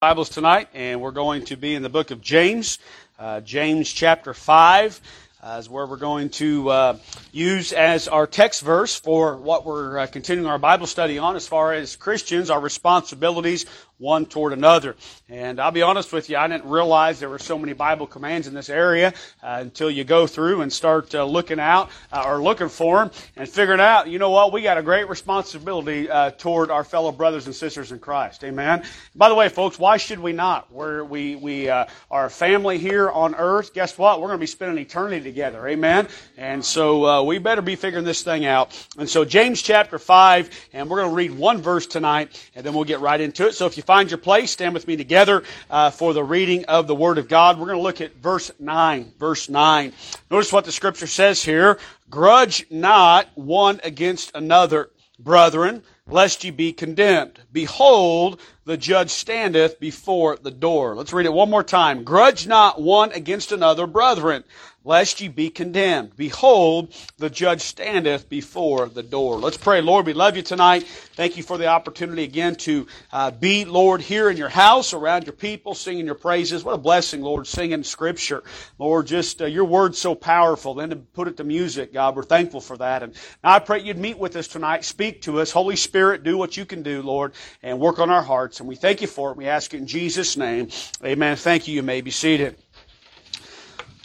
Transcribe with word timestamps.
Bibles 0.00 0.28
tonight, 0.28 0.68
and 0.74 1.00
we're 1.00 1.10
going 1.10 1.44
to 1.46 1.56
be 1.56 1.74
in 1.74 1.82
the 1.82 1.88
book 1.88 2.12
of 2.12 2.20
James, 2.20 2.78
uh, 3.18 3.40
James 3.40 3.92
chapter 3.92 4.32
5. 4.32 5.00
Uh, 5.42 5.56
is 5.58 5.68
where 5.68 5.86
we're 5.86 5.96
going 5.96 6.28
to 6.28 6.68
uh, 6.68 6.98
use 7.32 7.72
as 7.72 8.06
our 8.06 8.24
text 8.24 8.62
verse 8.62 8.94
for 8.94 9.36
what 9.36 9.66
we're 9.66 9.98
uh, 9.98 10.06
continuing 10.06 10.48
our 10.48 10.58
Bible 10.58 10.86
study 10.86 11.18
on 11.18 11.34
as 11.34 11.48
far 11.48 11.72
as 11.72 11.96
Christians, 11.96 12.48
our 12.48 12.60
responsibilities 12.60 13.66
one 13.98 14.26
toward 14.26 14.52
another. 14.52 14.96
And 15.28 15.60
I'll 15.60 15.70
be 15.70 15.82
honest 15.82 16.12
with 16.12 16.30
you, 16.30 16.36
I 16.36 16.48
didn't 16.48 16.68
realize 16.68 17.20
there 17.20 17.28
were 17.28 17.38
so 17.38 17.58
many 17.58 17.72
Bible 17.72 18.06
commands 18.06 18.46
in 18.46 18.54
this 18.54 18.70
area 18.70 19.12
uh, 19.42 19.58
until 19.60 19.90
you 19.90 20.04
go 20.04 20.26
through 20.26 20.62
and 20.62 20.72
start 20.72 21.14
uh, 21.14 21.24
looking 21.24 21.60
out 21.60 21.90
uh, 22.12 22.24
or 22.26 22.40
looking 22.40 22.68
for 22.68 22.98
them 22.98 23.10
and 23.36 23.48
figuring 23.48 23.80
out, 23.80 24.08
you 24.08 24.18
know 24.18 24.30
what, 24.30 24.52
we 24.52 24.62
got 24.62 24.78
a 24.78 24.82
great 24.82 25.08
responsibility 25.08 26.08
uh, 26.08 26.30
toward 26.30 26.70
our 26.70 26.84
fellow 26.84 27.12
brothers 27.12 27.46
and 27.46 27.54
sisters 27.54 27.92
in 27.92 27.98
Christ. 27.98 28.44
Amen. 28.44 28.84
By 29.14 29.28
the 29.28 29.34
way, 29.34 29.48
folks, 29.48 29.78
why 29.78 29.96
should 29.96 30.20
we 30.20 30.32
not? 30.32 30.72
We're, 30.72 31.04
we 31.04 31.36
we 31.36 31.68
uh, 31.68 31.86
are 32.10 32.26
a 32.26 32.30
family 32.30 32.78
here 32.78 33.10
on 33.10 33.34
earth. 33.34 33.74
Guess 33.74 33.98
what? 33.98 34.20
We're 34.20 34.28
going 34.28 34.38
to 34.38 34.42
be 34.42 34.46
spending 34.46 34.78
eternity 34.78 35.22
together. 35.22 35.66
Amen. 35.66 36.08
And 36.36 36.64
so 36.64 37.04
uh, 37.04 37.22
we 37.22 37.38
better 37.38 37.62
be 37.62 37.76
figuring 37.76 38.04
this 38.04 38.22
thing 38.22 38.46
out. 38.46 38.72
And 38.96 39.08
so 39.08 39.24
James 39.24 39.60
chapter 39.60 39.98
five, 39.98 40.50
and 40.72 40.88
we're 40.88 40.98
going 40.98 41.10
to 41.10 41.16
read 41.16 41.32
one 41.32 41.60
verse 41.60 41.86
tonight, 41.86 42.50
and 42.54 42.64
then 42.64 42.74
we'll 42.74 42.84
get 42.84 43.00
right 43.00 43.20
into 43.20 43.46
it. 43.46 43.54
So 43.54 43.66
if 43.66 43.76
you 43.76 43.82
find 43.88 44.10
your 44.10 44.18
place, 44.18 44.50
stand 44.50 44.74
with 44.74 44.86
me 44.86 44.98
together 44.98 45.42
uh, 45.70 45.88
for 45.88 46.12
the 46.12 46.22
reading 46.22 46.62
of 46.66 46.86
the 46.86 46.94
Word 46.94 47.16
of 47.16 47.26
God. 47.26 47.58
We're 47.58 47.68
going 47.68 47.78
to 47.78 47.82
look 47.82 48.02
at 48.02 48.16
verse 48.16 48.50
9. 48.58 49.14
Verse 49.18 49.48
9. 49.48 49.94
Notice 50.30 50.52
what 50.52 50.66
the 50.66 50.72
Scripture 50.72 51.06
says 51.06 51.42
here. 51.42 51.78
Grudge 52.10 52.66
not 52.70 53.28
one 53.34 53.80
against 53.82 54.30
another, 54.34 54.90
brethren, 55.18 55.82
lest 56.06 56.44
ye 56.44 56.50
be 56.50 56.74
condemned. 56.74 57.40
Behold, 57.50 58.38
the 58.66 58.76
judge 58.76 59.08
standeth 59.08 59.80
before 59.80 60.36
the 60.36 60.50
door. 60.50 60.94
Let's 60.94 61.14
read 61.14 61.24
it 61.24 61.32
one 61.32 61.48
more 61.48 61.64
time. 61.64 62.04
Grudge 62.04 62.46
not 62.46 62.82
one 62.82 63.10
against 63.12 63.52
another, 63.52 63.86
brethren, 63.86 64.44
lest 64.88 65.20
ye 65.20 65.28
be 65.28 65.50
condemned. 65.50 66.16
Behold, 66.16 66.94
the 67.18 67.28
judge 67.28 67.60
standeth 67.60 68.26
before 68.26 68.88
the 68.88 69.02
door. 69.02 69.36
Let's 69.36 69.58
pray. 69.58 69.82
Lord, 69.82 70.06
we 70.06 70.14
love 70.14 70.34
you 70.34 70.42
tonight. 70.42 70.86
Thank 71.12 71.36
you 71.36 71.42
for 71.42 71.58
the 71.58 71.66
opportunity 71.66 72.24
again 72.24 72.56
to 72.56 72.86
uh, 73.12 73.30
be, 73.30 73.66
Lord, 73.66 74.00
here 74.00 74.30
in 74.30 74.38
your 74.38 74.48
house, 74.48 74.94
around 74.94 75.26
your 75.26 75.34
people, 75.34 75.74
singing 75.74 76.06
your 76.06 76.14
praises. 76.14 76.64
What 76.64 76.72
a 76.74 76.78
blessing, 76.78 77.20
Lord, 77.20 77.46
singing 77.46 77.82
scripture. 77.82 78.42
Lord, 78.78 79.06
just 79.06 79.42
uh, 79.42 79.44
your 79.44 79.66
word's 79.66 79.98
so 79.98 80.14
powerful. 80.14 80.72
Then 80.72 80.88
to 80.88 80.96
put 80.96 81.28
it 81.28 81.36
to 81.36 81.44
music, 81.44 81.92
God, 81.92 82.16
we're 82.16 82.22
thankful 82.22 82.62
for 82.62 82.78
that. 82.78 83.02
And 83.02 83.14
I 83.44 83.58
pray 83.58 83.82
you'd 83.82 83.98
meet 83.98 84.18
with 84.18 84.36
us 84.36 84.48
tonight, 84.48 84.84
speak 84.84 85.20
to 85.22 85.40
us. 85.40 85.50
Holy 85.50 85.76
Spirit, 85.76 86.22
do 86.22 86.38
what 86.38 86.56
you 86.56 86.64
can 86.64 86.82
do, 86.82 87.02
Lord, 87.02 87.34
and 87.62 87.78
work 87.78 87.98
on 87.98 88.08
our 88.08 88.22
hearts. 88.22 88.60
And 88.60 88.68
we 88.68 88.74
thank 88.74 89.02
you 89.02 89.06
for 89.06 89.32
it. 89.32 89.36
We 89.36 89.48
ask 89.48 89.74
it 89.74 89.78
in 89.78 89.86
Jesus' 89.86 90.38
name. 90.38 90.70
Amen. 91.04 91.36
Thank 91.36 91.68
you. 91.68 91.74
You 91.74 91.82
may 91.82 92.00
be 92.00 92.10
seated. 92.10 92.56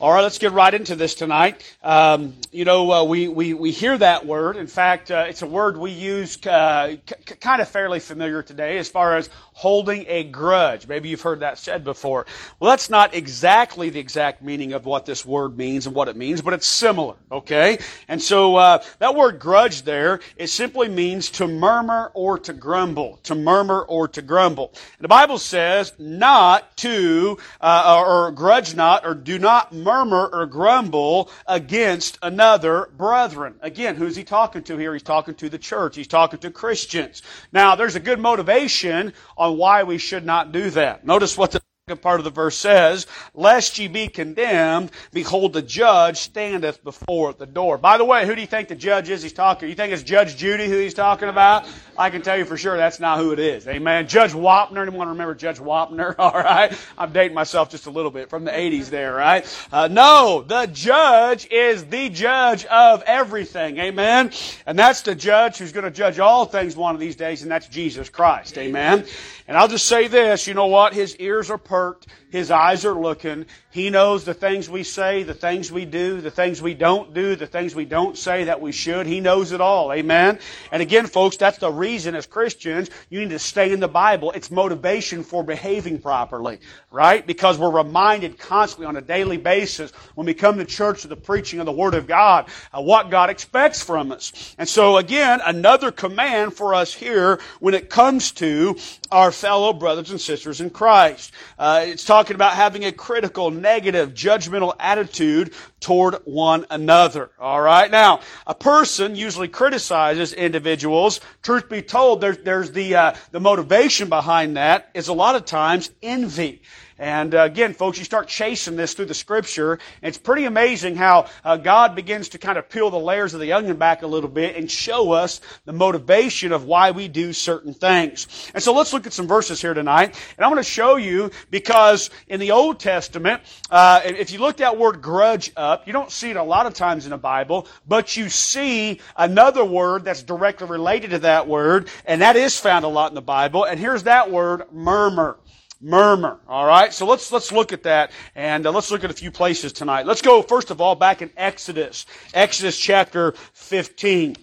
All 0.01 0.11
right, 0.11 0.21
let's 0.21 0.39
get 0.39 0.53
right 0.53 0.73
into 0.73 0.95
this 0.95 1.13
tonight. 1.13 1.63
Um, 1.83 2.33
you 2.51 2.65
know, 2.65 2.91
uh, 2.91 3.03
we, 3.03 3.27
we, 3.27 3.53
we 3.53 3.69
hear 3.69 3.95
that 3.95 4.25
word. 4.25 4.57
In 4.57 4.65
fact, 4.65 5.11
uh, 5.11 5.25
it's 5.29 5.43
a 5.43 5.47
word 5.47 5.77
we 5.77 5.91
use 5.91 6.43
uh, 6.47 6.95
c- 7.07 7.35
kind 7.35 7.61
of 7.61 7.69
fairly 7.69 7.99
familiar 7.99 8.41
today 8.41 8.79
as 8.79 8.89
far 8.89 9.15
as 9.15 9.29
holding 9.53 10.05
a 10.07 10.23
grudge. 10.23 10.87
Maybe 10.87 11.09
you've 11.09 11.21
heard 11.21 11.41
that 11.41 11.59
said 11.59 11.83
before. 11.83 12.25
Well, 12.59 12.71
that's 12.71 12.89
not 12.89 13.13
exactly 13.13 13.91
the 13.91 13.99
exact 13.99 14.41
meaning 14.41 14.73
of 14.73 14.85
what 14.85 15.05
this 15.05 15.23
word 15.23 15.55
means 15.59 15.85
and 15.85 15.95
what 15.95 16.07
it 16.07 16.15
means, 16.15 16.41
but 16.41 16.53
it's 16.53 16.67
similar, 16.67 17.15
okay? 17.31 17.77
And 18.07 18.19
so 18.19 18.55
uh, 18.55 18.83
that 18.97 19.13
word 19.13 19.37
grudge 19.37 19.83
there, 19.83 20.21
it 20.37 20.47
simply 20.47 20.89
means 20.89 21.29
to 21.31 21.47
murmur 21.47 22.09
or 22.15 22.39
to 22.39 22.51
grumble. 22.51 23.19
To 23.23 23.35
murmur 23.35 23.83
or 23.83 24.07
to 24.07 24.23
grumble. 24.23 24.71
And 24.73 25.03
the 25.03 25.07
Bible 25.07 25.37
says 25.37 25.93
not 25.99 26.75
to, 26.77 27.37
uh, 27.61 28.03
or, 28.03 28.27
or 28.27 28.31
grudge 28.31 28.73
not, 28.73 29.05
or 29.05 29.13
do 29.13 29.37
not 29.37 29.71
murmur 29.71 29.92
or 29.93 30.45
grumble 30.45 31.29
against 31.47 32.17
another 32.21 32.89
brethren. 32.97 33.55
Again, 33.61 33.95
who's 33.95 34.15
he 34.15 34.23
talking 34.23 34.63
to 34.63 34.77
here? 34.77 34.93
He's 34.93 35.03
talking 35.03 35.35
to 35.35 35.49
the 35.49 35.57
church. 35.57 35.95
He's 35.95 36.07
talking 36.07 36.39
to 36.39 36.51
Christians. 36.51 37.21
Now, 37.51 37.75
there's 37.75 37.95
a 37.95 37.99
good 37.99 38.19
motivation 38.19 39.13
on 39.37 39.57
why 39.57 39.83
we 39.83 39.97
should 39.97 40.25
not 40.25 40.51
do 40.51 40.69
that. 40.71 41.05
Notice 41.05 41.37
what 41.37 41.51
the 41.51 41.62
second 41.89 42.01
part 42.01 42.21
of 42.21 42.23
the 42.23 42.29
verse 42.29 42.55
says, 42.55 43.07
lest 43.33 43.77
ye 43.77 43.89
be 43.89 44.07
condemned, 44.07 44.89
behold 45.11 45.51
the 45.51 45.61
judge 45.61 46.15
standeth 46.15 46.81
before 46.81 47.33
the 47.33 47.45
door. 47.45 47.77
By 47.77 47.97
the 47.97 48.05
way, 48.05 48.25
who 48.25 48.35
do 48.35 48.39
you 48.39 48.47
think 48.47 48.69
the 48.69 48.75
judge 48.75 49.09
is 49.09 49.21
he's 49.21 49.33
talking? 49.33 49.67
You 49.67 49.75
think 49.75 49.91
it's 49.91 50.01
Judge 50.01 50.37
Judy 50.37 50.69
who 50.69 50.77
he's 50.77 50.93
talking 50.93 51.27
about? 51.27 51.67
I 51.97 52.09
can 52.09 52.21
tell 52.21 52.37
you 52.37 52.45
for 52.45 52.55
sure 52.55 52.77
that's 52.77 53.01
not 53.01 53.19
who 53.19 53.33
it 53.33 53.39
is. 53.39 53.67
Amen. 53.67 54.07
Judge 54.07 54.31
Wapner, 54.31 54.81
anyone 54.87 55.09
remember 55.09 55.35
Judge 55.35 55.59
Wapner? 55.59 56.15
All 56.19 56.31
right. 56.31 56.73
I'm 56.97 57.11
dating 57.11 57.35
myself 57.35 57.69
just 57.69 57.85
a 57.85 57.91
little 57.91 58.11
bit 58.11 58.29
from 58.29 58.45
the 58.45 58.51
80s 58.51 58.89
there, 58.89 59.13
right? 59.13 59.45
Uh, 59.69 59.89
no, 59.89 60.41
the 60.47 60.67
judge 60.67 61.51
is 61.51 61.83
the 61.83 62.07
judge 62.07 62.63
of 62.63 63.03
everything. 63.03 63.77
Amen. 63.79 64.31
And 64.65 64.79
that's 64.79 65.01
the 65.01 65.15
judge 65.15 65.57
who's 65.57 65.73
going 65.73 65.83
to 65.83 65.91
judge 65.91 66.17
all 66.17 66.45
things 66.45 66.77
one 66.77 66.95
of 66.95 67.01
these 67.01 67.17
days, 67.17 67.41
and 67.41 67.51
that's 67.51 67.67
Jesus 67.67 68.07
Christ. 68.07 68.57
Amen. 68.57 69.05
And 69.49 69.57
I'll 69.57 69.67
just 69.67 69.87
say 69.87 70.07
this, 70.07 70.47
you 70.47 70.53
know 70.53 70.67
what? 70.67 70.93
His 70.93 71.17
ears 71.17 71.51
are 71.51 71.57
perked. 71.73 72.05
His 72.29 72.51
eyes 72.51 72.85
are 72.85 72.93
looking. 72.93 73.47
He 73.71 73.89
knows 73.89 74.25
the 74.25 74.35
things 74.35 74.69
we 74.69 74.83
say, 74.83 75.23
the 75.23 75.33
things 75.33 75.71
we 75.71 75.85
do, 75.85 76.21
the 76.21 76.29
things 76.29 76.61
we 76.61 76.75
don't 76.75 77.11
do, 77.15 77.35
the 77.35 77.47
things 77.47 77.73
we 77.73 77.85
don't 77.85 78.15
say 78.15 78.43
that 78.43 78.61
we 78.61 78.71
should. 78.71 79.07
He 79.07 79.19
knows 79.19 79.51
it 79.51 79.59
all. 79.59 79.91
Amen. 79.91 80.37
And 80.71 80.83
again, 80.83 81.07
folks, 81.07 81.37
that's 81.37 81.57
the 81.57 81.71
reason 81.71 82.13
as 82.13 82.27
Christians 82.27 82.91
you 83.09 83.21
need 83.21 83.31
to 83.31 83.39
stay 83.39 83.71
in 83.71 83.79
the 83.79 83.87
Bible. 83.87 84.31
It's 84.33 84.51
motivation 84.51 85.23
for 85.23 85.43
behaving 85.43 85.99
properly, 85.99 86.59
right? 86.91 87.25
Because 87.25 87.57
we're 87.57 87.71
reminded 87.71 88.37
constantly 88.37 88.85
on 88.85 88.95
a 88.95 89.01
daily 89.01 89.37
basis 89.37 89.91
when 90.13 90.27
we 90.27 90.35
come 90.35 90.59
to 90.59 90.65
church 90.65 91.01
to 91.01 91.07
the 91.07 91.15
preaching 91.15 91.59
of 91.59 91.65
the 91.65 91.71
Word 91.71 91.95
of 91.95 92.05
God, 92.05 92.49
uh, 92.71 92.83
what 92.83 93.09
God 93.09 93.31
expects 93.31 93.81
from 93.81 94.11
us. 94.11 94.55
And 94.59 94.69
so 94.69 94.97
again, 94.97 95.41
another 95.43 95.91
command 95.91 96.53
for 96.53 96.75
us 96.75 96.93
here 96.93 97.39
when 97.59 97.73
it 97.73 97.89
comes 97.89 98.31
to 98.33 98.77
our 99.11 99.31
fellow 99.31 99.73
brothers 99.73 100.11
and 100.11 100.21
sisters 100.21 100.61
in 100.61 100.69
Christ. 100.69 101.31
Uh, 101.57 101.62
it's 101.63 102.03
talking 102.03 102.35
about 102.35 102.53
having 102.53 102.83
a 102.83 102.91
critical, 102.91 103.49
negative, 103.49 104.13
judgmental 104.13 104.75
attitude 104.79 105.53
toward 105.79 106.15
one 106.25 106.65
another. 106.69 107.29
All 107.39 107.61
right. 107.61 107.89
Now, 107.89 108.19
a 108.45 108.53
person 108.53 109.15
usually 109.15 109.47
criticizes 109.47 110.33
individuals. 110.33 111.21
Truth 111.41 111.69
be 111.69 111.81
told, 111.81 112.21
there's, 112.21 112.39
there's 112.39 112.71
the 112.71 112.95
uh, 112.95 113.13
the 113.31 113.39
motivation 113.39 114.09
behind 114.09 114.57
that 114.57 114.89
is 114.93 115.07
a 115.07 115.13
lot 115.13 115.35
of 115.35 115.45
times 115.45 115.89
envy. 116.01 116.61
And 116.99 117.33
uh, 117.33 117.43
again, 117.43 117.73
folks, 117.73 117.97
you 117.97 118.05
start 118.05 118.27
chasing 118.27 118.75
this 118.75 118.93
through 118.93 119.05
the 119.05 119.13
scripture. 119.13 119.79
it's 120.01 120.17
pretty 120.17 120.45
amazing 120.45 120.95
how 120.95 121.27
uh, 121.43 121.57
God 121.57 121.95
begins 121.95 122.29
to 122.29 122.37
kind 122.37 122.57
of 122.57 122.69
peel 122.69 122.89
the 122.89 122.99
layers 122.99 123.33
of 123.33 123.39
the 123.39 123.53
onion 123.53 123.77
back 123.77 124.03
a 124.03 124.07
little 124.07 124.29
bit 124.29 124.55
and 124.55 124.69
show 124.69 125.11
us 125.11 125.41
the 125.65 125.73
motivation 125.73 126.51
of 126.51 126.65
why 126.65 126.91
we 126.91 127.07
do 127.07 127.33
certain 127.33 127.73
things. 127.73 128.51
And 128.53 128.61
so 128.61 128.73
let's 128.73 128.93
look 128.93 129.07
at 129.07 129.13
some 129.13 129.27
verses 129.27 129.61
here 129.61 129.73
tonight. 129.73 130.15
And 130.37 130.45
I'm 130.45 130.51
going 130.51 130.63
to 130.63 130.69
show 130.69 130.95
you 130.95 131.31
because 131.49 132.09
in 132.27 132.39
the 132.39 132.51
Old 132.51 132.79
Testament, 132.79 133.41
uh, 133.69 134.01
if 134.03 134.31
you 134.31 134.39
look 134.39 134.57
that 134.57 134.77
word 134.77 135.01
grudge 135.01 135.51
up, 135.55 135.87
you 135.87 135.93
don't 135.93 136.11
see 136.11 136.29
it 136.29 136.37
a 136.37 136.43
lot 136.43 136.65
of 136.65 136.73
times 136.73 137.05
in 137.05 137.11
the 137.11 137.17
Bible, 137.17 137.67
but 137.87 138.15
you 138.15 138.29
see 138.29 138.99
another 139.17 139.65
word 139.65 140.05
that's 140.05 140.23
directly 140.23 140.67
related 140.67 141.11
to 141.11 141.19
that 141.19 141.47
word, 141.47 141.89
and 142.05 142.21
that 142.21 142.35
is 142.35 142.59
found 142.59 142.85
a 142.85 142.87
lot 142.87 143.11
in 143.11 143.15
the 143.15 143.21
Bible. 143.21 143.63
And 143.63 143.79
here's 143.79 144.03
that 144.03 144.31
word, 144.31 144.71
murmur 144.71 145.37
murmur. 145.83 146.39
All 146.47 146.65
right, 146.65 146.93
so 146.93 147.05
let's 147.05 147.31
let's 147.31 147.51
look 147.51 147.73
at 147.73 147.83
that, 147.83 148.11
and 148.35 148.65
uh, 148.65 148.71
let's 148.71 148.89
look 148.89 149.03
at 149.03 149.11
a 149.11 149.13
few 149.13 149.29
places 149.29 149.73
tonight. 149.73 150.05
Let's 150.05 150.21
go 150.21 150.41
first 150.41 150.71
of 150.71 150.81
all 150.81 150.95
back 150.95 151.21
in 151.21 151.29
Exodus, 151.37 152.05
Exodus 152.33 152.77
chapter 152.77 153.33
fifteen. 153.53 154.35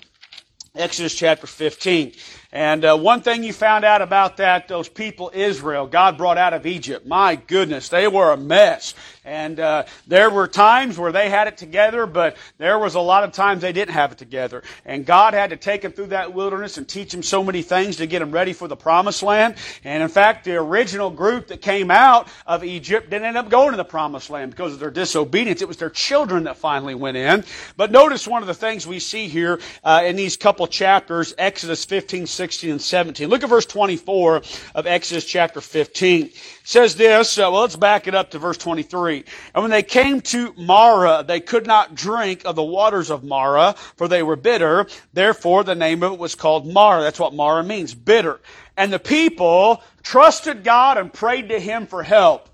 Exodus 0.77 1.15
chapter 1.17 1.49
15. 1.49 2.13
And 2.53 2.85
uh, 2.85 2.97
one 2.97 3.21
thing 3.21 3.45
you 3.45 3.53
found 3.53 3.85
out 3.85 4.03
about 4.03 4.39
that, 4.39 4.67
those 4.67 4.89
people, 4.89 5.31
Israel, 5.33 5.87
God 5.87 6.19
brought 6.19 6.37
out 6.37 6.53
of 6.53 6.67
Egypt. 6.67 7.07
My 7.07 7.37
goodness, 7.37 7.89
they 7.89 8.09
were 8.09 8.33
a 8.33 8.37
mess. 8.37 8.95
And 9.25 9.61
uh, 9.61 9.85
there 10.09 10.31
were 10.31 10.49
times 10.49 10.99
where 10.99 11.13
they 11.13 11.31
had 11.31 11.47
it 11.47 11.59
together, 11.59 12.07
but 12.07 12.37
there 12.59 12.79
was 12.79 12.95
a 12.97 13.01
lot 13.01 13.23
of 13.23 13.33
times 13.33 13.61
they 13.61 13.73
didn't 13.73 13.95
have 13.95 14.13
it 14.13 14.19
together. 14.19 14.65
And 14.85 15.07
God 15.07 15.35
had 15.35 15.51
to 15.51 15.57
take 15.57 15.83
them 15.83 15.93
through 15.93 16.09
that 16.09 16.33
wilderness 16.33 16.79
and 16.79 16.89
teach 16.89 17.13
them 17.13 17.23
so 17.23 17.45
many 17.45 17.63
things 17.63 17.99
to 17.99 18.07
get 18.07 18.19
them 18.19 18.33
ready 18.33 18.53
for 18.53 18.67
the 18.67 18.77
promised 18.77 19.23
land. 19.23 19.55
And 19.85 20.03
in 20.03 20.09
fact, 20.09 20.45
the 20.45 20.57
original 20.57 21.11
group 21.11 21.49
that 21.49 21.61
came 21.63 21.91
out 21.91 22.29
of 22.47 22.65
Egypt 22.65 23.11
didn't 23.11 23.27
end 23.27 23.37
up 23.37 23.51
going 23.51 23.73
to 23.73 23.77
the 23.77 23.85
promised 23.85 24.31
land 24.31 24.51
because 24.51 24.73
of 24.73 24.81
their 24.81 24.91
disobedience. 24.91 25.63
It 25.63 25.69
was 25.69 25.77
their 25.77 25.91
children 25.91 26.45
that 26.45 26.57
finally 26.57 26.95
went 26.97 27.17
in. 27.17 27.45
But 27.77 27.93
notice 27.93 28.27
one 28.27 28.43
of 28.43 28.49
the 28.49 28.55
things 28.55 28.87
we 28.87 28.99
see 28.99 29.29
here 29.29 29.61
uh, 29.85 30.03
in 30.05 30.17
these 30.17 30.37
couple 30.37 30.67
chapters, 30.67 31.35
Exodus 31.39 31.85
15, 31.85 32.27
16 32.41 32.71
and 32.71 32.81
17. 32.81 33.29
Look 33.29 33.43
at 33.43 33.51
verse 33.51 33.67
24 33.67 34.37
of 34.75 34.87
Exodus 34.87 35.27
chapter 35.27 35.61
15. 35.61 36.25
It 36.25 36.35
says 36.65 36.97
this, 36.97 37.37
uh, 37.37 37.51
well, 37.53 37.61
let's 37.61 37.77
back 37.77 38.07
it 38.07 38.15
up 38.15 38.31
to 38.31 38.39
verse 38.39 38.57
23. 38.57 39.25
And 39.55 39.63
when 39.63 39.71
they 39.71 39.83
came 39.83 40.23
to 40.23 40.55
Marah, 40.57 41.23
they 41.23 41.41
could 41.41 41.67
not 41.67 41.95
drink 41.95 42.47
of 42.47 42.57
the 42.57 42.63
waters 42.63 43.11
of 43.11 43.25
Marah, 43.25 43.75
for 43.97 44.09
they 44.09 44.23
were 44.23 44.37
bitter. 44.37 44.87
Therefore, 45.13 45.65
the 45.65 45.75
name 45.75 46.03
of 46.03 46.15
it 46.15 46.19
was 46.19 46.35
called 46.35 46.67
Marah. 46.67 47.03
That's 47.03 47.21
what 47.21 47.35
Marah 47.35 47.63
means, 47.63 47.93
bitter. 47.95 48.41
And 48.75 48.91
the 48.91 48.99
people 48.99 49.83
trusted 50.03 50.65
God 50.65 50.97
and 50.97 51.13
prayed 51.13 51.51
to 51.51 51.61
Him 51.61 51.87
for 51.87 52.03
help. 52.03 52.49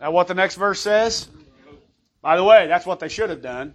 Now 0.00 0.12
what 0.12 0.28
the 0.28 0.34
next 0.34 0.54
verse 0.54 0.78
says? 0.78 1.26
By 2.20 2.36
the 2.36 2.44
way, 2.44 2.68
that's 2.68 2.86
what 2.86 3.00
they 3.00 3.08
should 3.08 3.30
have 3.30 3.42
done. 3.42 3.74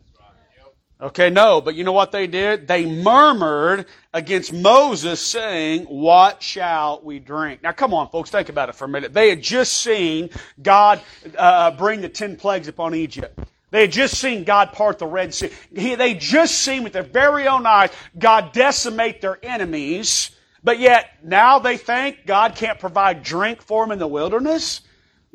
Okay, 1.00 1.30
no, 1.30 1.62
but 1.62 1.76
you 1.76 1.84
know 1.84 1.92
what 1.92 2.12
they 2.12 2.26
did? 2.26 2.68
They 2.68 2.88
murmured 2.88 3.86
against 4.16 4.52
Moses 4.52 5.22
saying, 5.22 5.84
what 5.84 6.42
shall 6.42 7.02
we 7.04 7.20
drink? 7.20 7.62
Now 7.62 7.72
come 7.72 7.94
on, 7.94 8.10
folks, 8.10 8.32
think 8.32 8.50
about 8.50 8.70
it 8.70 8.76
for 8.76 8.86
a 8.86 8.88
minute. 8.88 9.14
They 9.14 9.30
had 9.30 9.44
just 9.44 9.74
seen 9.74 10.32
God 10.60 11.00
uh, 11.38 11.70
bring 11.72 12.02
the 12.02 12.10
ten 12.10 12.36
plagues 12.36 12.68
upon 12.68 12.96
Egypt. 12.96 13.38
They 13.70 13.82
had 13.82 13.92
just 13.92 14.16
seen 14.18 14.44
God 14.44 14.74
part 14.74 14.98
the 14.98 15.06
Red 15.06 15.36
Sea. 15.36 15.52
They 15.72 16.16
just 16.16 16.56
seen 16.56 16.82
with 16.82 16.94
their 16.94 17.04
very 17.04 17.48
own 17.48 17.68
eyes 17.68 17.92
God 18.18 18.52
decimate 18.52 19.22
their 19.22 19.38
enemies. 19.46 20.32
But 20.64 20.80
yet, 20.80 21.12
now 21.24 21.60
they 21.60 21.78
think 21.78 22.26
God 22.26 22.56
can't 22.56 22.80
provide 22.80 23.22
drink 23.22 23.62
for 23.62 23.86
them 23.86 23.92
in 23.92 24.00
the 24.00 24.08
wilderness? 24.08 24.82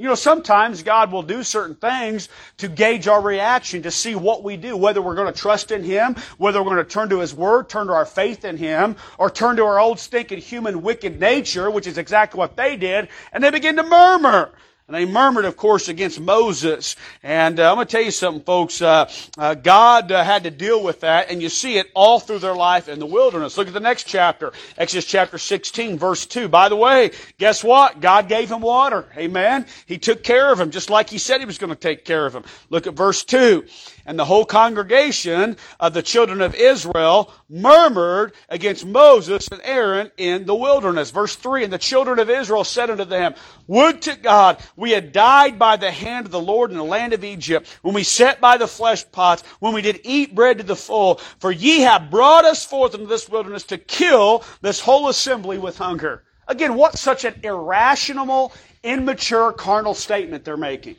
You 0.03 0.09
know, 0.09 0.17
sometimes 0.17 0.83
God 0.83 1.13
will 1.13 1.23
do 1.23 1.45
certain 1.45 1.77
things 1.77 2.29
to 2.57 2.67
gauge 2.67 3.07
our 3.07 3.23
reaction, 3.23 3.83
to 3.83 3.93
see 3.93 4.17
what 4.17 4.43
we 4.43 4.57
do, 4.57 4.77
whether 4.77 5.01
we're 5.01 5.15
going 5.15 5.33
to 5.33 5.41
trust 5.41 5.71
in 5.71 5.85
Him, 5.85 6.17
whether 6.39 6.61
we're 6.61 6.75
going 6.75 6.85
to 6.85 6.91
turn 6.91 7.09
to 7.11 7.21
His 7.21 7.33
Word, 7.33 7.69
turn 7.69 7.87
to 7.87 7.93
our 7.93 8.05
faith 8.05 8.45
in 8.45 8.57
Him, 8.57 8.97
or 9.17 9.31
turn 9.31 9.55
to 9.59 9.65
our 9.65 9.79
old 9.79 10.01
stinking 10.01 10.41
human 10.41 10.83
wicked 10.83 11.21
nature, 11.21 11.71
which 11.71 11.87
is 11.87 11.99
exactly 11.99 12.37
what 12.37 12.57
they 12.57 12.77
did, 12.77 13.11
and 13.33 13.45
they 13.45 13.51
begin 13.51 13.77
to 13.77 13.85
murmur. 13.85 14.51
And 14.89 14.97
they 14.97 15.05
murmured, 15.05 15.45
of 15.45 15.57
course, 15.57 15.89
against 15.89 16.21
Moses. 16.21 16.97
And 17.23 17.61
uh, 17.61 17.71
I'm 17.71 17.77
going 17.77 17.87
to 17.87 17.91
tell 17.91 18.03
you 18.03 18.11
something, 18.11 18.43
folks. 18.43 18.83
Uh, 18.83 19.11
uh, 19.39 19.55
God 19.55 20.11
uh, 20.11 20.25
had 20.25 20.43
to 20.43 20.51
deal 20.51 20.83
with 20.83 21.01
that, 21.01 21.31
and 21.31 21.41
you 21.41 21.49
see 21.49 21.79
it 21.79 21.87
all 21.95 22.19
through 22.19 22.41
their 22.41 22.55
life 22.55 22.89
in 22.89 22.99
the 22.99 23.07
wilderness. 23.07 23.57
Look 23.57 23.69
at 23.69 23.75
the 23.75 23.81
next 23.81 24.05
chapter, 24.05 24.53
Exodus 24.77 25.05
chapter 25.05 25.39
16, 25.39 25.99
verse 25.99 26.27
2. 26.27 26.49
By 26.49 26.69
the 26.69 26.77
way, 26.77 27.13
guess 27.39 27.63
what? 27.63 28.01
God 28.01 28.29
gave 28.29 28.51
him 28.51 28.61
water. 28.61 29.07
Amen. 29.17 29.67
He 29.87 29.99
took 29.99 30.25
care 30.25 30.53
of 30.53 30.59
him, 30.61 30.71
just 30.71 30.91
like 30.91 31.09
he 31.09 31.19
said 31.19 31.39
he 31.41 31.47
was 31.47 31.59
going 31.59 31.71
to 31.71 31.77
take 31.77 32.05
care 32.05 32.27
of 32.27 32.35
him. 32.35 32.43
Look 32.69 32.87
at 32.89 32.95
verse 32.95 33.25
2. 33.25 33.65
And 34.05 34.19
the 34.19 34.25
whole 34.25 34.45
congregation 34.45 35.57
of 35.79 35.95
the 35.95 36.03
children 36.03 36.41
of 36.41 36.55
Israel 36.55 37.33
murmured 37.49 38.33
against 38.49 38.85
Moses 38.85 39.49
and 39.49 39.61
Aaron 39.63 40.11
in 40.17 40.45
the 40.45 40.55
wilderness. 40.55 41.11
Verse 41.11 41.37
3, 41.37 41.65
And 41.65 41.73
the 41.73 41.79
children 41.79 42.19
of 42.19 42.29
Israel 42.29 42.65
said 42.65 42.91
unto 42.91 43.05
them, 43.05 43.35
Would 43.69 44.03
to 44.03 44.17
God 44.17 44.59
we 44.77 44.91
had 44.91 45.13
died 45.13 45.59
by 45.59 45.77
the 45.77 45.91
hand 45.91 46.27
of 46.27 46.33
the 46.33 46.41
Lord 46.41 46.71
in 46.71 46.77
the 46.77 46.85
land 46.85 47.13
of 47.13 47.25
Egypt, 47.25 47.69
when 47.83 47.95
we 47.95 48.03
sat 48.03 48.41
by 48.41 48.57
the 48.57 48.67
flesh 48.67 49.05
pots, 49.13 49.43
when 49.61 49.73
we 49.73 49.83
did 49.83 50.01
eat 50.05 50.35
bread 50.35 50.59
to 50.59 50.65
the 50.65 50.77
full. 50.77 51.17
For 51.39 51.53
ye 51.53 51.81
have 51.81 52.11
brought 52.11 52.45
us 52.45 52.65
forth 52.65 52.95
into 52.95 53.07
this 53.07 53.29
wilderness 53.29 53.65
to 53.65 53.79
kill 53.79 54.45
this 54.61 54.81
whole 54.81 55.09
assembly 55.09 55.59
with 55.59 55.79
hunger. 55.79 56.25
Again, 56.49 56.75
what 56.75 56.99
such 56.99 57.25
an 57.25 57.39
irrational, 57.45 58.53
immature, 58.83 59.53
carnal 59.53 59.95
statement 59.95 60.45
they're 60.45 60.57
making. 60.57 60.97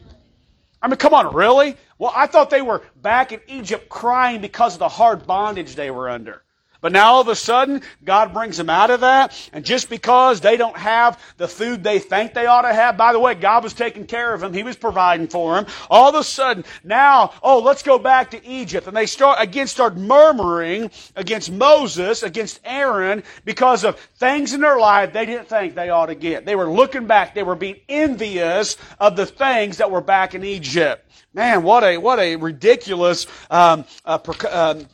I 0.84 0.90
mean, 0.90 0.98
come 0.98 1.14
on, 1.14 1.34
really? 1.34 1.78
Well, 1.98 2.12
I 2.14 2.28
thought 2.28 2.50
they 2.50 2.62
were 2.62 2.84
back 3.02 3.32
in 3.32 3.40
Egypt 3.48 3.88
crying 3.88 4.42
because 4.42 4.76
of 4.76 4.80
the 4.80 4.90
hard 4.90 5.26
bondage 5.26 5.76
they 5.76 5.90
were 5.90 6.10
under. 6.10 6.44
But 6.84 6.92
now 6.92 7.14
all 7.14 7.22
of 7.22 7.30
a 7.30 7.36
sudden, 7.36 7.82
God 8.04 8.34
brings 8.34 8.58
them 8.58 8.70
out 8.70 8.90
of 8.90 9.00
that, 9.00 9.50
and 9.54 9.64
just 9.64 9.90
because 9.90 10.42
they 10.42 10.58
don't 10.58 10.76
have 10.76 11.18
the 11.38 11.48
food 11.48 11.82
they 11.82 11.98
think 11.98 12.34
they 12.34 12.46
ought 12.46 12.64
to 12.64 12.74
have, 12.74 12.98
by 12.98 13.14
the 13.14 13.22
way, 13.22 13.36
God 13.36 13.64
was 13.64 13.72
taking 13.72 14.06
care 14.06 14.34
of 14.34 14.42
them. 14.42 14.54
He 14.54 14.64
was 14.64 14.76
providing 14.76 15.30
for 15.30 15.56
them. 15.56 15.66
All 15.90 16.10
of 16.10 16.16
a 16.16 16.26
sudden, 16.26 16.66
now, 16.84 17.36
oh, 17.42 17.60
let's 17.60 17.84
go 17.84 17.98
back 17.98 18.32
to 18.32 18.46
Egypt. 18.46 18.86
And 18.86 18.98
they 18.98 19.06
start, 19.06 19.38
again, 19.40 19.68
start 19.68 19.96
murmuring 19.96 20.92
against 21.16 21.50
Moses, 21.50 22.22
against 22.22 22.60
Aaron, 22.66 23.24
because 23.46 23.86
of 23.86 23.98
things 24.18 24.54
in 24.54 24.60
their 24.60 24.78
life 24.78 25.14
they 25.14 25.26
didn't 25.26 25.48
think 25.48 25.76
they 25.76 25.90
ought 25.90 26.08
to 26.08 26.16
get. 26.16 26.46
They 26.46 26.58
were 26.58 26.70
looking 26.70 27.08
back. 27.08 27.34
They 27.34 27.44
were 27.44 27.56
being 27.56 27.78
envious 27.88 28.76
of 29.00 29.16
the 29.16 29.26
things 29.26 29.78
that 29.78 29.90
were 29.90 30.02
back 30.02 30.36
in 30.36 30.44
Egypt. 30.44 31.10
Man, 31.36 31.64
what 31.64 31.84
a 31.84 31.98
what 31.98 32.20
a 32.20 32.36
ridiculous 32.36 33.26
um, 33.50 33.86
uh, 34.06 34.20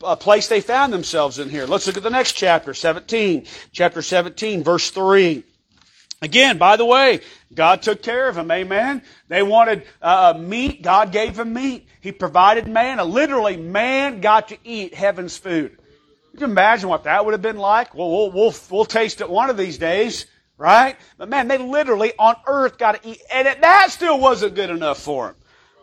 uh, 0.03 0.15
place 0.15 0.47
they 0.47 0.62
found 0.62 0.94
themselves 0.94 1.38
in 1.38 1.50
here. 1.50 1.65
Let's 1.65 1.86
look 1.86 1.97
at 1.97 2.03
the 2.03 2.09
next 2.09 2.33
chapter, 2.33 2.74
17. 2.74 3.45
Chapter 3.74 4.01
17, 4.01 4.63
verse 4.63 4.89
3. 4.89 5.44
Again, 6.21 6.57
by 6.57 6.77
the 6.77 6.86
way, 6.86 7.21
God 7.53 7.81
took 7.81 8.01
care 8.01 8.27
of 8.27 8.36
them. 8.36 8.51
Amen. 8.51 9.01
They 9.27 9.44
wanted 9.44 9.83
uh, 10.01 10.38
meat. 10.38 10.81
God 10.81 11.12
gave 11.12 11.36
them 11.36 11.53
meat. 11.53 11.88
He 12.01 12.12
provided 12.12 12.68
man. 12.68 12.97
Literally, 13.09 13.57
man 13.57 14.21
got 14.21 14.50
to 14.50 14.57
eat 14.63 14.94
heaven's 14.94 15.38
food. 15.38 15.77
You 16.33 16.39
can 16.39 16.51
imagine 16.51 16.89
what 16.89 17.03
that 17.06 17.25
would 17.25 17.33
have 17.33 17.42
been 17.42 17.57
like. 17.57 17.94
Well, 17.95 18.09
we'll, 18.09 18.31
we'll, 18.31 18.56
we'll 18.69 18.85
taste 18.85 19.19
it 19.21 19.30
one 19.30 19.50
of 19.50 19.57
these 19.57 19.77
days, 19.77 20.25
right? 20.57 20.95
But 21.18 21.30
man, 21.30 21.47
they 21.47 21.57
literally 21.57 22.13
on 22.18 22.35
earth 22.47 22.77
got 22.77 23.01
to 23.01 23.09
eat, 23.09 23.21
and 23.33 23.47
that 23.47 23.92
still 23.92 24.19
wasn't 24.19 24.56
good 24.56 24.69
enough 24.69 25.00
for 25.00 25.27
them. 25.27 25.35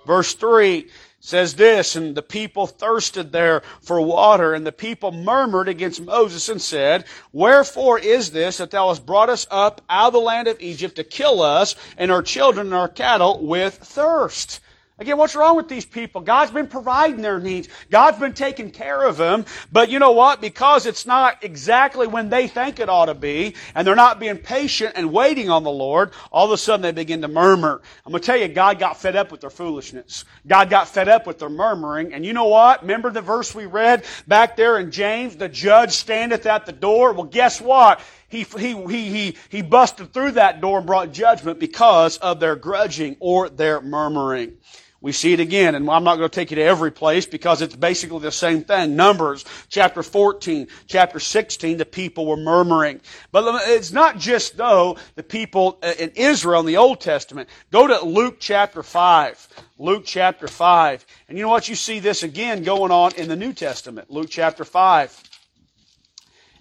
Verse 0.07 0.35
3 0.35 0.89
says 1.19 1.57
this, 1.57 1.97
and 1.97 2.15
the 2.15 2.23
people 2.23 2.69
thirsted 2.69 3.33
there 3.33 3.63
for 3.81 4.01
water, 4.01 4.55
and 4.55 4.65
the 4.65 4.71
people 4.71 5.11
murmured 5.11 5.69
against 5.69 6.01
Moses 6.01 6.49
and 6.49 6.63
said, 6.63 7.05
Wherefore 7.33 7.99
is 7.99 8.31
this 8.31 8.59
that 8.59 8.71
thou 8.71 8.89
hast 8.89 9.05
brought 9.05 9.29
us 9.29 9.49
up 9.51 9.83
out 9.91 10.09
of 10.09 10.13
the 10.13 10.21
land 10.21 10.47
of 10.47 10.61
Egypt 10.61 10.95
to 10.97 11.05
kill 11.05 11.43
us 11.43 11.75
and 11.99 12.13
our 12.13 12.23
children 12.23 12.69
and 12.69 12.77
our 12.77 12.89
cattle 12.89 13.45
with 13.45 13.75
thirst? 13.75 14.61
Again, 14.99 15.19
what's 15.19 15.37
wrong 15.37 15.57
with 15.57 15.69
these 15.69 15.85
people? 15.85 16.23
God's 16.23 16.53
been 16.53 16.69
providing 16.69 17.21
their 17.21 17.39
needs. 17.39 17.69
God's 17.91 18.19
been 18.19 18.33
taking 18.33 18.71
care 18.71 19.03
of 19.03 19.19
them. 19.19 19.45
But 19.71 19.91
you 19.91 19.99
know 19.99 20.13
what? 20.13 20.41
Because 20.41 20.87
it's 20.87 21.05
not 21.05 21.45
exactly 21.45 22.07
when 22.07 22.31
they 22.31 22.49
think 22.49 22.81
it 22.81 22.89
ought 22.89 23.07
to 23.07 23.15
be, 23.15 23.57
and 23.75 23.87
they're 23.87 23.95
not 23.95 24.19
being 24.19 24.39
patient 24.39 24.95
and 24.97 25.13
waiting 25.13 25.51
on 25.51 25.65
the 25.65 25.71
Lord, 25.71 26.13
all 26.33 26.47
of 26.47 26.51
a 26.53 26.57
sudden 26.57 26.81
they 26.81 26.93
begin 26.93 27.21
to 27.21 27.29
murmur. 27.29 27.83
I'm 28.07 28.13
going 28.13 28.23
to 28.23 28.27
tell 28.27 28.39
you, 28.39 28.49
God 28.49 28.79
got 28.79 28.99
fed 28.99 29.17
up 29.17 29.31
with 29.31 29.43
their 29.43 29.51
foolishness. 29.51 30.25
God 30.47 30.71
got 30.71 30.89
fed 30.89 31.11
up 31.11 31.27
with 31.27 31.41
their 31.41 31.51
murmuring. 31.51 32.15
And 32.15 32.25
you 32.25 32.33
know 32.33 32.47
what? 32.47 32.81
Remember 32.81 33.11
the 33.11 33.21
verse 33.21 33.55
we 33.55 33.67
read 33.67 34.07
back 34.27 34.57
there 34.57 34.79
in 34.79 34.91
James? 34.91 35.37
The 35.37 35.51
judge 35.51 35.93
standeth 35.93 36.47
at 36.47 36.65
the 36.65 36.73
door. 36.73 37.13
Well, 37.13 37.25
guess 37.25 37.61
what? 37.61 38.01
He, 38.29 38.45
he, 38.45 38.73
he, 38.87 39.11
he, 39.11 39.37
he 39.51 39.61
busted 39.61 40.15
through 40.15 40.33
that 40.33 40.63
door 40.63 40.79
and 40.79 40.87
brought 40.87 41.13
judgment 41.13 41.61
because 41.61 42.17
of 42.17 42.41
their 42.41 42.57
grudging 42.57 43.17
or 43.21 43.51
their 43.51 43.83
murmuring. 43.83 44.57
We 45.03 45.13
see 45.13 45.35
it 45.35 45.41
again, 45.41 45.75
and 45.75 45.91
I'm 45.91 46.05
not 46.05 46.17
going 46.17 46.29
to 46.29 46.35
take 46.35 46.51
you 46.51 46.57
to 46.57 46.63
every 46.63 46.91
place 46.91 47.27
because 47.27 47.61
it's 47.61 47.77
basically 47.77 48.21
the 48.21 48.33
same 48.33 48.65
thing. 48.65 48.97
Numbers, 48.97 49.45
chapter 49.69 50.03
14, 50.03 50.69
chapter 50.87 51.21
16, 51.21 51.77
the 51.77 51.85
people 51.85 52.25
were 52.27 52.37
murmuring. 52.37 53.01
But 53.31 53.69
it's 53.69 53.93
not 53.93 54.19
just, 54.19 54.57
though, 54.57 54.97
the 55.15 55.23
people 55.23 55.79
uh, 55.83 55.93
in 55.99 56.11
Israel 56.15 56.61
in 56.61 56.67
the 56.67 56.79
Old 56.79 57.01
Testament. 57.01 57.51
Go 57.71 57.87
to 57.87 58.05
Luke 58.05 58.37
chapter 58.41 58.83
5. 58.83 59.49
Luke 59.79 60.05
chapter 60.07 60.49
5. 60.49 61.05
And 61.29 61.37
you 61.37 61.45
know 61.45 61.51
what? 61.51 61.69
You 61.69 61.75
see 61.75 62.01
this 62.01 62.23
again 62.23 62.63
going 62.63 62.91
on 62.91 63.15
in 63.17 63.29
the 63.29 63.37
New 63.37 63.53
Testament. 63.53 64.11
Luke 64.11 64.29
chapter 64.31 64.65
5. 64.65 65.23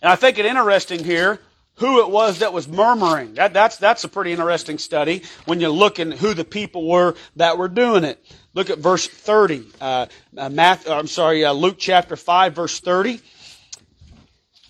And 0.02 0.12
I 0.12 0.16
think 0.16 0.38
it 0.38 0.46
interesting 0.46 1.04
here 1.04 1.40
who 1.78 2.02
it 2.02 2.10
was 2.10 2.40
that 2.40 2.54
was 2.54 2.68
murmuring. 2.68 3.34
That, 3.36 3.54
that's, 3.54 3.78
that's 3.78 4.04
a 4.04 4.08
pretty 4.08 4.32
interesting 4.32 4.78
study 4.78 5.24
when 5.46 5.60
you 5.60 5.70
look 5.70 6.00
at 6.00 6.14
who 6.14 6.34
the 6.34 6.46
people 6.46 6.88
were 6.88 7.16
that 7.36 7.58
were 7.58 7.68
doing 7.68 8.04
it. 8.04 8.24
Look 8.54 8.70
at 8.70 8.80
verse 8.80 9.08
30. 9.08 9.66
Uh, 9.82 10.06
uh, 10.38 10.50
Matthew, 10.50 10.92
I'm 10.92 11.08
sorry, 11.08 11.44
uh, 11.44 11.52
Luke 11.54 11.76
chapter 11.78 12.16
5, 12.16 12.54
verse 12.54 12.80
30. 12.80 13.20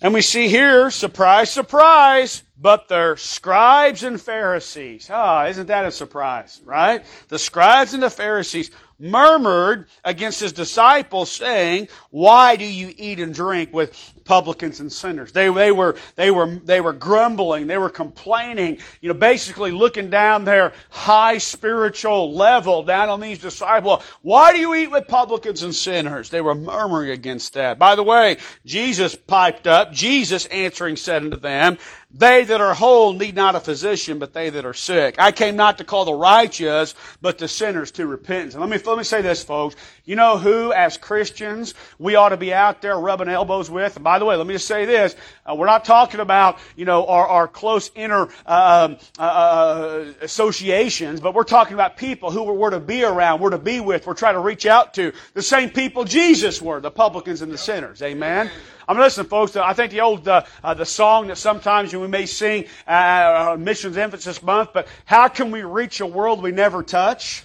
And 0.02 0.12
we 0.12 0.20
see 0.20 0.48
here, 0.48 0.90
surprise, 0.90 1.50
surprise, 1.50 2.42
but 2.58 2.88
they're 2.88 3.16
scribes 3.16 4.02
and 4.02 4.20
Pharisees. 4.20 5.08
Ah, 5.10 5.44
oh, 5.44 5.48
isn't 5.48 5.68
that 5.68 5.86
a 5.86 5.90
surprise, 5.90 6.60
right? 6.64 7.04
The 7.28 7.38
scribes 7.38 7.94
and 7.94 8.02
the 8.02 8.10
Pharisees 8.10 8.70
murmured 8.98 9.86
against 10.04 10.40
his 10.40 10.52
disciples 10.52 11.30
saying, 11.30 11.88
why 12.10 12.56
do 12.56 12.64
you 12.64 12.92
eat 12.96 13.20
and 13.20 13.32
drink 13.32 13.72
with 13.72 14.12
publicans 14.26 14.80
and 14.80 14.92
sinners? 14.92 15.32
They, 15.32 15.48
they 15.50 15.72
were, 15.72 15.96
they 16.16 16.30
were, 16.30 16.56
they 16.56 16.80
were 16.82 16.92
grumbling. 16.92 17.66
They 17.66 17.78
were 17.78 17.88
complaining, 17.88 18.78
you 19.00 19.08
know, 19.08 19.14
basically 19.14 19.70
looking 19.70 20.10
down 20.10 20.44
their 20.44 20.72
high 20.90 21.38
spiritual 21.38 22.34
level 22.34 22.82
down 22.82 23.08
on 23.08 23.20
these 23.20 23.38
disciples. 23.38 24.02
Why 24.22 24.52
do 24.52 24.58
you 24.58 24.74
eat 24.74 24.90
with 24.90 25.08
publicans 25.08 25.62
and 25.62 25.74
sinners? 25.74 26.28
They 26.28 26.40
were 26.40 26.54
murmuring 26.54 27.10
against 27.10 27.54
that. 27.54 27.78
By 27.78 27.94
the 27.94 28.02
way, 28.02 28.36
Jesus 28.66 29.14
piped 29.14 29.66
up. 29.66 29.92
Jesus 29.92 30.46
answering 30.46 30.96
said 30.96 31.22
unto 31.22 31.38
them, 31.38 31.78
They 32.18 32.44
that 32.44 32.60
are 32.62 32.72
whole 32.72 33.12
need 33.12 33.34
not 33.34 33.56
a 33.56 33.60
physician, 33.60 34.18
but 34.18 34.32
they 34.32 34.48
that 34.48 34.64
are 34.64 34.72
sick. 34.74 35.16
I 35.18 35.32
came 35.32 35.56
not 35.56 35.78
to 35.78 35.84
call 35.84 36.06
the 36.06 36.14
righteous, 36.14 36.94
but 37.20 37.36
the 37.36 37.46
sinners 37.46 37.90
to 37.92 38.06
repentance. 38.06 38.54
And 38.54 38.60
let 38.62 38.70
me, 38.70 38.78
let 38.86 38.96
me 38.96 39.04
say 39.04 39.20
this, 39.20 39.44
folks. 39.44 39.76
You 40.06 40.16
know 40.16 40.38
who, 40.38 40.72
as 40.72 40.96
Christians, 40.96 41.74
we 41.98 42.14
ought 42.14 42.30
to 42.30 42.38
be 42.38 42.54
out 42.54 42.80
there 42.80 42.98
rubbing 42.98 43.28
elbows 43.28 43.70
with? 43.70 43.96
And 43.96 44.04
by 44.04 44.18
the 44.18 44.24
way, 44.24 44.36
let 44.36 44.46
me 44.46 44.54
just 44.54 44.66
say 44.66 44.86
this. 44.86 45.14
Uh, 45.44 45.54
we're 45.56 45.66
not 45.66 45.84
talking 45.84 46.20
about, 46.20 46.58
you 46.74 46.86
know, 46.86 47.06
our, 47.06 47.26
our 47.26 47.48
close 47.48 47.90
inner 47.94 48.28
uh, 48.46 48.94
uh, 49.18 49.22
uh 49.22 50.04
associations, 50.22 51.20
but 51.20 51.34
we're 51.34 51.44
talking 51.44 51.74
about 51.74 51.98
people 51.98 52.30
who 52.30 52.44
we're 52.44 52.70
to 52.70 52.80
be 52.80 53.04
around, 53.04 53.40
we're 53.40 53.50
to 53.50 53.58
be 53.58 53.80
with, 53.80 54.06
we're 54.06 54.14
trying 54.14 54.34
to 54.34 54.40
reach 54.40 54.64
out 54.64 54.94
to. 54.94 55.12
The 55.34 55.42
same 55.42 55.70
people 55.70 56.04
Jesus 56.04 56.62
were, 56.62 56.80
the 56.80 56.90
publicans 56.90 57.42
and 57.42 57.52
the 57.52 57.58
sinners. 57.58 58.00
Amen? 58.00 58.50
I 58.88 58.92
mean, 58.92 59.02
listen, 59.02 59.26
folks. 59.26 59.56
I 59.56 59.72
think 59.72 59.90
the 59.90 60.00
old 60.00 60.28
uh, 60.28 60.44
uh, 60.62 60.74
the 60.74 60.86
song 60.86 61.26
that 61.28 61.38
sometimes 61.38 61.94
we 61.94 62.06
may 62.06 62.26
sing 62.26 62.66
uh, 62.86 63.50
on 63.50 63.64
Missions 63.64 63.96
Emphasis 63.96 64.42
Month, 64.42 64.70
but 64.72 64.86
how 65.04 65.28
can 65.28 65.50
we 65.50 65.62
reach 65.62 66.00
a 66.00 66.06
world 66.06 66.42
we 66.42 66.52
never 66.52 66.82
touch? 66.82 67.42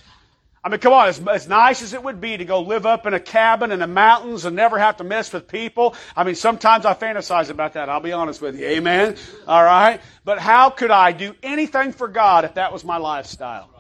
I 0.64 0.70
mean, 0.70 0.80
come 0.80 0.94
on, 0.94 1.08
as, 1.08 1.20
as 1.28 1.48
nice 1.48 1.82
as 1.82 1.94
it 1.94 2.04
would 2.04 2.22
be 2.22 2.38
to 2.38 2.46
go 2.46 2.62
live 2.62 2.86
up 2.86 3.08
in 3.08 3.16
a 3.16 3.20
cabin 3.20 3.72
in 3.72 3.80
the 3.80 3.88
mountains 3.88 4.46
and 4.46 4.56
never 4.56 4.78
have 4.78 4.98
to 4.98 5.04
mess 5.04 5.34
with 5.34 5.48
people. 5.48 5.96
I 6.16 6.24
mean, 6.24 6.36
sometimes 6.36 6.86
I 6.86 6.94
fantasize 6.94 7.50
about 7.50 7.74
that. 7.74 7.90
I'll 7.90 8.00
be 8.00 8.12
honest 8.12 8.42
with 8.42 8.60
you. 8.60 8.68
Amen? 8.68 9.16
All 9.48 9.64
right? 9.64 10.00
But 10.24 10.38
how 10.38 10.70
could 10.70 10.92
I 10.92 11.14
do 11.14 11.36
anything 11.42 11.94
for 11.94 12.08
God 12.08 12.46
if 12.46 12.54
that 12.54 12.72
was 12.72 12.86
my 12.86 12.98
lifestyle? 12.98 13.72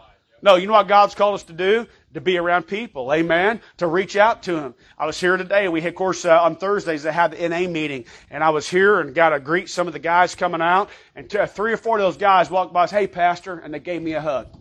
No, 0.41 0.55
you 0.55 0.65
know 0.65 0.73
what 0.73 0.87
God's 0.87 1.13
called 1.13 1.35
us 1.35 1.43
to 1.43 1.53
do? 1.53 1.85
To 2.13 2.19
be 2.19 2.37
around 2.37 2.63
people. 2.63 3.13
Amen. 3.13 3.61
To 3.77 3.87
reach 3.87 4.17
out 4.17 4.43
to 4.43 4.53
them. 4.53 4.75
I 4.97 5.05
was 5.05 5.19
here 5.19 5.37
today. 5.37 5.69
We 5.69 5.79
had, 5.79 5.93
of 5.93 5.95
course, 5.95 6.25
uh, 6.25 6.41
on 6.41 6.57
Thursdays 6.57 7.03
they 7.03 7.11
had 7.11 7.31
the 7.31 7.47
NA 7.47 7.69
meeting, 7.69 8.03
and 8.29 8.43
I 8.43 8.49
was 8.49 8.69
here 8.69 8.99
and 8.99 9.15
got 9.15 9.29
to 9.29 9.39
greet 9.39 9.69
some 9.69 9.87
of 9.87 9.93
the 9.93 9.99
guys 9.99 10.35
coming 10.35 10.61
out, 10.61 10.89
and 11.15 11.29
t- 11.29 11.45
three 11.45 11.71
or 11.71 11.77
four 11.77 11.97
of 11.97 12.03
those 12.03 12.17
guys 12.17 12.49
walked 12.51 12.73
by 12.73 12.81
and 12.81 12.89
said, 12.89 12.99
"Hey, 12.99 13.07
Pastor," 13.07 13.59
and 13.59 13.73
they 13.73 13.79
gave 13.79 14.01
me 14.01 14.13
a 14.13 14.21
hug. 14.21 14.60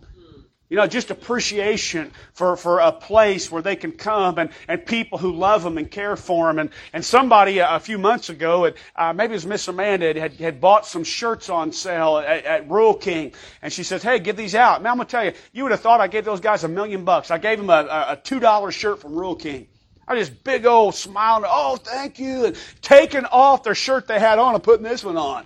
You 0.71 0.77
know, 0.77 0.87
just 0.87 1.11
appreciation 1.11 2.13
for, 2.31 2.55
for 2.55 2.79
a 2.79 2.93
place 2.93 3.51
where 3.51 3.61
they 3.61 3.75
can 3.75 3.91
come 3.91 4.37
and, 4.37 4.51
and 4.69 4.85
people 4.85 5.17
who 5.17 5.33
love 5.33 5.63
them 5.63 5.77
and 5.77 5.91
care 5.91 6.15
for 6.15 6.47
them. 6.47 6.59
And, 6.59 6.69
and 6.93 7.03
somebody 7.03 7.57
a, 7.57 7.77
few 7.81 7.97
months 7.97 8.29
ago, 8.29 8.71
uh, 8.95 9.11
maybe 9.11 9.33
it 9.33 9.35
was 9.35 9.45
Miss 9.45 9.67
Amanda, 9.67 10.17
had, 10.17 10.31
had 10.35 10.61
bought 10.61 10.85
some 10.85 11.03
shirts 11.03 11.49
on 11.49 11.73
sale 11.73 12.19
at, 12.19 12.45
at 12.45 12.69
Rural 12.69 12.93
King. 12.93 13.33
And 13.61 13.73
she 13.73 13.83
says, 13.83 14.01
hey, 14.01 14.19
give 14.19 14.37
these 14.37 14.55
out. 14.55 14.81
Now, 14.81 14.91
I'm 14.91 14.95
going 14.95 15.07
to 15.07 15.11
tell 15.11 15.25
you, 15.25 15.33
you 15.51 15.63
would 15.63 15.73
have 15.73 15.81
thought 15.81 15.99
I 15.99 16.07
gave 16.07 16.23
those 16.23 16.39
guys 16.39 16.63
a 16.63 16.69
million 16.69 17.03
bucks. 17.03 17.31
I 17.31 17.37
gave 17.37 17.57
them 17.57 17.69
a, 17.69 17.87
a 18.11 18.21
$2 18.23 18.71
shirt 18.71 19.01
from 19.01 19.13
Rural 19.13 19.35
King. 19.35 19.67
I 20.07 20.15
just 20.15 20.41
big 20.45 20.65
old 20.65 20.95
smiling, 20.95 21.49
Oh, 21.51 21.75
thank 21.75 22.17
you. 22.17 22.45
And 22.45 22.57
taking 22.81 23.25
off 23.25 23.63
their 23.63 23.75
shirt 23.75 24.07
they 24.07 24.21
had 24.21 24.39
on 24.39 24.53
and 24.55 24.63
putting 24.63 24.83
this 24.83 25.03
one 25.03 25.17
on. 25.17 25.45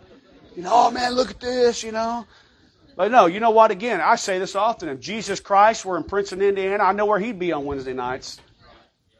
You 0.56 0.62
know, 0.62 0.70
oh 0.72 0.92
man, 0.92 1.14
look 1.14 1.32
at 1.32 1.40
this, 1.40 1.82
you 1.82 1.94
know. 1.94 2.28
But 2.96 3.12
no, 3.12 3.26
you 3.26 3.40
know 3.40 3.50
what? 3.50 3.72
Again, 3.72 4.00
I 4.00 4.16
say 4.16 4.40
this 4.40 4.56
often. 4.56 4.88
If 4.90 5.00
Jesus 5.00 5.40
Christ 5.40 5.84
were 5.84 5.98
in 5.98 6.04
Princeton, 6.04 6.42
Indiana, 6.42 6.84
I 6.84 6.94
know 6.94 7.06
where 7.06 7.20
he'd 7.20 7.38
be 7.38 7.52
on 7.52 7.66
Wednesday 7.66 7.94
nights. 7.94 8.40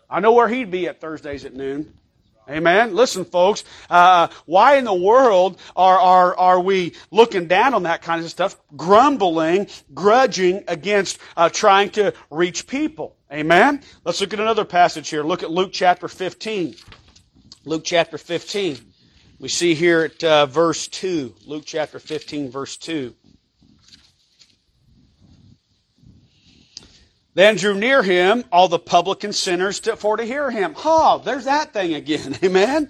I 0.10 0.22
know 0.22 0.32
where 0.32 0.48
he'd 0.48 0.72
be 0.72 0.88
at 0.88 1.02
Thursdays 1.02 1.44
at 1.44 1.54
noon. 1.54 1.94
Amen. 2.48 2.94
Listen, 2.94 3.26
folks. 3.26 3.64
Uh, 3.90 4.28
why 4.46 4.76
in 4.76 4.86
the 4.86 4.94
world 4.94 5.60
are, 5.76 6.00
are 6.00 6.38
are 6.38 6.60
we 6.60 6.94
looking 7.10 7.48
down 7.48 7.74
on 7.74 7.84
that 7.84 8.04
kind 8.04 8.24
of 8.24 8.30
stuff, 8.30 8.56
grumbling, 8.78 9.68
grudging 9.96 10.64
against 10.68 11.18
uh, 11.36 11.50
trying 11.50 11.90
to 11.90 12.14
reach 12.30 12.68
people? 12.68 13.18
Amen. 13.34 13.82
Let's 14.04 14.22
look 14.22 14.32
at 14.32 14.40
another 14.40 14.64
passage 14.64 15.10
here. 15.10 15.24
Look 15.24 15.42
at 15.42 15.50
Luke 15.50 15.72
chapter 15.74 16.08
fifteen. 16.08 16.76
Luke 17.66 17.84
chapter 17.84 18.20
fifteen. 18.20 18.78
We 19.40 19.50
see 19.50 19.74
here 19.74 20.04
at 20.04 20.24
uh, 20.24 20.46
verse 20.46 20.88
two. 20.88 21.34
Luke 21.48 21.64
chapter 21.66 21.98
fifteen, 21.98 22.52
verse 22.52 22.78
two. 22.78 23.16
Then 27.36 27.58
drew 27.58 27.76
near 27.76 28.02
him 28.02 28.46
all 28.52 28.70
the 28.70 28.80
publican 28.80 29.34
sinners 29.34 29.82
to, 29.82 29.96
for 29.98 30.18
to 30.18 30.24
hear 30.24 30.50
him. 30.50 30.74
Ha, 30.74 31.16
oh, 31.16 31.24
there's 31.24 31.46
that 31.46 31.74
thing 31.74 31.94
again. 31.94 32.38
Amen. 32.44 32.90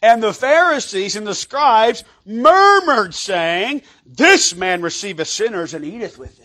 And 0.00 0.20
the 0.20 0.32
Pharisees 0.32 1.14
and 1.14 1.26
the 1.26 1.34
scribes 1.34 2.02
murmured, 2.26 3.14
saying, 3.14 3.82
This 4.04 4.56
man 4.56 4.82
receiveth 4.82 5.28
sinners 5.28 5.74
and 5.74 5.84
eateth 5.84 6.18
with 6.18 6.38
them. 6.38 6.41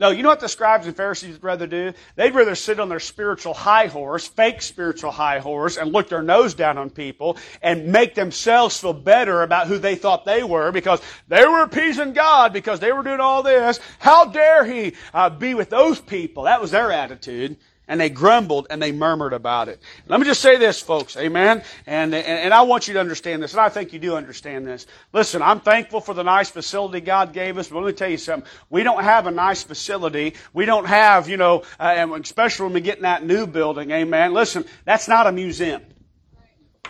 No, 0.00 0.10
you 0.10 0.24
know 0.24 0.28
what 0.28 0.40
the 0.40 0.48
scribes 0.48 0.88
and 0.88 0.96
Pharisees 0.96 1.34
would 1.34 1.44
rather 1.44 1.68
do? 1.68 1.92
They'd 2.16 2.34
rather 2.34 2.56
sit 2.56 2.80
on 2.80 2.88
their 2.88 2.98
spiritual 2.98 3.54
high 3.54 3.86
horse, 3.86 4.26
fake 4.26 4.60
spiritual 4.60 5.12
high 5.12 5.38
horse, 5.38 5.76
and 5.76 5.92
look 5.92 6.08
their 6.08 6.22
nose 6.22 6.54
down 6.54 6.78
on 6.78 6.90
people 6.90 7.36
and 7.62 7.92
make 7.92 8.16
themselves 8.16 8.76
feel 8.76 8.92
better 8.92 9.42
about 9.42 9.68
who 9.68 9.78
they 9.78 9.94
thought 9.94 10.24
they 10.24 10.42
were 10.42 10.72
because 10.72 11.00
they 11.28 11.46
were 11.46 11.62
appeasing 11.62 12.12
God 12.12 12.52
because 12.52 12.80
they 12.80 12.90
were 12.90 13.04
doing 13.04 13.20
all 13.20 13.44
this. 13.44 13.78
How 14.00 14.24
dare 14.24 14.64
he 14.64 14.94
uh, 15.12 15.30
be 15.30 15.54
with 15.54 15.70
those 15.70 16.00
people? 16.00 16.44
That 16.44 16.60
was 16.60 16.72
their 16.72 16.90
attitude 16.90 17.56
and 17.88 18.00
they 18.00 18.08
grumbled 18.08 18.66
and 18.70 18.82
they 18.82 18.92
murmured 18.92 19.32
about 19.32 19.68
it. 19.68 19.80
Let 20.06 20.20
me 20.20 20.26
just 20.26 20.40
say 20.40 20.56
this, 20.56 20.80
folks. 20.80 21.16
Amen. 21.16 21.62
And, 21.86 22.14
and, 22.14 22.26
and, 22.26 22.54
I 22.54 22.62
want 22.62 22.88
you 22.88 22.94
to 22.94 23.00
understand 23.00 23.42
this, 23.42 23.52
and 23.52 23.60
I 23.60 23.68
think 23.68 23.92
you 23.92 23.98
do 23.98 24.16
understand 24.16 24.66
this. 24.66 24.86
Listen, 25.12 25.42
I'm 25.42 25.60
thankful 25.60 26.00
for 26.00 26.14
the 26.14 26.22
nice 26.22 26.50
facility 26.50 27.00
God 27.00 27.32
gave 27.32 27.58
us, 27.58 27.68
but 27.68 27.82
let 27.82 27.86
me 27.86 27.92
tell 27.92 28.10
you 28.10 28.16
something. 28.16 28.48
We 28.70 28.82
don't 28.82 29.02
have 29.02 29.26
a 29.26 29.30
nice 29.30 29.62
facility. 29.62 30.34
We 30.52 30.64
don't 30.64 30.86
have, 30.86 31.28
you 31.28 31.36
know, 31.36 31.62
uh, 31.78 32.16
especially 32.22 32.66
when 32.66 32.74
we 32.74 32.80
get 32.80 32.96
in 32.96 33.02
that 33.02 33.24
new 33.24 33.46
building. 33.46 33.90
Amen. 33.90 34.32
Listen, 34.32 34.64
that's 34.84 35.08
not 35.08 35.26
a 35.26 35.32
museum. 35.32 35.82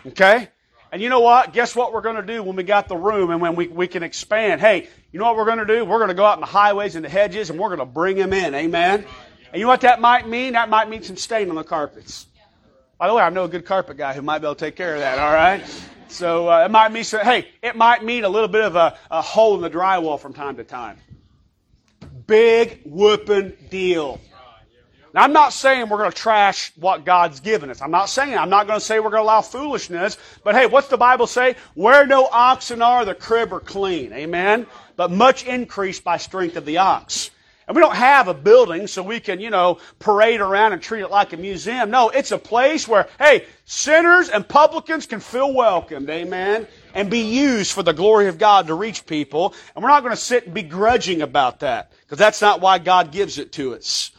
Okay? 0.07 0.49
And 0.93 1.03
you 1.03 1.09
know 1.09 1.21
what? 1.21 1.53
Guess 1.53 1.75
what 1.75 1.93
we're 1.93 2.03
going 2.03 2.17
to 2.17 2.23
do 2.23 2.41
when 2.45 2.55
we 2.55 2.63
got 2.63 2.87
the 2.87 2.97
room 2.97 3.31
and 3.31 3.41
when 3.41 3.57
we, 3.57 3.67
we 3.67 3.89
can 3.89 4.05
expand? 4.05 4.61
Hey, 4.61 4.89
you 5.11 5.19
know 5.19 5.25
what 5.25 5.37
we're 5.37 5.45
going 5.45 5.59
to 5.59 5.67
do? 5.67 5.85
We're 5.85 5.99
going 5.99 6.09
to 6.09 6.15
go 6.15 6.25
out 6.25 6.35
in 6.35 6.41
the 6.41 6.47
highways 6.47 6.95
and 6.95 7.05
the 7.05 7.09
hedges 7.09 7.51
and 7.51 7.59
we're 7.59 7.69
going 7.69 7.81
to 7.81 7.85
bring 7.85 8.17
them 8.17 8.33
in. 8.33 8.55
Amen. 8.55 9.05
And 9.55 9.61
you 9.61 9.67
know 9.67 9.71
what 9.71 9.83
that 9.83 10.01
might 10.01 10.27
mean? 10.27 10.55
That 10.55 10.69
might 10.69 10.89
mean 10.89 11.05
some 11.05 11.17
stain 11.17 11.49
on 11.49 11.55
the 11.55 11.63
carpets. 11.63 12.27
By 12.99 13.07
the 13.07 13.15
way, 13.15 13.23
I 13.23 13.31
know 13.31 13.45
a 13.45 13.49
good 13.49 13.65
carpet 13.65 13.97
guy 13.97 14.13
who 14.13 14.21
might 14.21 14.41
be 14.41 14.49
able 14.49 14.57
to 14.57 14.65
take 14.65 14.75
care 14.75 14.95
of 14.95 15.01
that, 15.01 15.21
all 15.21 15.33
right? 15.33 15.63
So 16.09 16.51
uh, 16.51 16.65
it 16.65 16.73
might 16.73 16.91
mean, 16.91 17.05
so, 17.05 17.19
hey, 17.19 17.47
it 17.63 17.77
might 17.77 18.03
mean 18.03 18.25
a 18.25 18.29
little 18.29 18.49
bit 18.49 18.65
of 18.65 18.75
a, 18.75 18.99
a 19.13 19.23
hole 19.23 19.55
in 19.55 19.61
the 19.61 19.71
drywall 19.71 20.19
from 20.19 20.33
time 20.33 20.57
to 20.57 20.65
time. 20.65 20.99
Big 22.27 22.81
whooping 22.85 23.57
deal. 23.71 24.21
Now, 25.13 25.23
I'm 25.23 25.33
not 25.33 25.53
saying 25.53 25.89
we're 25.89 25.99
going 25.99 26.11
to 26.11 26.17
trash 26.17 26.73
what 26.75 27.05
God's 27.05 27.39
given 27.39 27.71
us. 27.71 27.81
I'm 27.81 27.93
not 27.93 28.09
saying, 28.09 28.37
I'm 28.37 28.51
not 28.51 28.67
going 28.67 28.81
to 28.81 28.85
say 28.85 28.99
we're 28.99 29.11
going 29.11 29.23
to 29.23 29.27
allow 29.27 29.43
foolishness. 29.43 30.19
But 30.43 30.57
hey, 30.57 30.67
what's 30.67 30.89
the 30.89 30.97
Bible 30.97 31.29
say? 31.29 31.55
Where 31.75 32.09
no 32.09 32.27
oxen 32.27 32.83
are, 32.83 33.05
the 33.05 33.15
crib 33.15 33.53
are 33.53 33.61
clean. 33.61 34.13
Amen? 34.15 34.67
But 34.97 35.13
much 35.13 35.45
increased 35.45 36.03
by 36.03 36.17
strength 36.17 36.57
of 36.57 36.65
the 36.65 36.79
ox. 36.79 37.31
And 37.67 37.75
we 37.75 37.81
don't 37.81 37.97
have 37.97 38.29
a 38.29 38.35
building 38.35 38.87
so 38.87 39.03
we 39.03 39.21
can, 39.21 39.41
you 39.41 39.49
know, 39.49 39.79
parade 39.99 40.41
around 40.41 40.75
and 40.75 40.83
treat 40.83 41.01
it 41.01 41.11
like 41.11 41.33
a 41.33 41.39
museum. 41.39 41.91
No, 41.91 42.11
it's 42.11 42.31
a 42.31 42.39
place 42.39 42.87
where, 42.87 43.09
hey, 43.19 43.47
sinners 43.65 44.29
and 44.29 44.47
publicans 44.47 45.07
can 45.07 45.21
feel 45.21 45.53
welcomed, 45.53 46.11
amen, 46.11 46.67
and 46.95 47.11
be 47.11 47.21
used 47.21 47.73
for 47.73 47.83
the 47.83 47.93
glory 47.93 48.29
of 48.29 48.37
God 48.37 48.67
to 48.67 48.75
reach 48.75 49.07
people. 49.07 49.55
And 49.75 49.83
we're 49.83 49.89
not 49.89 50.03
going 50.03 50.15
to 50.15 50.21
sit 50.21 50.53
begrudging 50.53 51.23
about 51.23 51.61
that, 51.61 51.93
because 52.03 52.19
that's 52.19 52.43
not 52.43 52.61
why 52.61 52.79
God 52.79 53.13
gives 53.13 53.39
it 53.39 53.53
to 53.53 53.75
us. 53.75 54.11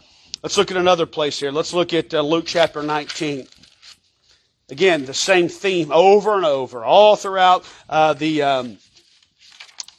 Let's 0.42 0.58
look 0.58 0.72
at 0.72 0.78
another 0.78 1.06
place 1.06 1.40
here. 1.40 1.52
Let's 1.52 1.74
look 1.74 1.94
at 1.94 2.14
uh, 2.14 2.22
Luke 2.22 2.46
chapter 2.48 2.82
19. 2.82 3.48
Again, 4.70 5.06
the 5.06 5.14
same 5.14 5.50
theme 5.50 5.92
over 5.92 6.36
and 6.36 6.46
over, 6.46 6.84
all 6.84 7.16
throughout 7.16 7.66
uh, 7.88 8.14
the. 8.14 8.42
Um, 8.42 8.78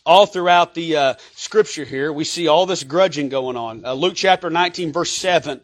all 0.07 0.25
throughout 0.25 0.73
the 0.75 0.97
uh, 0.97 1.15
scripture 1.35 1.85
here, 1.85 2.13
we 2.13 2.25
see 2.25 2.49
all 2.49 2.65
this 2.65 2.85
grudging 2.85 3.29
going 3.29 3.57
on. 3.57 3.85
Uh, 3.85 3.93
Luke 3.93 4.15
chapter 4.15 4.49
19, 4.49 4.93
verse 4.93 5.11
7 5.11 5.61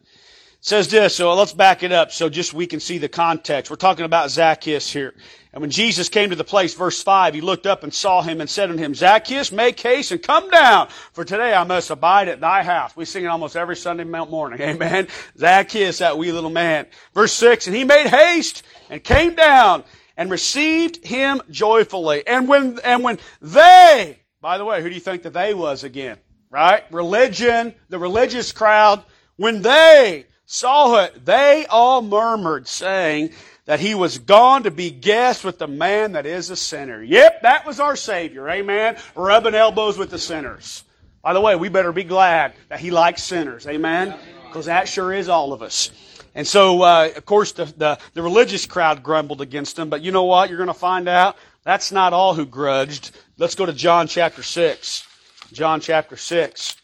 says 0.60 0.88
this. 0.88 1.14
So 1.14 1.32
let's 1.34 1.52
back 1.52 1.82
it 1.82 1.92
up 1.92 2.12
so 2.12 2.28
just 2.28 2.52
we 2.52 2.66
can 2.66 2.80
see 2.80 2.98
the 2.98 3.08
context. 3.08 3.70
We're 3.70 3.76
talking 3.76 4.04
about 4.04 4.30
Zacchaeus 4.30 4.92
here. 4.92 5.14
And 5.52 5.60
when 5.60 5.70
Jesus 5.70 6.08
came 6.08 6.30
to 6.30 6.36
the 6.36 6.44
place, 6.44 6.74
verse 6.74 7.02
5, 7.02 7.34
he 7.34 7.40
looked 7.40 7.66
up 7.66 7.84
and 7.84 7.92
saw 7.92 8.22
him 8.22 8.40
and 8.40 8.48
said 8.48 8.70
unto 8.70 8.82
him, 8.82 8.94
Zacchaeus, 8.94 9.52
make 9.52 9.78
haste 9.78 10.10
and 10.10 10.22
come 10.22 10.48
down, 10.50 10.88
for 11.12 11.24
today 11.24 11.52
I 11.52 11.64
must 11.64 11.90
abide 11.90 12.28
at 12.28 12.40
thy 12.40 12.62
house. 12.62 12.96
We 12.96 13.04
sing 13.04 13.24
it 13.24 13.28
almost 13.28 13.54
every 13.54 13.76
Sunday 13.76 14.04
morning. 14.04 14.60
Amen. 14.62 15.08
Zacchaeus, 15.36 15.98
that 15.98 16.16
wee 16.16 16.32
little 16.32 16.48
man. 16.48 16.86
Verse 17.12 17.32
6, 17.34 17.66
and 17.66 17.76
he 17.76 17.84
made 17.84 18.06
haste 18.06 18.62
and 18.88 19.04
came 19.04 19.34
down 19.34 19.84
and 20.16 20.30
received 20.30 21.04
him 21.04 21.42
joyfully. 21.50 22.26
And 22.26 22.48
when, 22.48 22.78
and 22.82 23.04
when 23.04 23.18
they, 23.42 24.21
by 24.42 24.58
the 24.58 24.64
way, 24.64 24.82
who 24.82 24.88
do 24.88 24.94
you 24.94 25.00
think 25.00 25.22
that 25.22 25.32
they 25.32 25.54
was 25.54 25.84
again? 25.84 26.18
Right? 26.50 26.82
Religion, 26.90 27.74
the 27.88 27.98
religious 27.98 28.52
crowd, 28.52 29.02
when 29.36 29.62
they 29.62 30.26
saw 30.44 31.04
it, 31.04 31.24
they 31.24 31.64
all 31.70 32.02
murmured, 32.02 32.68
saying 32.68 33.30
that 33.64 33.80
he 33.80 33.94
was 33.94 34.18
gone 34.18 34.64
to 34.64 34.70
be 34.70 34.90
guest 34.90 35.44
with 35.44 35.58
the 35.58 35.68
man 35.68 36.12
that 36.12 36.26
is 36.26 36.50
a 36.50 36.56
sinner. 36.56 37.02
Yep, 37.02 37.42
that 37.42 37.64
was 37.64 37.80
our 37.80 37.96
Savior. 37.96 38.50
Amen. 38.50 38.96
Rubbing 39.14 39.54
elbows 39.54 39.96
with 39.96 40.10
the 40.10 40.18
sinners. 40.18 40.82
By 41.22 41.32
the 41.32 41.40
way, 41.40 41.54
we 41.54 41.68
better 41.68 41.92
be 41.92 42.02
glad 42.02 42.54
that 42.68 42.80
he 42.80 42.90
likes 42.90 43.22
sinners. 43.22 43.66
Amen. 43.68 44.14
Because 44.44 44.66
that 44.66 44.88
sure 44.88 45.12
is 45.12 45.28
all 45.28 45.52
of 45.52 45.62
us. 45.62 45.90
And 46.34 46.46
so, 46.46 46.82
uh, 46.82 47.10
of 47.14 47.24
course, 47.24 47.52
the, 47.52 47.66
the, 47.76 47.98
the 48.14 48.22
religious 48.22 48.66
crowd 48.66 49.02
grumbled 49.02 49.40
against 49.40 49.78
him. 49.78 49.88
But 49.88 50.02
you 50.02 50.10
know 50.10 50.24
what? 50.24 50.48
You're 50.48 50.58
going 50.58 50.66
to 50.66 50.74
find 50.74 51.08
out 51.08 51.36
That's 51.64 51.92
not 51.92 52.12
all 52.12 52.34
who 52.34 52.44
grudged. 52.44 53.12
Let's 53.38 53.54
go 53.54 53.66
to 53.66 53.72
John 53.72 54.08
chapter 54.08 54.42
6. 54.42 55.06
John 55.52 55.80
chapter 55.80 56.16
6. 56.16 56.76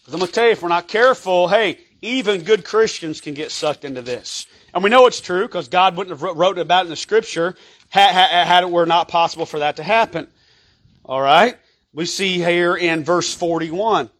Because 0.00 0.14
I'm 0.14 0.20
going 0.20 0.28
to 0.28 0.32
tell 0.32 0.46
you, 0.46 0.52
if 0.52 0.62
we're 0.62 0.68
not 0.68 0.88
careful, 0.88 1.48
hey, 1.48 1.78
even 2.02 2.42
good 2.42 2.64
Christians 2.64 3.20
can 3.20 3.34
get 3.34 3.52
sucked 3.52 3.84
into 3.84 4.02
this. 4.02 4.46
And 4.74 4.82
we 4.82 4.90
know 4.90 5.06
it's 5.06 5.20
true 5.20 5.46
because 5.46 5.68
God 5.68 5.96
wouldn't 5.96 6.18
have 6.18 6.36
wrote 6.36 6.58
about 6.58 6.82
it 6.82 6.86
in 6.86 6.90
the 6.90 6.96
scripture 6.96 7.54
had 7.88 8.62
it 8.62 8.70
were 8.70 8.86
not 8.86 9.08
possible 9.08 9.46
for 9.46 9.58
that 9.60 9.76
to 9.76 9.82
happen. 9.82 10.28
All 11.04 11.20
right? 11.20 11.56
We 11.92 12.06
see 12.06 12.38
here 12.38 12.76
in 12.76 13.04
verse 13.04 13.34
41. 13.34 14.10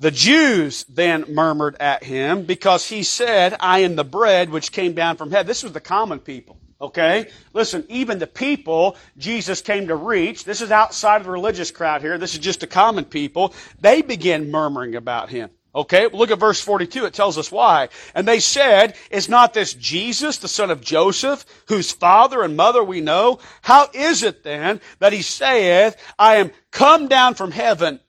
The 0.00 0.10
Jews 0.10 0.84
then 0.84 1.24
murmured 1.28 1.76
at 1.78 2.02
him 2.02 2.42
because 2.42 2.88
he 2.88 3.04
said, 3.04 3.54
I 3.60 3.80
am 3.80 3.94
the 3.94 4.04
bread 4.04 4.50
which 4.50 4.72
came 4.72 4.94
down 4.94 5.16
from 5.16 5.30
heaven. 5.30 5.46
This 5.46 5.62
was 5.62 5.72
the 5.72 5.80
common 5.80 6.18
people. 6.18 6.58
Okay? 6.82 7.28
Listen, 7.52 7.86
even 7.88 8.18
the 8.18 8.26
people 8.26 8.96
Jesus 9.16 9.62
came 9.62 9.86
to 9.86 9.94
reach, 9.94 10.44
this 10.44 10.60
is 10.60 10.72
outside 10.72 11.18
of 11.18 11.26
the 11.26 11.30
religious 11.32 11.70
crowd 11.70 12.02
here, 12.02 12.18
this 12.18 12.34
is 12.34 12.40
just 12.40 12.60
the 12.60 12.66
common 12.66 13.04
people, 13.04 13.54
they 13.80 14.02
begin 14.02 14.50
murmuring 14.50 14.96
about 14.96 15.30
him. 15.30 15.50
Okay, 15.74 16.06
look 16.08 16.30
at 16.30 16.38
verse 16.38 16.60
42. 16.60 17.06
It 17.06 17.14
tells 17.14 17.38
us 17.38 17.50
why. 17.50 17.88
And 18.14 18.28
they 18.28 18.40
said, 18.40 18.94
Is 19.10 19.30
not 19.30 19.54
this 19.54 19.72
Jesus, 19.72 20.36
the 20.36 20.48
son 20.48 20.70
of 20.70 20.82
Joseph, 20.82 21.46
whose 21.66 21.90
father 21.90 22.42
and 22.42 22.58
mother 22.58 22.84
we 22.84 23.00
know? 23.00 23.38
How 23.62 23.88
is 23.94 24.22
it 24.22 24.42
then 24.42 24.82
that 24.98 25.14
he 25.14 25.22
saith, 25.22 25.96
I 26.18 26.36
am 26.36 26.50
come 26.72 27.08
down 27.08 27.36
from 27.36 27.52
heaven? 27.52 28.00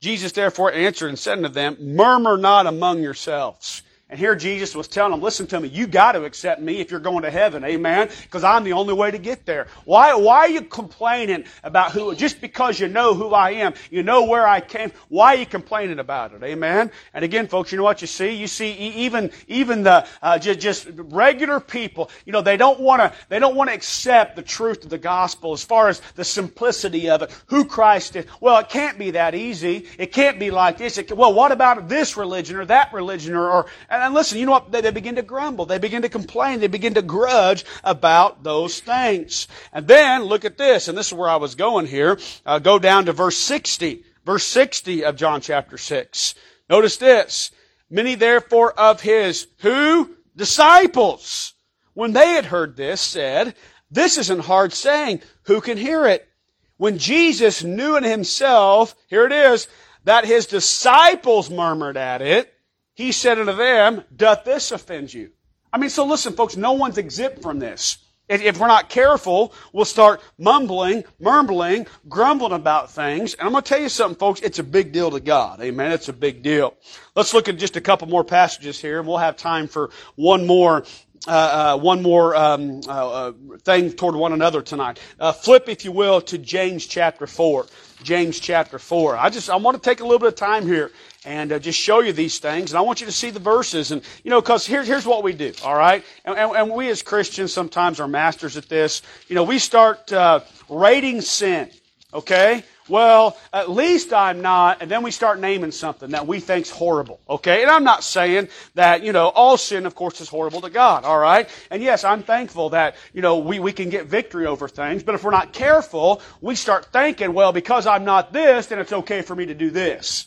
Jesus 0.00 0.32
therefore 0.32 0.72
answered 0.72 1.08
and 1.08 1.18
said 1.18 1.36
unto 1.36 1.50
them, 1.50 1.76
Murmur 1.78 2.38
not 2.38 2.66
among 2.66 3.02
yourselves. 3.02 3.82
And 4.10 4.18
here 4.18 4.34
Jesus 4.34 4.74
was 4.74 4.88
telling 4.88 5.12
them, 5.12 5.20
listen 5.20 5.46
to 5.46 5.60
me, 5.60 5.68
you 5.68 5.86
got 5.86 6.12
to 6.12 6.24
accept 6.24 6.60
me 6.60 6.80
if 6.80 6.90
you're 6.90 6.98
going 6.98 7.22
to 7.22 7.30
heaven, 7.30 7.62
amen? 7.62 8.10
Because 8.22 8.42
I'm 8.42 8.64
the 8.64 8.72
only 8.72 8.92
way 8.92 9.12
to 9.12 9.18
get 9.18 9.46
there. 9.46 9.68
Why, 9.84 10.14
why 10.14 10.38
are 10.38 10.48
you 10.48 10.62
complaining 10.62 11.44
about 11.62 11.92
who, 11.92 12.16
just 12.16 12.40
because 12.40 12.80
you 12.80 12.88
know 12.88 13.14
who 13.14 13.32
I 13.32 13.52
am, 13.52 13.74
you 13.88 14.02
know 14.02 14.24
where 14.24 14.48
I 14.48 14.60
came, 14.60 14.90
why 15.08 15.36
are 15.36 15.38
you 15.38 15.46
complaining 15.46 16.00
about 16.00 16.32
it, 16.32 16.42
amen? 16.42 16.90
And 17.14 17.24
again, 17.24 17.46
folks, 17.46 17.70
you 17.70 17.78
know 17.78 17.84
what 17.84 18.00
you 18.00 18.08
see? 18.08 18.30
You 18.30 18.48
see 18.48 18.72
even, 18.72 19.30
even 19.46 19.84
the, 19.84 20.04
uh, 20.20 20.40
just, 20.40 20.58
just 20.58 20.88
regular 20.92 21.60
people, 21.60 22.10
you 22.26 22.32
know, 22.32 22.42
they 22.42 22.56
don't 22.56 22.80
want 22.80 23.00
to, 23.00 23.12
they 23.28 23.38
don't 23.38 23.54
want 23.54 23.70
to 23.70 23.74
accept 23.74 24.34
the 24.34 24.42
truth 24.42 24.82
of 24.82 24.90
the 24.90 24.98
gospel 24.98 25.52
as 25.52 25.62
far 25.62 25.88
as 25.88 26.02
the 26.16 26.24
simplicity 26.24 27.08
of 27.08 27.22
it, 27.22 27.30
who 27.46 27.64
Christ 27.64 28.16
is. 28.16 28.26
Well, 28.40 28.58
it 28.58 28.70
can't 28.70 28.98
be 28.98 29.12
that 29.12 29.36
easy. 29.36 29.86
It 29.98 30.12
can't 30.12 30.40
be 30.40 30.50
like 30.50 30.78
this. 30.78 30.98
It, 30.98 31.16
well, 31.16 31.32
what 31.32 31.52
about 31.52 31.88
this 31.88 32.16
religion 32.16 32.56
or 32.56 32.64
that 32.64 32.92
religion 32.92 33.36
or, 33.36 33.48
or 33.48 33.66
and 34.00 34.14
listen, 34.14 34.38
you 34.38 34.46
know 34.46 34.52
what? 34.52 34.72
They, 34.72 34.80
they 34.80 34.90
begin 34.90 35.16
to 35.16 35.22
grumble. 35.22 35.66
They 35.66 35.78
begin 35.78 36.02
to 36.02 36.08
complain. 36.08 36.60
They 36.60 36.66
begin 36.66 36.94
to 36.94 37.02
grudge 37.02 37.64
about 37.84 38.42
those 38.42 38.80
things. 38.80 39.48
And 39.72 39.86
then, 39.86 40.24
look 40.24 40.44
at 40.44 40.58
this, 40.58 40.88
and 40.88 40.96
this 40.96 41.08
is 41.08 41.12
where 41.12 41.28
I 41.28 41.36
was 41.36 41.54
going 41.54 41.86
here. 41.86 42.18
Uh, 42.44 42.58
go 42.58 42.78
down 42.78 43.06
to 43.06 43.12
verse 43.12 43.36
60. 43.38 44.04
Verse 44.24 44.44
60 44.44 45.04
of 45.04 45.16
John 45.16 45.40
chapter 45.40 45.78
6. 45.78 46.34
Notice 46.68 46.96
this. 46.96 47.50
Many 47.90 48.14
therefore 48.14 48.72
of 48.78 49.00
his, 49.00 49.48
who? 49.58 50.16
Disciples. 50.36 51.54
When 51.94 52.12
they 52.12 52.30
had 52.30 52.46
heard 52.46 52.76
this, 52.76 53.00
said, 53.00 53.54
This 53.90 54.16
isn't 54.18 54.44
hard 54.44 54.72
saying. 54.72 55.22
Who 55.44 55.60
can 55.60 55.76
hear 55.76 56.06
it? 56.06 56.28
When 56.76 56.98
Jesus 56.98 57.64
knew 57.64 57.96
in 57.96 58.04
himself, 58.04 58.94
here 59.08 59.26
it 59.26 59.32
is, 59.32 59.68
that 60.04 60.24
his 60.24 60.46
disciples 60.46 61.50
murmured 61.50 61.96
at 61.96 62.22
it, 62.22 62.54
he 63.00 63.12
said 63.12 63.38
unto 63.38 63.54
them, 63.54 64.04
Doth 64.14 64.44
this 64.44 64.72
offend 64.72 65.12
you? 65.12 65.30
I 65.72 65.78
mean, 65.78 65.90
so 65.90 66.04
listen, 66.04 66.34
folks, 66.34 66.56
no 66.56 66.72
one's 66.72 66.98
exempt 66.98 67.42
from 67.42 67.58
this. 67.58 67.98
If 68.28 68.60
we're 68.60 68.68
not 68.68 68.88
careful, 68.88 69.52
we'll 69.72 69.84
start 69.84 70.20
mumbling, 70.38 71.02
murmuring, 71.18 71.88
grumbling 72.08 72.52
about 72.52 72.92
things. 72.92 73.34
And 73.34 73.46
I'm 73.46 73.52
going 73.52 73.64
to 73.64 73.68
tell 73.68 73.80
you 73.80 73.88
something, 73.88 74.18
folks. 74.18 74.40
It's 74.40 74.60
a 74.60 74.62
big 74.62 74.92
deal 74.92 75.10
to 75.10 75.18
God. 75.18 75.60
Amen. 75.60 75.90
It's 75.90 76.08
a 76.08 76.12
big 76.12 76.44
deal. 76.44 76.74
Let's 77.16 77.34
look 77.34 77.48
at 77.48 77.56
just 77.56 77.74
a 77.74 77.80
couple 77.80 78.06
more 78.06 78.22
passages 78.22 78.80
here, 78.80 79.00
and 79.00 79.08
we'll 79.08 79.18
have 79.18 79.36
time 79.36 79.66
for 79.66 79.90
one 80.14 80.46
more 80.46 80.84
uh, 81.26 81.74
uh, 81.76 81.78
one 81.78 82.02
more 82.02 82.34
um, 82.34 82.80
uh, 82.88 83.10
uh 83.28 83.32
thing 83.62 83.92
toward 83.92 84.14
one 84.14 84.32
another 84.32 84.62
tonight. 84.62 84.98
Uh, 85.18 85.32
flip, 85.32 85.68
if 85.68 85.84
you 85.84 85.92
will, 85.92 86.20
to 86.22 86.38
James 86.38 86.86
chapter 86.86 87.26
four. 87.26 87.66
James 88.02 88.40
chapter 88.40 88.78
four. 88.78 89.16
I 89.16 89.30
just 89.30 89.50
I 89.50 89.56
want 89.56 89.76
to 89.76 89.82
take 89.82 90.00
a 90.00 90.04
little 90.04 90.18
bit 90.18 90.28
of 90.28 90.34
time 90.36 90.66
here 90.66 90.90
and 91.24 91.52
uh, 91.52 91.58
just 91.58 91.78
show 91.78 92.00
you 92.00 92.12
these 92.12 92.38
things. 92.38 92.72
And 92.72 92.78
I 92.78 92.80
want 92.80 93.00
you 93.00 93.06
to 93.06 93.12
see 93.12 93.30
the 93.30 93.40
verses. 93.40 93.90
And, 93.92 94.02
you 94.24 94.30
know, 94.30 94.40
because 94.40 94.66
here, 94.66 94.82
here's 94.82 95.06
what 95.06 95.22
we 95.22 95.32
do, 95.32 95.52
all 95.64 95.76
right? 95.76 96.02
And, 96.24 96.38
and, 96.38 96.52
and, 96.56 96.70
we 96.70 96.88
as 96.88 97.02
Christians 97.02 97.52
sometimes 97.52 98.00
are 98.00 98.08
masters 98.08 98.56
at 98.56 98.68
this. 98.68 99.02
You 99.28 99.34
know, 99.34 99.44
we 99.44 99.58
start 99.58 100.10
uh, 100.12 100.40
rating 100.68 101.20
sin, 101.20 101.70
okay? 102.14 102.64
Well, 102.90 103.38
at 103.52 103.70
least 103.70 104.12
I'm 104.12 104.42
not, 104.42 104.82
and 104.82 104.90
then 104.90 105.02
we 105.04 105.12
start 105.12 105.38
naming 105.38 105.70
something 105.70 106.10
that 106.10 106.26
we 106.26 106.40
think's 106.40 106.70
horrible, 106.70 107.20
okay? 107.28 107.62
And 107.62 107.70
I'm 107.70 107.84
not 107.84 108.02
saying 108.02 108.48
that, 108.74 109.04
you 109.04 109.12
know, 109.12 109.28
all 109.28 109.56
sin, 109.56 109.86
of 109.86 109.94
course, 109.94 110.20
is 110.20 110.28
horrible 110.28 110.60
to 110.62 110.70
God, 110.70 111.04
all 111.04 111.18
right? 111.18 111.48
And 111.70 111.82
yes, 111.82 112.02
I'm 112.02 112.24
thankful 112.24 112.70
that, 112.70 112.96
you 113.12 113.22
know, 113.22 113.38
we, 113.38 113.60
we 113.60 113.72
can 113.72 113.90
get 113.90 114.06
victory 114.06 114.46
over 114.46 114.68
things, 114.68 115.04
but 115.04 115.14
if 115.14 115.22
we're 115.22 115.30
not 115.30 115.52
careful, 115.52 116.20
we 116.40 116.56
start 116.56 116.86
thinking, 116.86 117.32
well, 117.32 117.52
because 117.52 117.86
I'm 117.86 118.04
not 118.04 118.32
this, 118.32 118.66
then 118.66 118.80
it's 118.80 118.92
okay 118.92 119.22
for 119.22 119.36
me 119.36 119.46
to 119.46 119.54
do 119.54 119.70
this. 119.70 120.26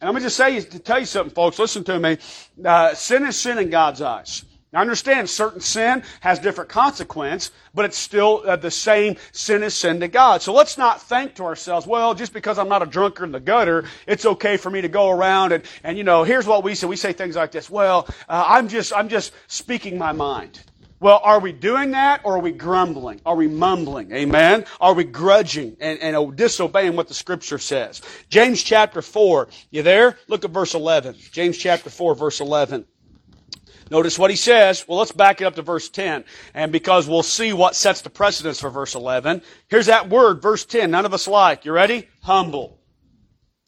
And 0.00 0.08
I'm 0.08 0.14
going 0.14 0.22
to 0.22 0.26
just 0.26 0.36
say, 0.36 0.58
to 0.60 0.78
tell 0.78 0.98
you 0.98 1.06
something, 1.06 1.34
folks. 1.34 1.58
Listen 1.58 1.84
to 1.84 1.98
me. 1.98 2.18
Uh, 2.64 2.94
sin 2.94 3.24
is 3.26 3.36
sin 3.36 3.58
in 3.58 3.70
God's 3.70 4.00
eyes. 4.00 4.44
Now 4.72 4.80
understand, 4.80 5.28
certain 5.28 5.60
sin 5.60 6.04
has 6.20 6.38
different 6.38 6.70
consequence, 6.70 7.50
but 7.74 7.84
it's 7.84 7.98
still 7.98 8.42
uh, 8.46 8.54
the 8.54 8.70
same 8.70 9.16
sin 9.32 9.64
is 9.64 9.74
sin 9.74 9.98
to 10.00 10.06
God. 10.06 10.42
So 10.42 10.52
let's 10.52 10.78
not 10.78 11.02
think 11.02 11.34
to 11.36 11.44
ourselves, 11.44 11.88
well, 11.88 12.14
just 12.14 12.32
because 12.32 12.56
I'm 12.56 12.68
not 12.68 12.82
a 12.82 12.86
drunkard 12.86 13.26
in 13.26 13.32
the 13.32 13.40
gutter, 13.40 13.84
it's 14.06 14.24
okay 14.24 14.56
for 14.56 14.70
me 14.70 14.80
to 14.80 14.88
go 14.88 15.10
around 15.10 15.52
and, 15.52 15.64
and 15.82 15.98
you 15.98 16.04
know, 16.04 16.22
here's 16.22 16.46
what 16.46 16.62
we 16.62 16.76
say. 16.76 16.86
We 16.86 16.96
say 16.96 17.12
things 17.12 17.34
like 17.34 17.50
this, 17.50 17.68
well, 17.68 18.06
uh, 18.28 18.44
I'm 18.46 18.68
just, 18.68 18.92
I'm 18.92 19.08
just 19.08 19.32
speaking 19.48 19.98
my 19.98 20.12
mind. 20.12 20.60
Well, 21.00 21.20
are 21.24 21.40
we 21.40 21.52
doing 21.52 21.92
that 21.92 22.20
or 22.24 22.36
are 22.36 22.40
we 22.40 22.52
grumbling? 22.52 23.22
Are 23.24 23.34
we 23.34 23.48
mumbling? 23.48 24.12
Amen? 24.12 24.66
Are 24.80 24.92
we 24.92 25.04
grudging 25.04 25.78
and, 25.80 25.98
and 25.98 26.36
disobeying 26.36 26.94
what 26.94 27.08
the 27.08 27.14
scripture 27.14 27.58
says? 27.58 28.02
James 28.28 28.62
chapter 28.62 29.00
4. 29.00 29.48
You 29.70 29.82
there? 29.82 30.18
Look 30.28 30.44
at 30.44 30.50
verse 30.50 30.74
11. 30.74 31.16
James 31.32 31.56
chapter 31.56 31.88
4 31.88 32.14
verse 32.14 32.40
11. 32.40 32.84
Notice 33.90 34.18
what 34.18 34.30
he 34.30 34.36
says. 34.36 34.86
Well, 34.86 34.98
let's 34.98 35.12
back 35.12 35.40
it 35.40 35.44
up 35.44 35.56
to 35.56 35.62
verse 35.62 35.88
10. 35.88 36.24
And 36.54 36.70
because 36.70 37.08
we'll 37.08 37.24
see 37.24 37.52
what 37.52 37.74
sets 37.74 38.02
the 38.02 38.10
precedence 38.10 38.60
for 38.60 38.70
verse 38.70 38.94
11. 38.94 39.42
Here's 39.68 39.86
that 39.86 40.08
word, 40.08 40.40
verse 40.40 40.64
10. 40.64 40.90
None 40.90 41.04
of 41.04 41.12
us 41.12 41.26
like. 41.26 41.64
You 41.64 41.72
ready? 41.72 42.08
Humble. 42.22 42.78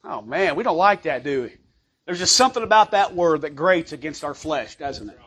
Oh 0.05 0.23
man, 0.23 0.57
we 0.57 0.65
don't 0.65 0.77
like 0.77 1.03
that, 1.03 1.25
do 1.25 1.43
we? 1.43 1.57
There's 2.07 2.19
just 2.19 2.37
something 2.37 2.63
about 2.63 2.93
that 2.93 3.15
word 3.15 3.43
that 3.43 3.57
grates 3.57 3.93
against 3.93 4.25
our 4.25 4.35
flesh, 4.35 4.77
doesn't 4.77 5.09
it? 5.09 5.19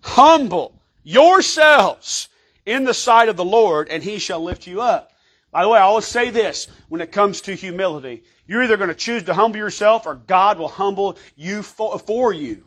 Humble 0.00 0.80
yourselves 1.02 2.28
in 2.64 2.84
the 2.84 2.94
sight 2.94 3.28
of 3.28 3.36
the 3.36 3.44
Lord, 3.44 3.88
and 3.88 4.02
he 4.02 4.18
shall 4.18 4.42
lift 4.42 4.66
you 4.66 4.80
up. 4.80 5.10
By 5.50 5.62
the 5.62 5.68
way, 5.68 5.78
I 5.78 5.82
always 5.82 6.06
say 6.06 6.30
this 6.30 6.66
when 6.88 7.00
it 7.00 7.12
comes 7.12 7.42
to 7.42 7.54
humility. 7.54 8.24
You're 8.46 8.64
either 8.64 8.76
going 8.76 8.88
to 8.88 8.94
choose 8.94 9.22
to 9.24 9.34
humble 9.34 9.58
yourself 9.58 10.06
or 10.06 10.14
God 10.14 10.58
will 10.58 10.68
humble 10.68 11.16
you 11.36 11.62
for, 11.62 11.98
for 11.98 12.32
you. 12.32 12.66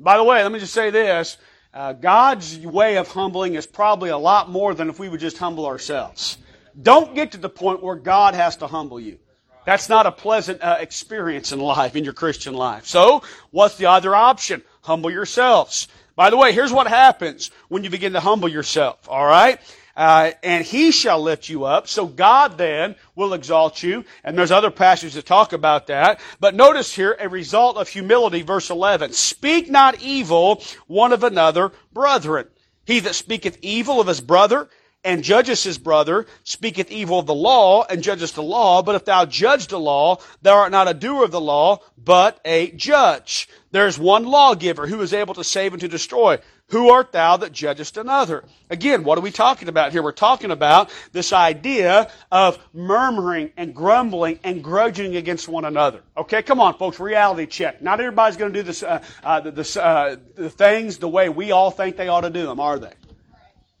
By 0.00 0.16
the 0.16 0.24
way, 0.24 0.42
let 0.42 0.50
me 0.50 0.58
just 0.58 0.72
say 0.72 0.88
this. 0.90 1.36
Uh, 1.74 1.92
God's 1.92 2.58
way 2.58 2.96
of 2.96 3.08
humbling 3.08 3.54
is 3.54 3.66
probably 3.66 4.08
a 4.08 4.16
lot 4.16 4.48
more 4.48 4.74
than 4.74 4.88
if 4.88 4.98
we 4.98 5.08
would 5.08 5.20
just 5.20 5.36
humble 5.36 5.66
ourselves. 5.66 6.38
Don't 6.80 7.14
get 7.14 7.32
to 7.32 7.38
the 7.38 7.50
point 7.50 7.82
where 7.82 7.96
God 7.96 8.34
has 8.34 8.56
to 8.56 8.66
humble 8.66 8.98
you. 8.98 9.18
That's 9.66 9.90
not 9.90 10.06
a 10.06 10.12
pleasant 10.12 10.62
uh, 10.62 10.78
experience 10.80 11.52
in 11.52 11.60
life, 11.60 11.94
in 11.94 12.02
your 12.02 12.14
Christian 12.14 12.54
life. 12.54 12.86
So, 12.86 13.22
what's 13.50 13.76
the 13.76 13.86
other 13.86 14.16
option? 14.16 14.62
Humble 14.80 15.10
yourselves. 15.10 15.86
By 16.16 16.30
the 16.30 16.36
way, 16.36 16.52
here's 16.52 16.72
what 16.72 16.86
happens 16.86 17.50
when 17.68 17.84
you 17.84 17.90
begin 17.90 18.14
to 18.14 18.20
humble 18.20 18.48
yourself, 18.48 19.06
all 19.08 19.26
right? 19.26 19.60
Uh, 19.96 20.32
and 20.42 20.64
he 20.64 20.90
shall 20.90 21.20
lift 21.20 21.48
you 21.48 21.64
up. 21.64 21.88
So 21.88 22.06
God 22.06 22.58
then 22.58 22.94
will 23.14 23.34
exalt 23.34 23.82
you. 23.82 24.04
And 24.24 24.36
there's 24.36 24.50
other 24.50 24.70
passages 24.70 25.14
that 25.14 25.26
talk 25.26 25.52
about 25.52 25.88
that. 25.88 26.20
But 26.38 26.54
notice 26.54 26.94
here 26.94 27.16
a 27.18 27.28
result 27.28 27.76
of 27.76 27.88
humility, 27.88 28.42
verse 28.42 28.70
11. 28.70 29.12
Speak 29.12 29.70
not 29.70 30.00
evil 30.00 30.62
one 30.86 31.12
of 31.12 31.24
another, 31.24 31.72
brethren. 31.92 32.48
He 32.84 33.00
that 33.00 33.14
speaketh 33.14 33.58
evil 33.62 34.00
of 34.00 34.06
his 34.06 34.20
brother 34.20 34.68
and 35.02 35.24
judgest 35.24 35.64
his 35.64 35.78
brother 35.78 36.26
speaketh 36.44 36.90
evil 36.90 37.18
of 37.18 37.26
the 37.26 37.34
law 37.34 37.84
and 37.88 38.02
judgest 38.02 38.34
the 38.34 38.42
law. 38.42 38.82
But 38.82 38.96
if 38.96 39.04
thou 39.04 39.24
judge 39.24 39.68
the 39.68 39.80
law, 39.80 40.18
thou 40.42 40.56
art 40.56 40.72
not 40.72 40.88
a 40.88 40.94
doer 40.94 41.24
of 41.24 41.30
the 41.30 41.40
law, 41.40 41.78
but 41.96 42.40
a 42.44 42.70
judge. 42.72 43.48
There's 43.70 43.98
one 43.98 44.24
lawgiver 44.24 44.86
who 44.86 45.00
is 45.00 45.14
able 45.14 45.34
to 45.34 45.44
save 45.44 45.72
and 45.72 45.80
to 45.80 45.88
destroy. 45.88 46.38
Who 46.70 46.90
art 46.90 47.10
thou 47.12 47.36
that 47.38 47.52
judgest 47.52 47.96
another? 47.96 48.44
Again, 48.70 49.02
what 49.02 49.18
are 49.18 49.22
we 49.22 49.32
talking 49.32 49.68
about 49.68 49.90
here? 49.90 50.02
We're 50.02 50.12
talking 50.12 50.52
about 50.52 50.90
this 51.12 51.32
idea 51.32 52.10
of 52.30 52.58
murmuring 52.72 53.50
and 53.56 53.74
grumbling 53.74 54.38
and 54.44 54.62
grudging 54.62 55.16
against 55.16 55.48
one 55.48 55.64
another. 55.64 56.02
Okay, 56.16 56.42
come 56.42 56.60
on, 56.60 56.78
folks, 56.78 57.00
reality 57.00 57.46
check. 57.46 57.82
Not 57.82 57.98
everybody's 57.98 58.36
going 58.36 58.52
to 58.52 58.58
do 58.60 58.62
this, 58.62 58.84
uh, 58.84 59.02
uh, 59.24 59.40
the, 59.40 59.82
uh, 59.82 60.16
the 60.36 60.48
things 60.48 60.98
the 60.98 61.08
way 61.08 61.28
we 61.28 61.50
all 61.50 61.72
think 61.72 61.96
they 61.96 62.06
ought 62.06 62.20
to 62.20 62.30
do 62.30 62.46
them, 62.46 62.60
are 62.60 62.78
they? 62.78 62.92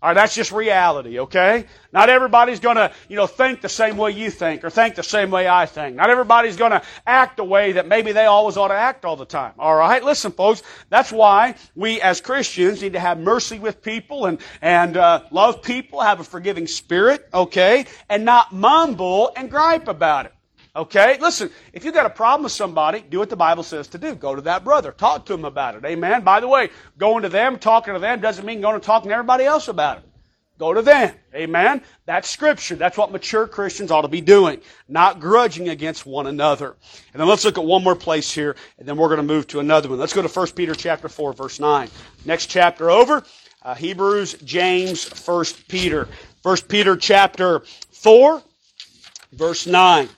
All 0.02 0.08
right, 0.08 0.14
that's 0.14 0.34
just 0.34 0.50
reality, 0.50 1.20
okay? 1.20 1.66
Not 1.92 2.08
everybody's 2.08 2.58
gonna, 2.58 2.90
you 3.10 3.16
know, 3.16 3.26
think 3.26 3.60
the 3.60 3.68
same 3.68 3.98
way 3.98 4.12
you 4.12 4.30
think 4.30 4.64
or 4.64 4.70
think 4.70 4.94
the 4.94 5.02
same 5.02 5.30
way 5.30 5.46
I 5.46 5.66
think. 5.66 5.94
Not 5.96 6.08
everybody's 6.08 6.56
gonna 6.56 6.80
act 7.06 7.36
the 7.36 7.44
way 7.44 7.72
that 7.72 7.86
maybe 7.86 8.12
they 8.12 8.24
always 8.24 8.56
ought 8.56 8.68
to 8.68 8.74
act 8.74 9.04
all 9.04 9.16
the 9.16 9.26
time. 9.26 9.52
All 9.58 9.76
right, 9.76 10.02
listen, 10.02 10.32
folks. 10.32 10.62
That's 10.88 11.12
why 11.12 11.56
we 11.74 12.00
as 12.00 12.22
Christians 12.22 12.80
need 12.80 12.94
to 12.94 13.00
have 13.00 13.18
mercy 13.18 13.58
with 13.58 13.82
people 13.82 14.24
and 14.24 14.40
and 14.62 14.96
uh, 14.96 15.24
love 15.30 15.60
people, 15.62 16.00
have 16.00 16.18
a 16.18 16.24
forgiving 16.24 16.66
spirit, 16.66 17.28
okay, 17.34 17.84
and 18.08 18.24
not 18.24 18.52
mumble 18.54 19.32
and 19.36 19.50
gripe 19.50 19.86
about 19.86 20.26
it. 20.26 20.34
Okay? 20.80 21.18
Listen, 21.20 21.50
if 21.74 21.84
you've 21.84 21.92
got 21.92 22.06
a 22.06 22.10
problem 22.10 22.44
with 22.44 22.52
somebody, 22.52 23.02
do 23.02 23.18
what 23.18 23.28
the 23.28 23.36
Bible 23.36 23.62
says 23.62 23.86
to 23.88 23.98
do. 23.98 24.14
Go 24.14 24.34
to 24.34 24.40
that 24.42 24.64
brother. 24.64 24.92
Talk 24.92 25.26
to 25.26 25.34
him 25.34 25.44
about 25.44 25.74
it. 25.74 25.84
Amen? 25.84 26.22
By 26.22 26.40
the 26.40 26.48
way, 26.48 26.70
going 26.96 27.22
to 27.22 27.28
them, 27.28 27.58
talking 27.58 27.92
to 27.92 28.00
them, 28.00 28.20
doesn't 28.20 28.46
mean 28.46 28.62
going 28.62 28.80
to 28.80 28.84
talk 28.84 29.02
to 29.02 29.10
everybody 29.10 29.44
else 29.44 29.68
about 29.68 29.98
it. 29.98 30.04
Go 30.58 30.72
to 30.72 30.80
them. 30.80 31.14
Amen? 31.34 31.82
That's 32.06 32.30
Scripture. 32.30 32.76
That's 32.76 32.96
what 32.96 33.12
mature 33.12 33.46
Christians 33.46 33.90
ought 33.90 34.02
to 34.02 34.08
be 34.08 34.22
doing. 34.22 34.62
Not 34.88 35.20
grudging 35.20 35.68
against 35.68 36.06
one 36.06 36.26
another. 36.26 36.76
And 37.12 37.20
then 37.20 37.28
let's 37.28 37.44
look 37.44 37.58
at 37.58 37.64
one 37.64 37.84
more 37.84 37.96
place 37.96 38.32
here, 38.32 38.56
and 38.78 38.88
then 38.88 38.96
we're 38.96 39.08
going 39.08 39.26
to 39.26 39.34
move 39.34 39.46
to 39.48 39.60
another 39.60 39.90
one. 39.90 39.98
Let's 39.98 40.14
go 40.14 40.22
to 40.22 40.28
1 40.28 40.46
Peter 40.48 40.74
chapter 40.74 41.10
4, 41.10 41.34
verse 41.34 41.60
9. 41.60 41.90
Next 42.24 42.46
chapter 42.46 42.90
over. 42.90 43.22
Uh, 43.62 43.74
Hebrews, 43.74 44.34
James, 44.44 45.08
1 45.26 45.44
Peter. 45.68 46.08
1 46.42 46.56
Peter 46.68 46.96
chapter 46.96 47.60
4, 47.92 48.42
verse 49.32 49.66
9. 49.66 50.08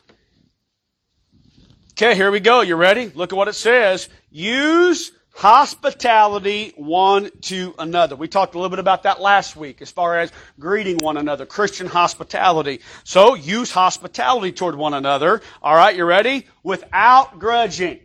Okay, 1.92 2.14
here 2.14 2.30
we 2.30 2.40
go. 2.40 2.62
You 2.62 2.76
ready? 2.76 3.12
Look 3.14 3.34
at 3.34 3.36
what 3.36 3.48
it 3.48 3.54
says. 3.54 4.08
Use 4.30 5.12
hospitality 5.34 6.72
one 6.76 7.28
to 7.42 7.74
another. 7.78 8.16
We 8.16 8.28
talked 8.28 8.54
a 8.54 8.58
little 8.58 8.70
bit 8.70 8.78
about 8.78 9.02
that 9.02 9.20
last 9.20 9.56
week 9.56 9.82
as 9.82 9.90
far 9.90 10.18
as 10.18 10.32
greeting 10.58 10.96
one 10.96 11.18
another, 11.18 11.44
Christian 11.44 11.86
hospitality. 11.86 12.80
So 13.04 13.34
use 13.34 13.70
hospitality 13.70 14.52
toward 14.52 14.74
one 14.74 14.94
another. 14.94 15.42
All 15.62 15.76
right, 15.76 15.94
you 15.94 16.06
ready? 16.06 16.46
Without 16.62 17.38
grudging. 17.38 18.00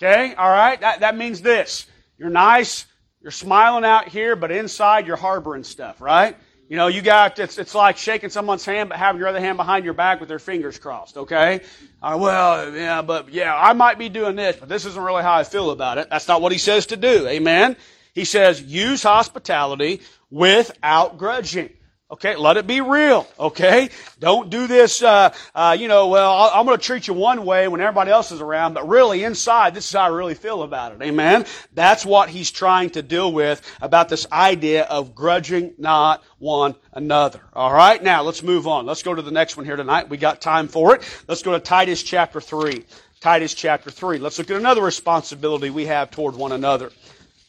Okay, 0.00 0.32
all 0.36 0.50
right? 0.50 0.80
That, 0.80 1.00
that 1.00 1.16
means 1.16 1.42
this. 1.42 1.86
You're 2.18 2.30
nice, 2.30 2.86
you're 3.20 3.32
smiling 3.32 3.84
out 3.84 4.06
here, 4.06 4.36
but 4.36 4.52
inside 4.52 5.08
you're 5.08 5.16
harboring 5.16 5.64
stuff, 5.64 6.00
right? 6.00 6.36
You 6.68 6.76
know, 6.76 6.88
you 6.88 7.00
got, 7.00 7.38
it's, 7.38 7.56
it's 7.56 7.74
like 7.74 7.96
shaking 7.96 8.28
someone's 8.28 8.64
hand, 8.64 8.90
but 8.90 8.98
having 8.98 9.18
your 9.18 9.28
other 9.28 9.40
hand 9.40 9.56
behind 9.56 9.86
your 9.86 9.94
back 9.94 10.20
with 10.20 10.28
their 10.28 10.38
fingers 10.38 10.78
crossed, 10.78 11.16
okay? 11.16 11.62
Uh, 12.02 12.18
well, 12.20 12.74
yeah, 12.74 13.00
but 13.00 13.30
yeah, 13.30 13.56
I 13.56 13.72
might 13.72 13.98
be 13.98 14.10
doing 14.10 14.36
this, 14.36 14.56
but 14.56 14.68
this 14.68 14.84
isn't 14.84 15.02
really 15.02 15.22
how 15.22 15.32
I 15.32 15.44
feel 15.44 15.70
about 15.70 15.96
it. 15.96 16.08
That's 16.10 16.28
not 16.28 16.42
what 16.42 16.52
he 16.52 16.58
says 16.58 16.86
to 16.86 16.96
do, 16.96 17.26
amen? 17.26 17.76
He 18.14 18.26
says, 18.26 18.60
use 18.60 19.02
hospitality 19.02 20.02
without 20.30 21.16
grudging. 21.16 21.70
Okay, 22.10 22.36
let 22.36 22.56
it 22.56 22.66
be 22.66 22.80
real. 22.80 23.28
Okay, 23.38 23.90
don't 24.18 24.48
do 24.48 24.66
this. 24.66 25.02
Uh, 25.02 25.34
uh, 25.54 25.76
you 25.78 25.88
know, 25.88 26.08
well, 26.08 26.50
I'm 26.54 26.64
going 26.64 26.78
to 26.78 26.82
treat 26.82 27.06
you 27.06 27.12
one 27.12 27.44
way 27.44 27.68
when 27.68 27.82
everybody 27.82 28.10
else 28.10 28.32
is 28.32 28.40
around, 28.40 28.72
but 28.72 28.88
really 28.88 29.24
inside, 29.24 29.74
this 29.74 29.86
is 29.86 29.92
how 29.92 30.04
I 30.04 30.06
really 30.06 30.34
feel 30.34 30.62
about 30.62 30.92
it. 30.92 31.02
Amen. 31.02 31.44
That's 31.74 32.06
what 32.06 32.30
he's 32.30 32.50
trying 32.50 32.90
to 32.90 33.02
deal 33.02 33.30
with 33.30 33.60
about 33.82 34.08
this 34.08 34.26
idea 34.32 34.84
of 34.84 35.14
grudging 35.14 35.74
not 35.76 36.24
one 36.38 36.76
another. 36.94 37.42
All 37.52 37.74
right, 37.74 38.02
now 38.02 38.22
let's 38.22 38.42
move 38.42 38.66
on. 38.66 38.86
Let's 38.86 39.02
go 39.02 39.14
to 39.14 39.20
the 39.20 39.30
next 39.30 39.58
one 39.58 39.66
here 39.66 39.76
tonight. 39.76 40.08
We 40.08 40.16
got 40.16 40.40
time 40.40 40.68
for 40.68 40.94
it. 40.94 41.24
Let's 41.28 41.42
go 41.42 41.52
to 41.52 41.60
Titus 41.60 42.02
chapter 42.02 42.40
three. 42.40 42.86
Titus 43.20 43.52
chapter 43.52 43.90
three. 43.90 44.16
Let's 44.16 44.38
look 44.38 44.50
at 44.50 44.56
another 44.56 44.82
responsibility 44.82 45.68
we 45.68 45.84
have 45.84 46.10
toward 46.10 46.36
one 46.36 46.52
another. 46.52 46.90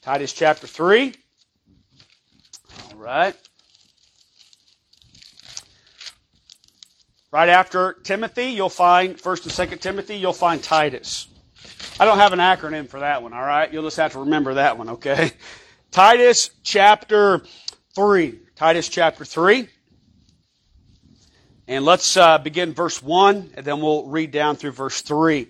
Titus 0.02 0.34
chapter 0.34 0.67
three. 0.67 1.13
All 2.91 2.98
right. 2.98 3.38
Right 7.32 7.50
after 7.50 7.94
Timothy, 7.94 8.46
you'll 8.46 8.70
find 8.70 9.15
1st 9.15 9.60
and 9.60 9.72
2nd 9.72 9.82
Timothy, 9.82 10.18
you'll 10.18 10.34
find 10.34 10.63
Titus. 10.63 11.28
I 12.00 12.06
don't 12.06 12.18
have 12.18 12.34
an 12.34 12.39
acronym 12.39 12.88
for 12.88 13.02
that 13.02 13.22
one, 13.22 13.34
all 13.34 13.44
right? 13.44 13.72
You'll 13.72 13.84
just 13.84 13.98
have 13.98 14.13
to 14.13 14.20
remember 14.22 14.56
that 14.56 14.80
one, 14.80 14.89
okay? 14.89 15.32
Titus 15.92 16.50
chapter 16.63 17.44
3. 17.94 18.39
Titus 18.56 18.89
chapter 18.89 19.26
3. 19.26 19.68
And 21.68 21.86
let's 21.86 22.18
uh, 22.18 22.39
begin 22.39 22.74
verse 22.74 23.00
1, 23.04 23.52
and 23.54 23.63
then 23.63 23.80
we'll 23.80 24.08
read 24.08 24.32
down 24.32 24.56
through 24.56 24.72
verse 24.72 25.02
3. 25.04 25.48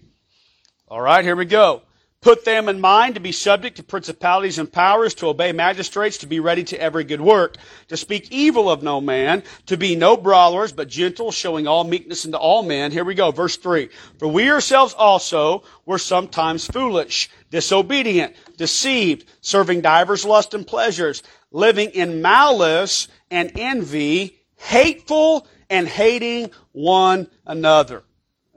All 0.90 1.00
right, 1.00 1.24
here 1.24 1.38
we 1.38 1.46
go. 1.46 1.84
Put 2.22 2.44
them 2.44 2.68
in 2.68 2.82
mind 2.82 3.16
to 3.16 3.22
be 3.22 3.32
subject 3.32 3.78
to 3.78 3.84
principalities 3.84 4.60
and 4.60 4.70
powers, 4.70 5.14
to 5.16 5.28
obey 5.28 5.54
magistrates, 5.54 6.18
to 6.18 6.28
be 6.28 6.42
ready 6.42 6.66
to 6.66 6.82
every 6.82 7.06
good 7.06 7.22
work, 7.22 7.56
to 7.88 7.96
speak 7.96 8.30
evil 8.30 8.70
of 8.70 8.84
no 8.84 9.00
man, 9.00 9.42
to 9.68 9.78
be 9.78 9.96
no 9.96 10.18
brawlers, 10.18 10.74
but 10.74 10.90
gentle, 10.90 11.32
showing 11.32 11.66
all 11.66 11.86
meekness 11.86 12.26
unto 12.26 12.38
all 12.38 12.62
men. 12.62 12.92
Here 12.92 13.06
we 13.06 13.16
go, 13.16 13.32
verse 13.32 13.56
3. 13.56 13.88
For 14.18 14.28
we 14.28 14.52
ourselves 14.52 14.94
also 14.94 15.64
were 15.86 15.98
sometimes 15.98 16.68
foolish, 16.68 17.30
disobedient, 17.52 18.36
deceived, 18.58 19.24
serving 19.40 19.80
divers 19.80 20.26
lusts 20.26 20.54
and 20.54 20.68
pleasures, 20.68 21.24
living 21.52 21.90
in 21.92 22.22
malice 22.22 23.08
and 23.32 23.50
envy, 23.56 24.42
hateful 24.58 25.48
and 25.70 25.88
hating 25.88 26.52
one 26.74 27.30
another. 27.46 28.04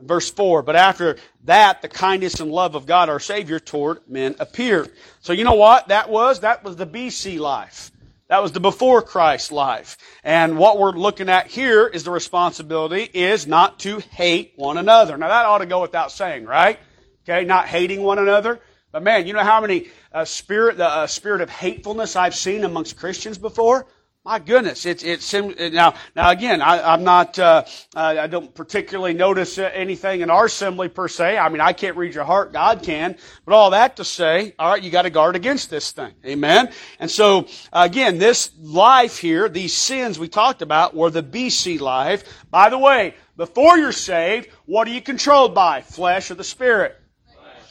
Verse 0.05 0.31
4, 0.31 0.62
but 0.62 0.75
after 0.75 1.17
that, 1.45 1.81
the 1.81 1.88
kindness 1.88 2.41
and 2.41 2.51
love 2.51 2.75
of 2.75 2.87
God 2.87 3.09
our 3.09 3.21
Savior 3.21 3.61
toward 3.61 4.01
men 4.09 4.35
appeared. 4.41 4.91
So 5.21 5.33
you 5.33 5.45
know 5.45 5.55
what 5.55 5.88
that 5.88 6.11
was? 6.11 6.41
That 6.41 6.65
was 6.65 6.77
the 6.77 6.87
BC 6.87 7.38
life. 7.38 7.93
That 8.29 8.43
was 8.43 8.53
the 8.53 8.61
before 8.61 9.03
Christ 9.03 9.53
life. 9.53 9.99
And 10.25 10.57
what 10.57 10.79
we're 10.79 10.93
looking 10.93 11.29
at 11.29 11.49
here 11.49 11.87
is 11.87 12.05
the 12.05 12.11
responsibility 12.11 13.03
is 13.12 13.47
not 13.47 13.79
to 13.81 13.99
hate 13.99 14.55
one 14.57 14.79
another. 14.79 15.17
Now 15.17 15.29
that 15.29 15.45
ought 15.45 15.59
to 15.59 15.67
go 15.67 15.83
without 15.83 16.11
saying, 16.11 16.47
right? 16.47 16.79
Okay, 17.25 17.45
not 17.45 17.67
hating 17.67 18.03
one 18.03 18.19
another. 18.19 18.61
But 18.91 19.03
man, 19.03 19.27
you 19.27 19.33
know 19.33 19.45
how 19.45 19.61
many 19.61 19.88
uh, 20.12 20.25
spirit, 20.25 20.79
the 20.79 20.88
uh, 20.88 21.07
spirit 21.07 21.41
of 21.41 21.51
hatefulness 21.51 22.17
I've 22.17 22.35
seen 22.35 22.65
amongst 22.65 22.97
Christians 22.97 23.38
before? 23.38 23.87
My 24.25 24.39
goodness, 24.39 24.87
it's 24.87 25.03
it's 25.03 25.35
now 25.35 25.95
now 26.15 26.31
again. 26.31 26.63
I, 26.63 26.95
am 26.95 27.03
not. 27.03 27.37
Uh, 27.41 27.65
I 27.97 28.29
don't 28.29 28.55
particularly 28.55 29.15
notice 29.15 29.59
anything 29.59 30.21
in 30.21 30.31
our 30.31 30.45
assembly 30.45 30.89
per 30.89 31.09
se. 31.09 31.37
I 31.37 31.49
mean, 31.49 31.61
I 31.61 31.73
can't 31.73 31.97
read 31.97 32.15
your 32.15 32.23
heart. 32.23 32.53
God 32.53 32.85
can. 32.85 33.17
But 33.45 33.55
all 33.55 33.71
that 33.71 33.97
to 33.97 34.05
say, 34.05 34.55
all 34.61 34.71
right, 34.71 34.81
you 34.81 34.93
got 34.93 35.03
to 35.03 35.11
guard 35.11 35.35
against 35.35 35.71
this 35.71 35.91
thing. 35.91 36.13
Amen. 36.25 36.71
And 37.01 37.11
so 37.11 37.49
again, 37.73 38.19
this 38.19 38.53
life 38.61 39.19
here, 39.19 39.49
these 39.49 39.77
sins 39.77 40.21
we 40.21 40.29
talked 40.29 40.63
about, 40.63 40.95
were 40.95 41.11
the 41.11 41.25
BC 41.25 41.81
life. 41.81 42.23
By 42.49 42.71
the 42.71 42.79
way, 42.79 43.17
before 43.37 43.77
you're 43.77 43.91
saved, 43.91 44.51
what 44.67 44.87
are 44.87 44.93
you 44.93 45.03
controlled 45.03 45.53
by? 45.53 45.81
Flesh 45.81 46.31
or 46.31 46.37
the 46.37 46.45
spirit? 46.45 46.97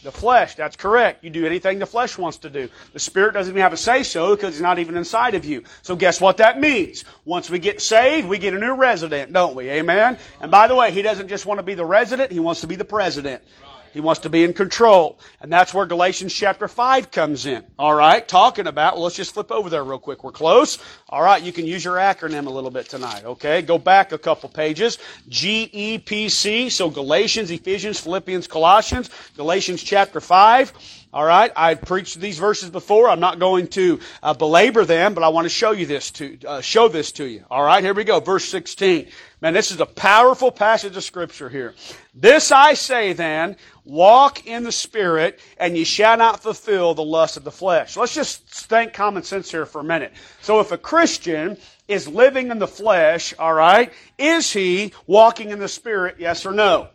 The 0.04 0.12
flesh, 0.12 0.56
that's 0.56 0.76
correct. 0.76 1.24
You 1.24 1.30
do 1.30 1.46
anything 1.46 1.78
the 1.78 1.86
flesh 1.86 2.18
wants 2.18 2.38
to 2.40 2.50
do. 2.50 2.70
The 2.94 3.00
Spirit 3.00 3.34
doesn't 3.34 3.52
even 3.52 3.62
have 3.62 3.74
a 3.74 3.78
say 3.78 4.02
so 4.02 4.36
because 4.36 4.56
He's 4.56 4.62
not 4.62 4.80
even 4.80 4.98
inside 4.98 5.36
of 5.36 5.46
you. 5.46 5.64
So 5.84 5.96
guess 5.96 6.20
what 6.20 6.38
that 6.38 6.60
means? 6.60 7.06
Once 7.24 7.52
we 7.52 7.60
get 7.60 7.82
saved, 7.82 8.28
we 8.28 8.40
get 8.40 8.56
a 8.56 8.60
new 8.60 8.74
resident, 8.74 9.32
don't 9.32 9.56
we? 9.56 9.70
Amen? 9.70 10.18
And 10.40 10.50
by 10.50 10.68
the 10.68 10.76
way, 10.76 10.92
He 10.92 11.04
doesn't 11.04 11.28
just 11.28 11.46
want 11.46 11.60
to 11.60 11.64
be 11.64 11.76
the 11.76 11.86
resident, 11.86 12.32
He 12.32 12.40
wants 12.40 12.62
to 12.62 12.68
be 12.68 12.76
the 12.76 12.86
president. 12.86 13.44
He 13.94 14.00
wants 14.00 14.22
to 14.22 14.30
be 14.30 14.44
in 14.44 14.54
control. 14.54 15.20
And 15.42 15.52
that's 15.52 15.74
where 15.74 15.86
Galatians 15.86 16.34
chapter 16.34 16.68
5 16.68 17.12
comes 17.12 17.46
in. 17.46 17.64
All 17.78 17.94
right, 17.94 18.28
talking 18.28 18.68
about, 18.68 18.96
well, 18.96 19.04
let's 19.04 19.16
just 19.16 19.34
flip 19.34 19.52
over 19.52 19.70
there 19.70 19.84
real 19.84 20.00
quick. 20.00 20.24
We're 20.24 20.32
close. 20.32 20.78
All 21.10 21.22
right, 21.22 21.42
you 21.42 21.52
can 21.52 21.66
use 21.66 21.84
your 21.84 21.96
acronym 21.96 22.48
a 22.48 22.50
little 22.50 22.72
bit 22.72 22.90
tonight, 22.90 23.26
okay? 23.26 23.62
Go 23.62 23.78
back 23.78 24.12
a 24.12 24.18
couple 24.18 24.50
pages. 24.50 24.98
GEPC, 25.30 26.72
so 26.72 26.90
Galatians, 26.90 27.52
Ephesians, 27.52 28.00
Philippians, 28.00 28.48
Colossians, 28.48 29.10
Galatians 29.36 29.84
chapter 29.84 30.22
5. 30.22 31.01
All 31.14 31.26
right, 31.26 31.52
I've 31.58 31.82
preached 31.82 32.22
these 32.22 32.40
verses 32.40 32.70
before. 32.70 33.10
I'm 33.10 33.20
not 33.20 33.38
going 33.38 33.68
to 33.70 34.00
uh, 34.24 34.34
belabor 34.34 34.86
them, 34.86 35.14
but 35.14 35.24
I 35.24 35.28
want 35.30 35.44
to 35.44 35.50
show 35.50 35.72
you 35.72 35.86
this 35.86 36.10
to 36.12 36.38
uh, 36.48 36.62
show 36.62 36.88
this 36.88 37.12
to 37.14 37.26
you. 37.26 37.44
All 37.52 37.64
right, 37.64 37.84
here 37.84 37.94
we 37.94 38.06
go. 38.06 38.22
Verse 38.22 38.46
16. 38.46 39.08
Man, 39.42 39.54
this 39.54 39.72
is 39.72 39.82
a 39.82 39.86
powerful 39.86 40.52
passage 40.52 40.96
of 40.96 41.04
scripture 41.04 41.50
here. 41.50 41.74
This 42.16 42.50
I 42.50 42.76
say 42.76 43.12
then, 43.12 43.58
walk 43.84 44.48
in 44.48 44.64
the 44.64 44.72
spirit, 44.72 45.42
and 45.58 45.76
ye 45.76 45.84
shall 45.84 46.16
not 46.16 46.42
fulfill 46.42 46.94
the 46.94 47.04
lust 47.04 47.36
of 47.36 47.44
the 47.44 47.52
flesh. 47.52 47.98
Let's 47.98 48.16
just 48.16 48.48
think 48.48 48.94
common 48.94 49.24
sense 49.24 49.52
here 49.52 49.66
for 49.66 49.82
a 49.82 49.84
minute. 49.84 50.14
So 50.42 50.62
if 50.62 50.72
a 50.72 50.78
Christian 50.78 51.58
is 51.90 52.08
living 52.08 52.52
in 52.52 52.60
the 52.60 52.68
flesh, 52.68 53.34
all 53.38 53.54
right, 53.54 53.92
is 54.18 54.54
he 54.54 54.94
walking 55.08 55.50
in 55.50 55.60
the 55.60 55.68
spirit? 55.68 56.16
Yes 56.20 56.46
or 56.46 56.54
no? 56.54 56.88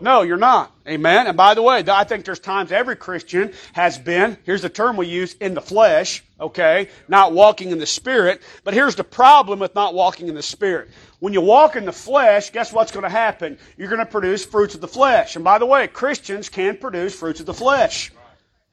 No, 0.00 0.22
you're 0.22 0.36
not. 0.36 0.72
Amen. 0.86 1.26
And 1.26 1.36
by 1.36 1.54
the 1.54 1.62
way, 1.62 1.84
I 1.86 2.04
think 2.04 2.24
there's 2.24 2.38
times 2.38 2.72
every 2.72 2.96
Christian 2.96 3.52
has 3.72 3.98
been, 3.98 4.38
here's 4.44 4.62
the 4.62 4.68
term 4.68 4.96
we 4.96 5.06
use, 5.06 5.34
in 5.34 5.54
the 5.54 5.60
flesh, 5.60 6.22
okay, 6.40 6.88
not 7.08 7.32
walking 7.32 7.70
in 7.70 7.78
the 7.78 7.86
Spirit. 7.86 8.42
But 8.64 8.74
here's 8.74 8.94
the 8.94 9.04
problem 9.04 9.58
with 9.58 9.74
not 9.74 9.94
walking 9.94 10.28
in 10.28 10.34
the 10.34 10.42
Spirit. 10.42 10.88
When 11.20 11.32
you 11.32 11.40
walk 11.40 11.76
in 11.76 11.84
the 11.84 11.92
flesh, 11.92 12.50
guess 12.50 12.72
what's 12.72 12.92
going 12.92 13.02
to 13.02 13.10
happen? 13.10 13.58
You're 13.76 13.88
going 13.88 13.98
to 13.98 14.06
produce 14.06 14.44
fruits 14.44 14.74
of 14.74 14.80
the 14.80 14.88
flesh. 14.88 15.36
And 15.36 15.44
by 15.44 15.58
the 15.58 15.66
way, 15.66 15.88
Christians 15.88 16.48
can 16.48 16.76
produce 16.76 17.14
fruits 17.14 17.40
of 17.40 17.46
the 17.46 17.54
flesh. 17.54 18.12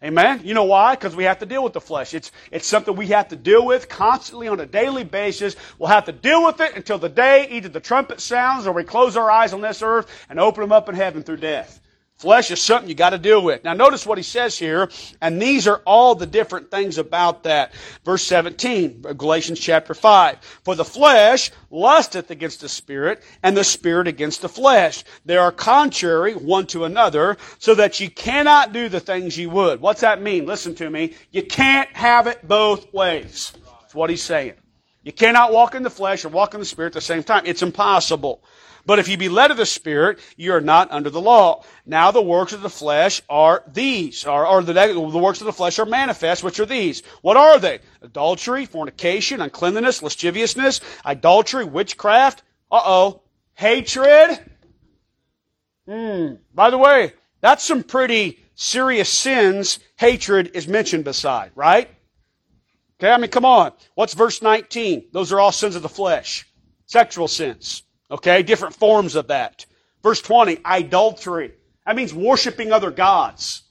Amen? 0.05 0.41
You 0.43 0.53
know 0.53 0.65
why? 0.65 0.93
Because 0.93 1.15
we 1.15 1.23
have 1.23 1.39
to 1.39 1.47
deal 1.47 1.63
with 1.63 1.73
the 1.73 1.81
flesh. 1.81 2.13
It's, 2.13 2.31
it's 2.51 2.67
something 2.67 2.95
we 2.95 3.07
have 3.07 3.29
to 3.29 3.35
deal 3.35 3.65
with 3.65 3.89
constantly 3.89 4.47
on 4.47 4.59
a 4.59 4.65
daily 4.67 5.03
basis. 5.03 5.55
We'll 5.79 5.89
have 5.89 6.05
to 6.05 6.11
deal 6.11 6.45
with 6.45 6.61
it 6.61 6.75
until 6.75 6.99
the 6.99 7.09
day 7.09 7.47
either 7.49 7.69
the 7.69 7.79
trumpet 7.79 8.21
sounds 8.21 8.67
or 8.67 8.71
we 8.71 8.83
close 8.83 9.17
our 9.17 9.31
eyes 9.31 9.51
on 9.51 9.61
this 9.61 9.81
earth 9.81 10.07
and 10.29 10.39
open 10.39 10.61
them 10.61 10.71
up 10.71 10.89
in 10.89 10.95
heaven 10.95 11.23
through 11.23 11.37
death. 11.37 11.81
Flesh 12.17 12.49
is 12.49 12.61
something 12.61 12.87
you 12.87 12.95
got 12.95 13.09
to 13.09 13.17
deal 13.17 13.43
with. 13.43 13.65
Now 13.65 13.73
notice 13.73 14.05
what 14.05 14.17
he 14.17 14.23
says 14.23 14.57
here, 14.57 14.89
and 15.21 15.41
these 15.41 15.67
are 15.67 15.81
all 15.85 16.15
the 16.15 16.25
different 16.25 16.71
things 16.71 16.97
about 16.97 17.43
that. 17.43 17.73
Verse 18.05 18.23
17, 18.23 19.01
Galatians 19.17 19.59
chapter 19.59 19.93
5. 19.93 20.37
For 20.63 20.75
the 20.75 20.85
flesh 20.85 21.51
lusteth 21.69 22.31
against 22.31 22.61
the 22.61 22.69
spirit, 22.69 23.21
and 23.43 23.55
the 23.55 23.65
spirit 23.65 24.07
against 24.07 24.41
the 24.41 24.47
flesh. 24.47 25.03
They 25.25 25.35
are 25.35 25.51
contrary 25.51 26.35
one 26.35 26.67
to 26.67 26.85
another, 26.85 27.35
so 27.59 27.75
that 27.75 27.99
you 27.99 28.09
cannot 28.09 28.71
do 28.71 28.87
the 28.87 29.01
things 29.01 29.37
you 29.37 29.49
would. 29.49 29.81
What's 29.81 30.01
that 30.01 30.21
mean? 30.21 30.45
Listen 30.45 30.73
to 30.75 30.89
me. 30.89 31.15
You 31.31 31.43
can't 31.43 31.89
have 31.89 32.27
it 32.27 32.47
both 32.47 32.93
ways. 32.93 33.51
That's 33.81 33.93
what 33.93 34.09
he's 34.09 34.23
saying. 34.23 34.53
You 35.03 35.11
cannot 35.11 35.51
walk 35.51 35.75
in 35.75 35.83
the 35.83 35.89
flesh 35.91 36.25
or 36.25 36.29
walk 36.29 36.53
in 36.53 36.61
the 36.61 36.65
spirit 36.65 36.87
at 36.87 36.93
the 36.93 37.01
same 37.01 37.23
time. 37.23 37.43
It's 37.45 37.61
impossible. 37.61 38.41
But 38.85 38.99
if 38.99 39.07
you 39.07 39.17
be 39.17 39.29
led 39.29 39.51
of 39.51 39.57
the 39.57 39.65
Spirit, 39.65 40.19
you 40.37 40.53
are 40.53 40.61
not 40.61 40.91
under 40.91 41.09
the 41.09 41.21
law. 41.21 41.63
Now 41.85 42.11
the 42.11 42.21
works 42.21 42.53
of 42.53 42.61
the 42.61 42.69
flesh 42.69 43.21
are 43.29 43.63
these, 43.71 44.25
or, 44.25 44.45
or 44.45 44.61
the, 44.61 44.73
the 44.73 45.17
works 45.17 45.41
of 45.41 45.45
the 45.45 45.53
flesh 45.53 45.79
are 45.79 45.85
manifest, 45.85 46.43
which 46.43 46.59
are 46.59 46.65
these. 46.65 47.01
What 47.21 47.37
are 47.37 47.59
they? 47.59 47.79
Adultery, 48.01 48.65
fornication, 48.65 49.41
uncleanness, 49.41 50.03
lasciviousness, 50.03 50.81
idolatry, 51.05 51.65
witchcraft. 51.65 52.43
Uh-oh. 52.71 53.21
Hatred. 53.55 54.39
Hmm. 55.87 56.33
By 56.53 56.69
the 56.69 56.77
way, 56.77 57.13
that's 57.41 57.63
some 57.63 57.83
pretty 57.83 58.39
serious 58.55 59.09
sins 59.09 59.79
hatred 59.97 60.51
is 60.53 60.67
mentioned 60.67 61.03
beside, 61.03 61.51
right? 61.55 61.89
Okay, 62.99 63.11
I 63.11 63.17
mean, 63.17 63.29
come 63.29 63.45
on. 63.45 63.73
What's 63.95 64.13
verse 64.13 64.41
19? 64.41 65.09
Those 65.11 65.31
are 65.31 65.39
all 65.39 65.51
sins 65.51 65.75
of 65.75 65.81
the 65.81 65.89
flesh. 65.89 66.47
Sexual 66.85 67.27
sins. 67.27 67.83
Okay, 68.11 68.43
different 68.43 68.75
forms 68.75 69.15
of 69.15 69.27
that. 69.27 69.65
Verse 70.03 70.21
20, 70.21 70.59
idolatry. 70.63 71.53
That 71.85 71.95
means 71.95 72.13
worshiping 72.13 72.71
other 72.71 72.91
gods. 72.91 73.63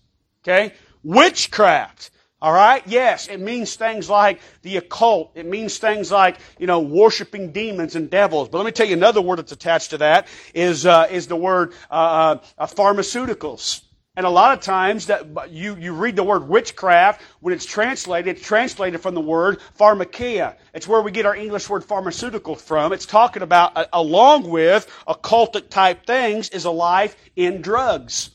Okay? 0.43 0.75
Witchcraft. 1.03 2.11
All 2.43 2.53
right? 2.53 2.83
Yes, 2.87 3.29
it 3.29 3.41
means 3.41 3.77
things 3.77 4.11
like 4.11 4.41
the 4.63 4.77
occult. 4.77 5.33
It 5.35 5.47
means 5.47 5.79
things 5.79 6.11
like, 6.13 6.37
you 6.59 6.67
know, 6.67 6.81
worshiping 6.81 7.53
demons 7.53 7.97
and 7.97 8.11
devils. 8.11 8.49
But 8.49 8.59
let 8.59 8.67
me 8.67 8.73
tell 8.73 8.87
you 8.87 8.95
another 8.95 9.23
word 9.23 9.39
that's 9.39 9.53
attached 9.53 9.91
to 9.91 9.99
that 9.99 10.29
is, 10.53 10.85
uh, 10.85 11.07
is 11.11 11.27
the 11.27 11.37
word 11.37 11.73
uh, 11.91 12.37
uh, 12.59 12.67
pharmaceuticals. 12.67 13.83
And 14.17 14.25
a 14.25 14.31
lot 14.31 14.57
of 14.57 14.63
times 14.63 15.07
that 15.07 15.51
you, 15.51 15.75
you 15.75 15.93
read 15.93 16.15
the 16.15 16.23
word 16.23 16.49
witchcraft, 16.49 17.21
when 17.41 17.53
it's 17.53 17.65
translated, 17.65 18.37
it's 18.37 18.47
translated 18.47 19.01
from 19.01 19.15
the 19.15 19.21
word 19.21 19.61
pharmakeia. 19.77 20.57
It's 20.73 20.87
where 20.87 21.03
we 21.03 21.11
get 21.11 21.27
our 21.27 21.35
English 21.35 21.69
word 21.69 21.85
pharmaceutical 21.85 22.55
from. 22.55 22.93
It's 22.93 23.07
talking 23.07 23.43
about, 23.43 23.89
along 23.93 24.49
with 24.49 24.87
occultic 25.09 25.69
type 25.69 26.07
things, 26.07 26.49
is 26.51 26.65
a 26.65 26.71
life 26.71 27.17
in 27.35 27.61
drugs. 27.61 28.31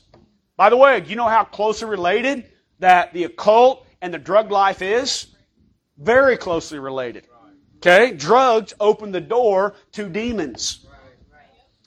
By 0.58 0.68
the 0.68 0.76
way, 0.76 1.00
do 1.00 1.08
you 1.08 1.16
know 1.16 1.28
how 1.28 1.44
closely 1.44 1.88
related 1.88 2.44
that 2.80 3.14
the 3.14 3.24
occult 3.24 3.86
and 4.02 4.12
the 4.12 4.18
drug 4.18 4.50
life 4.50 4.82
is? 4.82 5.28
Very 5.96 6.36
closely 6.36 6.78
related. 6.78 7.26
Okay? 7.76 8.12
Drugs 8.12 8.74
open 8.80 9.12
the 9.12 9.20
door 9.22 9.74
to 9.92 10.10
demons. 10.10 10.79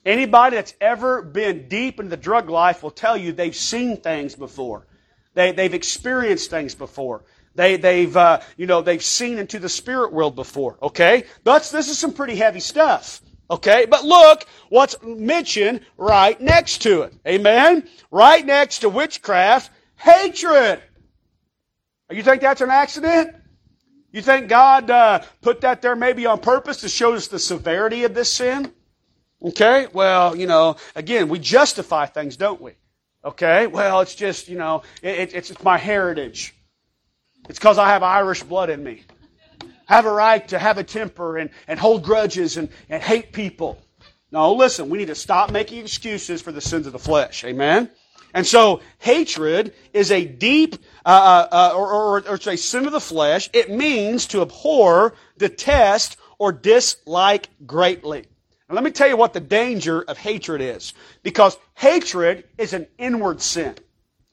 Anybody 0.05 0.57
that's 0.57 0.73
ever 0.81 1.21
been 1.21 1.67
deep 1.69 1.99
in 1.99 2.09
the 2.09 2.17
drug 2.17 2.49
life 2.49 2.83
will 2.83 2.91
tell 2.91 3.15
you 3.15 3.31
they've 3.31 3.55
seen 3.55 3.97
things 3.97 4.35
before. 4.35 4.85
They, 5.33 5.51
they've 5.53 5.73
experienced 5.73 6.49
things 6.49 6.75
before. 6.75 7.23
They, 7.55 7.77
they've, 7.77 8.15
uh, 8.15 8.41
you 8.57 8.65
know, 8.65 8.81
they've 8.81 9.03
seen 9.03 9.37
into 9.37 9.59
the 9.59 9.69
spirit 9.69 10.11
world 10.11 10.35
before. 10.35 10.77
Okay? 10.81 11.23
But 11.43 11.63
this 11.71 11.89
is 11.89 11.97
some 11.97 12.13
pretty 12.13 12.35
heavy 12.35 12.59
stuff. 12.59 13.21
Okay? 13.49 13.85
But 13.89 14.03
look 14.03 14.45
what's 14.69 15.01
mentioned 15.03 15.81
right 15.97 16.39
next 16.41 16.81
to 16.83 17.03
it. 17.03 17.13
Amen? 17.27 17.87
Right 18.11 18.45
next 18.45 18.79
to 18.79 18.89
witchcraft, 18.89 19.71
hatred. 19.95 20.81
You 22.09 22.23
think 22.23 22.41
that's 22.41 22.61
an 22.61 22.69
accident? 22.69 23.35
You 24.11 24.21
think 24.21 24.47
God 24.47 24.89
uh, 24.91 25.23
put 25.41 25.61
that 25.61 25.81
there 25.81 25.95
maybe 25.95 26.25
on 26.25 26.39
purpose 26.39 26.81
to 26.81 26.89
show 26.89 27.13
us 27.13 27.27
the 27.27 27.39
severity 27.39 28.03
of 28.03 28.13
this 28.13 28.31
sin? 28.31 28.71
Okay? 29.43 29.87
Well, 29.91 30.35
you 30.35 30.47
know, 30.47 30.77
again, 30.95 31.29
we 31.29 31.39
justify 31.39 32.05
things, 32.05 32.37
don't 32.37 32.61
we? 32.61 32.73
Okay? 33.25 33.67
Well, 33.67 34.01
it's 34.01 34.15
just, 34.15 34.47
you 34.47 34.57
know, 34.57 34.83
it, 35.01 35.33
it's, 35.33 35.51
it's 35.51 35.63
my 35.63 35.77
heritage. 35.77 36.55
It's 37.49 37.59
because 37.59 37.77
I 37.77 37.89
have 37.89 38.03
Irish 38.03 38.43
blood 38.43 38.69
in 38.69 38.83
me. 38.83 39.03
I 39.61 39.95
have 39.95 40.05
a 40.05 40.11
right 40.11 40.47
to 40.47 40.59
have 40.59 40.77
a 40.77 40.83
temper 40.83 41.37
and, 41.37 41.49
and 41.67 41.77
hold 41.79 42.03
grudges 42.03 42.57
and, 42.57 42.69
and 42.89 43.03
hate 43.03 43.33
people. 43.33 43.81
No, 44.31 44.53
listen, 44.53 44.89
we 44.89 44.97
need 44.97 45.07
to 45.07 45.15
stop 45.15 45.51
making 45.51 45.79
excuses 45.79 46.41
for 46.41 46.51
the 46.51 46.61
sins 46.61 46.87
of 46.87 46.93
the 46.93 46.99
flesh. 46.99 47.43
Amen? 47.43 47.89
And 48.33 48.47
so, 48.47 48.81
hatred 48.97 49.75
is 49.93 50.11
a 50.11 50.25
deep, 50.25 50.75
uh, 51.05 51.47
uh, 51.51 51.55
uh 51.55 51.77
or, 51.77 51.91
or, 51.91 52.27
or 52.27 52.35
it's 52.35 52.47
a 52.47 52.55
sin 52.55 52.87
of 52.87 52.93
the 52.93 52.99
flesh. 52.99 53.49
It 53.53 53.69
means 53.69 54.25
to 54.27 54.41
abhor, 54.41 55.13
detest, 55.37 56.17
or 56.39 56.51
dislike 56.51 57.49
greatly. 57.67 58.25
Now, 58.73 58.77
let 58.77 58.85
me 58.85 58.89
tell 58.89 59.07
you 59.07 59.17
what 59.17 59.33
the 59.33 59.39
danger 59.39 60.01
of 60.01 60.17
hatred 60.17 60.59
is. 60.59 60.95
Because 61.21 61.59
hatred 61.75 62.45
is 62.57 62.73
an 62.73 62.87
inward 62.97 63.39
sin. 63.39 63.75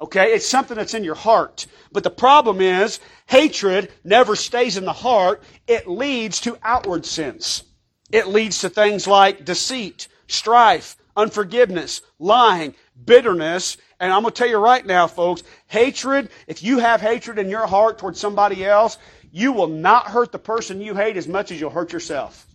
Okay? 0.00 0.32
It's 0.32 0.48
something 0.48 0.78
that's 0.78 0.94
in 0.94 1.04
your 1.04 1.14
heart. 1.14 1.66
But 1.92 2.04
the 2.04 2.10
problem 2.10 2.62
is, 2.62 3.00
hatred 3.26 3.92
never 4.02 4.34
stays 4.34 4.78
in 4.78 4.86
the 4.86 4.94
heart. 4.94 5.42
It 5.66 5.86
leads 5.86 6.40
to 6.40 6.56
outward 6.62 7.04
sins. 7.04 7.64
It 8.10 8.28
leads 8.28 8.60
to 8.60 8.70
things 8.70 9.06
like 9.06 9.44
deceit, 9.44 10.08
strife, 10.26 10.96
unforgiveness, 11.14 12.00
lying, 12.18 12.74
bitterness. 13.04 13.76
And 14.00 14.10
I'm 14.10 14.22
going 14.22 14.32
to 14.32 14.38
tell 14.38 14.48
you 14.48 14.56
right 14.56 14.86
now, 14.86 15.06
folks, 15.06 15.42
hatred, 15.66 16.30
if 16.46 16.62
you 16.62 16.78
have 16.78 17.02
hatred 17.02 17.38
in 17.38 17.50
your 17.50 17.66
heart 17.66 17.98
towards 17.98 18.18
somebody 18.18 18.64
else, 18.64 18.96
you 19.32 19.52
will 19.52 19.68
not 19.68 20.06
hurt 20.06 20.32
the 20.32 20.38
person 20.38 20.80
you 20.80 20.94
hate 20.94 21.18
as 21.18 21.28
much 21.28 21.52
as 21.52 21.60
you'll 21.60 21.68
hurt 21.68 21.92
yourself. 21.92 22.46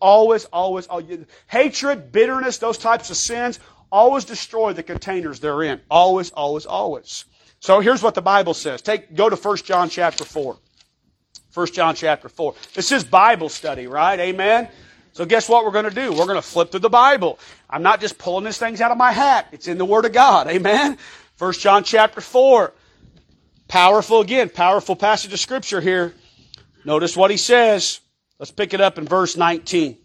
Always, 0.00 0.44
always, 0.46 0.86
always. 0.86 1.26
Hatred, 1.46 2.12
bitterness, 2.12 2.58
those 2.58 2.78
types 2.78 3.10
of 3.10 3.16
sins 3.16 3.58
always 3.90 4.24
destroy 4.24 4.72
the 4.72 4.82
containers 4.82 5.40
they're 5.40 5.62
in. 5.62 5.80
Always, 5.90 6.30
always, 6.30 6.66
always. 6.66 7.24
So 7.60 7.80
here's 7.80 8.02
what 8.02 8.14
the 8.14 8.22
Bible 8.22 8.54
says. 8.54 8.82
Take, 8.82 9.14
go 9.14 9.28
to 9.28 9.36
1 9.36 9.56
John 9.58 9.88
chapter 9.88 10.24
4. 10.24 10.56
1 11.54 11.66
John 11.72 11.94
chapter 11.94 12.28
4. 12.28 12.54
This 12.74 12.92
is 12.92 13.02
Bible 13.04 13.48
study, 13.48 13.86
right? 13.86 14.18
Amen? 14.20 14.68
So 15.12 15.24
guess 15.24 15.48
what 15.48 15.64
we're 15.64 15.72
going 15.72 15.86
to 15.86 15.90
do? 15.90 16.12
We're 16.12 16.26
going 16.26 16.36
to 16.36 16.42
flip 16.42 16.70
through 16.70 16.80
the 16.80 16.88
Bible. 16.88 17.40
I'm 17.68 17.82
not 17.82 18.00
just 18.00 18.18
pulling 18.18 18.44
these 18.44 18.58
things 18.58 18.80
out 18.80 18.92
of 18.92 18.98
my 18.98 19.10
hat. 19.10 19.48
It's 19.50 19.66
in 19.66 19.78
the 19.78 19.84
Word 19.84 20.04
of 20.04 20.12
God. 20.12 20.46
Amen? 20.46 20.98
1 21.38 21.52
John 21.54 21.82
chapter 21.82 22.20
4. 22.20 22.72
Powerful 23.66 24.20
again, 24.20 24.48
powerful 24.48 24.96
passage 24.96 25.32
of 25.32 25.40
Scripture 25.40 25.80
here. 25.80 26.14
Notice 26.84 27.16
what 27.16 27.30
he 27.30 27.36
says. 27.36 28.00
Let's 28.38 28.52
pick 28.52 28.74
it 28.74 28.80
up 28.80 28.98
in 28.98 29.04
verse 29.04 29.36
19. 29.36 29.98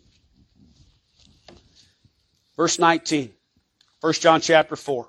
Verse 2.57 2.79
19. 2.79 3.31
1 4.01 4.13
John 4.13 4.41
chapter 4.41 4.75
4. 4.75 5.07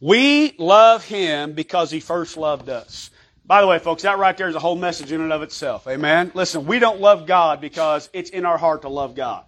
We 0.00 0.54
love 0.58 1.04
him 1.04 1.54
because 1.54 1.90
he 1.90 2.00
first 2.00 2.36
loved 2.36 2.68
us. 2.68 3.10
By 3.46 3.60
the 3.60 3.66
way, 3.66 3.78
folks, 3.78 4.02
that 4.02 4.18
right 4.18 4.36
there 4.36 4.48
is 4.48 4.54
a 4.54 4.60
whole 4.60 4.76
message 4.76 5.12
in 5.12 5.20
and 5.20 5.32
of 5.32 5.42
itself. 5.42 5.86
Amen. 5.86 6.32
Listen, 6.34 6.66
we 6.66 6.78
don't 6.78 7.00
love 7.00 7.26
God 7.26 7.60
because 7.60 8.08
it's 8.12 8.30
in 8.30 8.46
our 8.46 8.58
heart 8.58 8.82
to 8.82 8.88
love 8.88 9.14
God. 9.14 9.44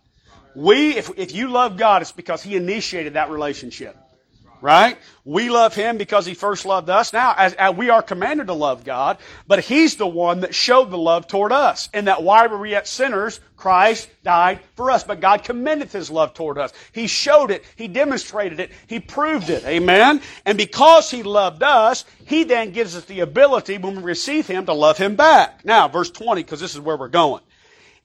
We, 0.55 0.97
if, 0.97 1.11
if 1.19 1.35
you 1.35 1.49
love 1.49 1.77
God, 1.77 2.03
it's 2.03 2.13
because 2.13 2.43
he 2.43 2.57
initiated 2.57 3.15
that 3.15 3.31
relationship. 3.31 3.97
Right? 4.61 4.99
We 5.25 5.51
love 5.51 5.75
Him 5.75 5.99
because 5.99 6.27
He 6.27 6.35
first 6.35 6.65
loved 6.65 6.89
us. 6.91 7.13
Now, 7.13 7.35
as, 7.37 7.55
as, 7.55 7.75
we 7.75 7.91
are 7.91 8.03
commanded 8.03 8.47
to 8.47 8.53
love 8.53 8.85
God, 8.85 9.19
but 9.47 9.61
He's 9.61 9.97
the 9.97 10.07
one 10.07 10.41
that 10.41 10.55
showed 10.55 10.91
the 10.91 10.99
love 10.99 11.27
toward 11.27 11.53
us. 11.53 11.89
And 11.93 12.09
that 12.09 12.23
while 12.23 12.49
we 12.49 12.57
were 12.57 12.67
yet 12.67 12.87
sinners, 12.87 13.41
Christ 13.57 14.09
died 14.23 14.61
for 14.75 14.91
us. 14.91 15.05
But 15.05 15.21
God 15.21 15.45
commendeth 15.45 15.93
His 15.93 16.11
love 16.11 16.35
toward 16.35 16.59
us. 16.59 16.73
He 16.93 17.07
showed 17.07 17.51
it. 17.51 17.65
He 17.77 17.89
demonstrated 17.89 18.61
it. 18.61 18.71
He 18.87 19.01
proved 19.01 19.51
it. 19.51 19.65
Amen? 19.65 20.21
And 20.45 20.57
because 20.57 21.11
He 21.11 21.23
loved 21.23 21.63
us, 21.63 22.05
He 22.25 22.45
then 22.45 22.73
gives 22.73 22.97
us 22.97 23.05
the 23.05 23.21
ability 23.21 23.79
when 23.79 23.97
we 23.97 24.03
receive 24.03 24.47
Him 24.47 24.67
to 24.67 24.73
love 24.73 24.99
Him 24.99 25.17
back. 25.17 25.65
Now, 25.65 25.89
verse 25.89 26.11
20, 26.11 26.43
because 26.43 26.61
this 26.61 26.75
is 26.75 26.81
where 26.81 26.97
we're 26.97 27.09
going. 27.09 27.43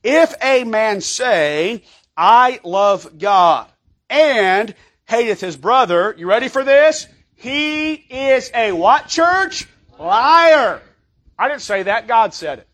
If 0.03 0.33
a 0.41 0.63
man 0.63 1.01
say, 1.01 1.83
I 2.17 2.59
love 2.63 3.19
God, 3.19 3.67
and 4.09 4.75
hateth 5.11 5.41
his 5.41 5.57
brother, 5.57 6.15
you 6.17 6.25
ready 6.25 6.47
for 6.47 6.63
this? 6.63 7.05
He 7.35 7.95
is 7.95 8.49
a 8.55 8.71
what 8.71 9.09
church? 9.09 9.67
Liar. 9.99 10.81
I 11.37 11.49
didn't 11.49 11.63
say 11.63 11.83
that. 11.83 12.07
God 12.07 12.33
said 12.33 12.59
it. 12.59 12.67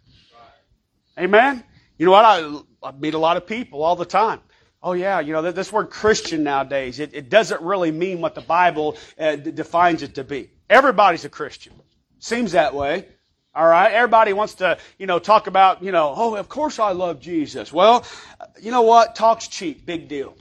Amen? 1.17 1.63
You 1.97 2.05
know 2.05 2.11
what? 2.11 2.25
I, 2.25 2.59
I 2.83 2.91
meet 2.91 3.15
a 3.15 3.17
lot 3.17 3.37
of 3.37 3.47
people 3.47 3.81
all 3.81 3.95
the 3.95 4.05
time. 4.05 4.39
Oh 4.83 4.93
yeah, 4.93 5.19
you 5.19 5.33
know, 5.33 5.51
this 5.51 5.73
word 5.73 5.89
Christian 5.89 6.43
nowadays, 6.43 6.99
it, 6.99 7.15
it 7.15 7.29
doesn't 7.29 7.59
really 7.61 7.91
mean 7.91 8.21
what 8.21 8.35
the 8.35 8.41
Bible 8.41 8.97
uh, 9.17 9.35
defines 9.35 10.03
it 10.03 10.13
to 10.15 10.23
be. 10.23 10.51
Everybody's 10.69 11.25
a 11.25 11.29
Christian. 11.29 11.73
Seems 12.19 12.51
that 12.51 12.75
way. 12.75 13.07
All 13.55 13.67
right. 13.67 13.91
Everybody 13.91 14.33
wants 14.33 14.53
to, 14.55 14.77
you 14.99 15.07
know, 15.07 15.17
talk 15.17 15.47
about, 15.47 15.81
you 15.81 15.91
know, 15.91 16.13
oh, 16.15 16.35
of 16.35 16.47
course 16.49 16.77
I 16.77 16.91
love 16.91 17.19
Jesus. 17.19 17.73
Well, 17.73 18.05
you 18.61 18.69
know 18.69 18.83
what? 18.83 19.15
Talk's 19.15 19.47
cheap. 19.47 19.87
Big 19.87 20.07
deal. 20.07 20.35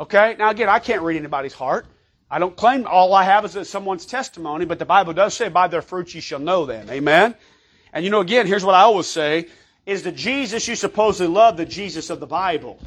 Okay. 0.00 0.36
Now 0.38 0.50
again, 0.50 0.68
I 0.68 0.78
can't 0.78 1.02
read 1.02 1.16
anybody's 1.16 1.54
heart. 1.54 1.86
I 2.30 2.38
don't 2.38 2.56
claim 2.56 2.86
all 2.86 3.14
I 3.14 3.24
have 3.24 3.44
is 3.44 3.68
someone's 3.68 4.04
testimony, 4.04 4.66
but 4.66 4.78
the 4.78 4.84
Bible 4.84 5.14
does 5.14 5.34
say, 5.34 5.48
by 5.48 5.66
their 5.68 5.80
fruits 5.80 6.14
you 6.14 6.20
shall 6.20 6.38
know 6.38 6.66
them. 6.66 6.90
Amen. 6.90 7.34
And 7.92 8.04
you 8.04 8.10
know, 8.10 8.20
again, 8.20 8.46
here's 8.46 8.64
what 8.64 8.74
I 8.74 8.82
always 8.82 9.06
say, 9.06 9.46
is 9.86 10.02
the 10.02 10.12
Jesus 10.12 10.68
you 10.68 10.76
supposedly 10.76 11.32
love 11.32 11.56
the 11.56 11.64
Jesus 11.64 12.10
of 12.10 12.20
the 12.20 12.26
Bible? 12.26 12.78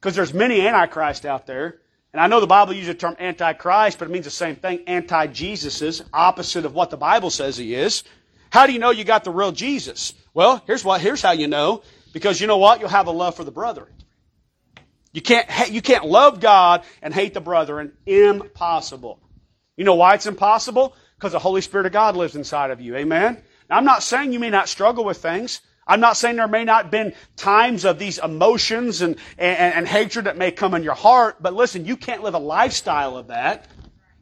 Because 0.00 0.14
there's 0.14 0.32
many 0.32 0.64
antichrist 0.66 1.26
out 1.26 1.46
there. 1.46 1.80
And 2.12 2.20
I 2.20 2.28
know 2.28 2.38
the 2.38 2.46
Bible 2.46 2.74
uses 2.74 2.94
the 2.94 2.94
term 2.94 3.16
antichrist, 3.18 3.98
but 3.98 4.06
it 4.06 4.12
means 4.12 4.24
the 4.24 4.30
same 4.30 4.54
thing, 4.54 4.84
anti-Jesuses, 4.86 6.02
opposite 6.12 6.64
of 6.64 6.72
what 6.72 6.90
the 6.90 6.96
Bible 6.96 7.30
says 7.30 7.56
he 7.56 7.74
is. 7.74 8.04
How 8.50 8.68
do 8.68 8.72
you 8.72 8.78
know 8.78 8.90
you 8.90 9.02
got 9.02 9.24
the 9.24 9.32
real 9.32 9.50
Jesus? 9.50 10.14
Well, 10.32 10.62
here's 10.64 10.84
what, 10.84 11.00
here's 11.00 11.20
how 11.20 11.32
you 11.32 11.48
know. 11.48 11.82
Because 12.12 12.40
you 12.40 12.46
know 12.46 12.58
what? 12.58 12.78
You'll 12.78 12.88
have 12.90 13.08
a 13.08 13.10
love 13.10 13.34
for 13.34 13.42
the 13.42 13.50
brother. 13.50 13.88
You 15.14 15.22
can't, 15.22 15.70
you 15.70 15.80
can't 15.80 16.04
love 16.04 16.40
God 16.40 16.82
and 17.00 17.14
hate 17.14 17.34
the 17.34 17.40
brethren. 17.40 17.92
Impossible. 18.04 19.20
You 19.76 19.84
know 19.84 19.94
why 19.94 20.14
it's 20.14 20.26
impossible? 20.26 20.94
Because 21.16 21.32
the 21.32 21.38
Holy 21.38 21.60
Spirit 21.60 21.86
of 21.86 21.92
God 21.92 22.16
lives 22.16 22.34
inside 22.34 22.72
of 22.72 22.80
you. 22.80 22.96
Amen? 22.96 23.40
Now, 23.70 23.76
I'm 23.76 23.84
not 23.84 24.02
saying 24.02 24.32
you 24.32 24.40
may 24.40 24.50
not 24.50 24.68
struggle 24.68 25.04
with 25.04 25.18
things. 25.18 25.60
I'm 25.86 26.00
not 26.00 26.16
saying 26.16 26.36
there 26.36 26.48
may 26.48 26.64
not 26.64 26.90
been 26.90 27.14
times 27.36 27.84
of 27.84 27.98
these 27.98 28.18
emotions 28.18 29.02
and, 29.02 29.16
and, 29.38 29.74
and 29.74 29.88
hatred 29.88 30.26
that 30.26 30.36
may 30.36 30.50
come 30.50 30.74
in 30.74 30.82
your 30.82 30.94
heart, 30.94 31.40
but 31.40 31.54
listen, 31.54 31.84
you 31.84 31.96
can't 31.96 32.22
live 32.22 32.34
a 32.34 32.38
lifestyle 32.38 33.16
of 33.16 33.28
that 33.28 33.68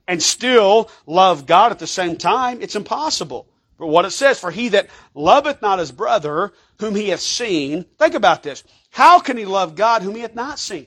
and 0.07 0.23
still 0.23 0.91
love 1.07 1.47
God 1.47 1.73
at 1.73 1.79
the 1.79 1.87
same 1.87 2.17
time. 2.17 2.61
It's 2.61 2.77
impossible. 2.77 3.49
For 3.79 3.87
what 3.87 4.05
it 4.05 4.11
says, 4.11 4.39
for 4.39 4.51
he 4.51 4.69
that 4.71 4.89
loveth 5.15 5.63
not 5.63 5.79
his 5.79 5.91
brother 5.91 6.53
whom 6.79 6.95
he 6.95 7.09
hath 7.09 7.21
seen, 7.21 7.85
think 7.99 8.15
about 8.15 8.43
this. 8.43 8.63
How 8.93 9.21
can 9.21 9.39
he 9.39 9.47
love 9.47 9.75
God 9.75 10.03
whom 10.03 10.15
he 10.15 10.21
hath 10.21 10.35
not 10.35 10.59
seen? 10.59 10.87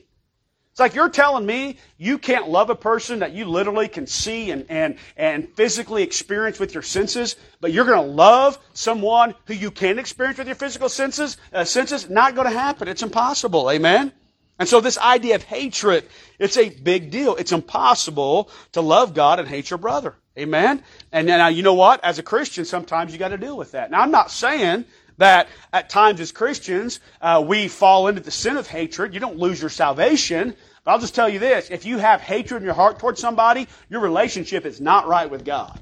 It's 0.70 0.78
like 0.78 0.94
you're 0.94 1.08
telling 1.08 1.44
me 1.44 1.78
you 1.98 2.18
can't 2.18 2.48
love 2.48 2.70
a 2.70 2.76
person 2.76 3.18
that 3.18 3.32
you 3.32 3.46
literally 3.46 3.88
can 3.88 4.06
see 4.06 4.52
and, 4.52 4.64
and, 4.68 4.98
and 5.16 5.48
physically 5.56 6.04
experience 6.04 6.60
with 6.60 6.72
your 6.72 6.84
senses, 6.84 7.34
but 7.60 7.72
you're 7.72 7.84
going 7.84 8.06
to 8.06 8.14
love 8.14 8.60
someone 8.74 9.34
who 9.46 9.54
you 9.54 9.72
can't 9.72 9.98
experience 9.98 10.38
with 10.38 10.46
your 10.46 10.54
physical 10.54 10.88
senses? 10.88 11.36
Uh, 11.52 11.64
senses? 11.64 12.08
Not 12.08 12.36
going 12.36 12.46
to 12.46 12.56
happen. 12.56 12.86
It's 12.86 13.02
impossible. 13.02 13.70
Amen? 13.70 14.12
And 14.60 14.68
so 14.68 14.80
this 14.80 14.98
idea 14.98 15.34
of 15.34 15.42
hatred, 15.42 16.04
it's 16.38 16.56
a 16.56 16.68
big 16.68 17.10
deal. 17.10 17.34
It's 17.34 17.52
impossible 17.52 18.50
to 18.72 18.82
love 18.82 19.14
God 19.14 19.40
and 19.40 19.48
hate 19.48 19.68
your 19.68 19.78
brother. 19.78 20.14
Amen? 20.38 20.82
And 21.10 21.26
now, 21.26 21.48
you 21.48 21.62
know 21.62 21.74
what? 21.74 22.04
As 22.04 22.18
a 22.18 22.22
Christian, 22.22 22.64
sometimes 22.64 23.12
you 23.12 23.18
got 23.18 23.28
to 23.28 23.38
deal 23.38 23.56
with 23.56 23.72
that. 23.72 23.90
Now, 23.90 24.02
I'm 24.02 24.10
not 24.10 24.30
saying 24.30 24.84
that 25.18 25.48
at 25.72 25.88
times 25.88 26.20
as 26.20 26.32
Christians, 26.32 27.00
uh, 27.20 27.42
we 27.46 27.68
fall 27.68 28.08
into 28.08 28.20
the 28.20 28.30
sin 28.30 28.56
of 28.56 28.66
hatred. 28.66 29.14
You 29.14 29.20
don't 29.20 29.38
lose 29.38 29.60
your 29.60 29.70
salvation. 29.70 30.54
But 30.84 30.92
I'll 30.92 31.00
just 31.00 31.14
tell 31.14 31.28
you 31.28 31.38
this. 31.38 31.70
If 31.70 31.84
you 31.84 31.98
have 31.98 32.20
hatred 32.20 32.62
in 32.62 32.64
your 32.64 32.74
heart 32.74 32.98
towards 32.98 33.20
somebody, 33.20 33.66
your 33.88 34.00
relationship 34.00 34.64
is 34.64 34.80
not 34.80 35.08
right 35.08 35.28
with 35.28 35.44
God. 35.44 35.80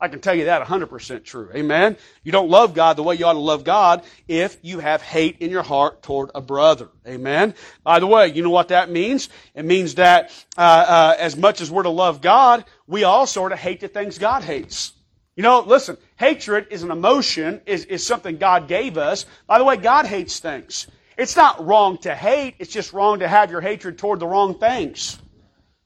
I 0.00 0.06
can 0.06 0.20
tell 0.20 0.34
you 0.34 0.44
that 0.44 0.64
100% 0.64 1.24
true. 1.24 1.50
Amen? 1.52 1.96
You 2.22 2.30
don't 2.30 2.48
love 2.48 2.72
God 2.72 2.96
the 2.96 3.02
way 3.02 3.16
you 3.16 3.24
ought 3.24 3.32
to 3.32 3.40
love 3.40 3.64
God 3.64 4.04
if 4.28 4.56
you 4.62 4.78
have 4.78 5.02
hate 5.02 5.38
in 5.40 5.50
your 5.50 5.64
heart 5.64 6.02
toward 6.02 6.30
a 6.36 6.40
brother. 6.40 6.88
Amen? 7.04 7.54
By 7.82 7.98
the 7.98 8.06
way, 8.06 8.28
you 8.28 8.44
know 8.44 8.50
what 8.50 8.68
that 8.68 8.90
means? 8.90 9.28
It 9.56 9.64
means 9.64 9.96
that 9.96 10.30
uh, 10.56 10.60
uh, 10.60 11.16
as 11.18 11.36
much 11.36 11.60
as 11.60 11.68
we're 11.68 11.82
to 11.82 11.88
love 11.88 12.20
God, 12.20 12.64
we 12.86 13.02
also 13.02 13.42
are 13.42 13.48
to 13.48 13.56
hate 13.56 13.80
the 13.80 13.88
things 13.88 14.18
God 14.18 14.44
hates. 14.44 14.92
You 15.38 15.44
know, 15.44 15.60
listen, 15.60 15.96
hatred 16.16 16.66
is 16.72 16.82
an 16.82 16.90
emotion, 16.90 17.60
is, 17.64 17.84
is 17.84 18.04
something 18.04 18.38
God 18.38 18.66
gave 18.66 18.98
us. 18.98 19.24
By 19.46 19.58
the 19.58 19.64
way, 19.64 19.76
God 19.76 20.04
hates 20.04 20.40
things. 20.40 20.88
It's 21.16 21.36
not 21.36 21.64
wrong 21.64 21.96
to 21.98 22.12
hate, 22.12 22.56
it's 22.58 22.72
just 22.72 22.92
wrong 22.92 23.20
to 23.20 23.28
have 23.28 23.48
your 23.52 23.60
hatred 23.60 23.98
toward 23.98 24.18
the 24.18 24.26
wrong 24.26 24.58
things. 24.58 25.16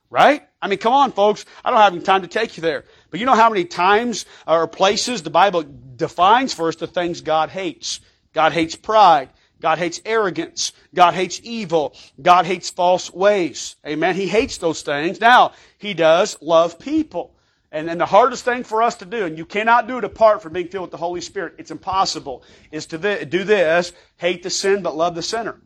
Right? 0.09 0.43
I 0.62 0.69
mean, 0.69 0.79
come 0.79 0.95
on, 0.95 1.12
folks. 1.12 1.45
I 1.62 1.71
don't 1.71 1.81
have 1.81 1.93
any 1.93 2.03
time 2.03 2.23
to 2.23 2.29
take 2.29 2.57
you 2.57 2.62
there. 2.62 2.85
But 3.11 3.21
you 3.21 3.27
know 3.27 3.35
how 3.35 3.51
many 3.51 3.67
times 3.67 4.25
or 4.47 4.67
places 4.67 5.23
the 5.23 5.29
Bible 5.29 5.67
defines 5.97 6.55
for 6.55 6.69
us 6.69 6.77
the 6.77 6.87
things 6.87 7.21
God 7.21 7.51
hates? 7.51 8.01
God 8.33 8.55
hates 8.55 8.75
pride. 8.75 9.29
God 9.61 9.77
hates 9.77 10.01
arrogance. 10.07 10.73
God 10.95 11.12
hates 11.12 11.43
evil. 11.45 11.95
God 12.23 12.47
hates 12.47 12.71
false 12.71 13.12
ways. 13.12 13.77
Amen. 13.87 14.15
He 14.15 14.29
hates 14.29 14.57
those 14.57 14.81
things. 14.81 15.21
Now, 15.21 15.53
He 15.77 15.93
does 15.93 16.38
love 16.41 16.79
people. 16.79 17.35
And, 17.72 17.98
the 17.98 18.04
hardest 18.04 18.44
thing 18.44 18.64
for 18.64 18.82
us 18.82 18.96
to 18.96 19.06
do, 19.06 19.24
and 19.24 19.38
you 19.38 19.46
cannot 19.46 19.88
do 19.88 19.96
it 19.96 20.04
apart 20.04 20.42
from 20.42 20.52
being 20.52 20.68
filled 20.68 20.82
with 20.82 20.90
the 20.90 20.98
Holy 20.98 21.22
Spirit, 21.22 21.54
it's 21.56 21.70
impossible, 21.70 22.44
is 22.70 22.85
to 22.87 22.98
th- 22.98 23.30
do 23.30 23.44
this, 23.44 23.94
hate 24.18 24.42
the 24.42 24.50
sin 24.50 24.82
but 24.82 24.94
love 24.94 25.14
the 25.14 25.22
sinner. 25.22 25.58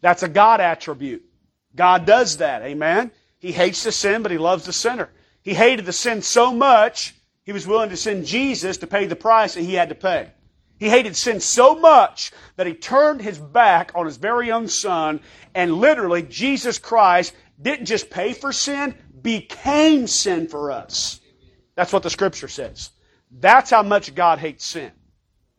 That's 0.00 0.24
a 0.24 0.28
God 0.28 0.60
attribute. 0.60 1.24
God 1.76 2.04
does 2.04 2.38
that, 2.38 2.62
amen? 2.62 3.12
He 3.38 3.52
hates 3.52 3.84
the 3.84 3.92
sin, 3.92 4.22
but 4.22 4.32
he 4.32 4.38
loves 4.38 4.64
the 4.64 4.72
sinner. 4.72 5.08
He 5.42 5.54
hated 5.54 5.86
the 5.86 5.92
sin 5.92 6.20
so 6.20 6.52
much, 6.52 7.14
he 7.44 7.52
was 7.52 7.66
willing 7.66 7.90
to 7.90 7.96
send 7.96 8.26
Jesus 8.26 8.78
to 8.78 8.88
pay 8.88 9.06
the 9.06 9.16
price 9.16 9.54
that 9.54 9.62
he 9.62 9.74
had 9.74 9.90
to 9.90 9.94
pay. 9.94 10.32
He 10.80 10.88
hated 10.88 11.14
sin 11.14 11.38
so 11.38 11.76
much 11.76 12.32
that 12.56 12.66
he 12.66 12.74
turned 12.74 13.20
his 13.20 13.38
back 13.38 13.92
on 13.94 14.06
his 14.06 14.16
very 14.16 14.50
own 14.50 14.66
son, 14.66 15.20
and 15.54 15.74
literally, 15.74 16.22
Jesus 16.22 16.78
Christ 16.80 17.34
didn't 17.60 17.86
just 17.86 18.10
pay 18.10 18.32
for 18.32 18.52
sin, 18.52 18.96
became 19.22 20.08
sin 20.08 20.48
for 20.48 20.72
us. 20.72 21.19
That's 21.74 21.92
what 21.92 22.02
the 22.02 22.10
scripture 22.10 22.48
says. 22.48 22.90
That's 23.30 23.70
how 23.70 23.82
much 23.82 24.14
God 24.14 24.38
hates 24.38 24.64
sin. 24.64 24.90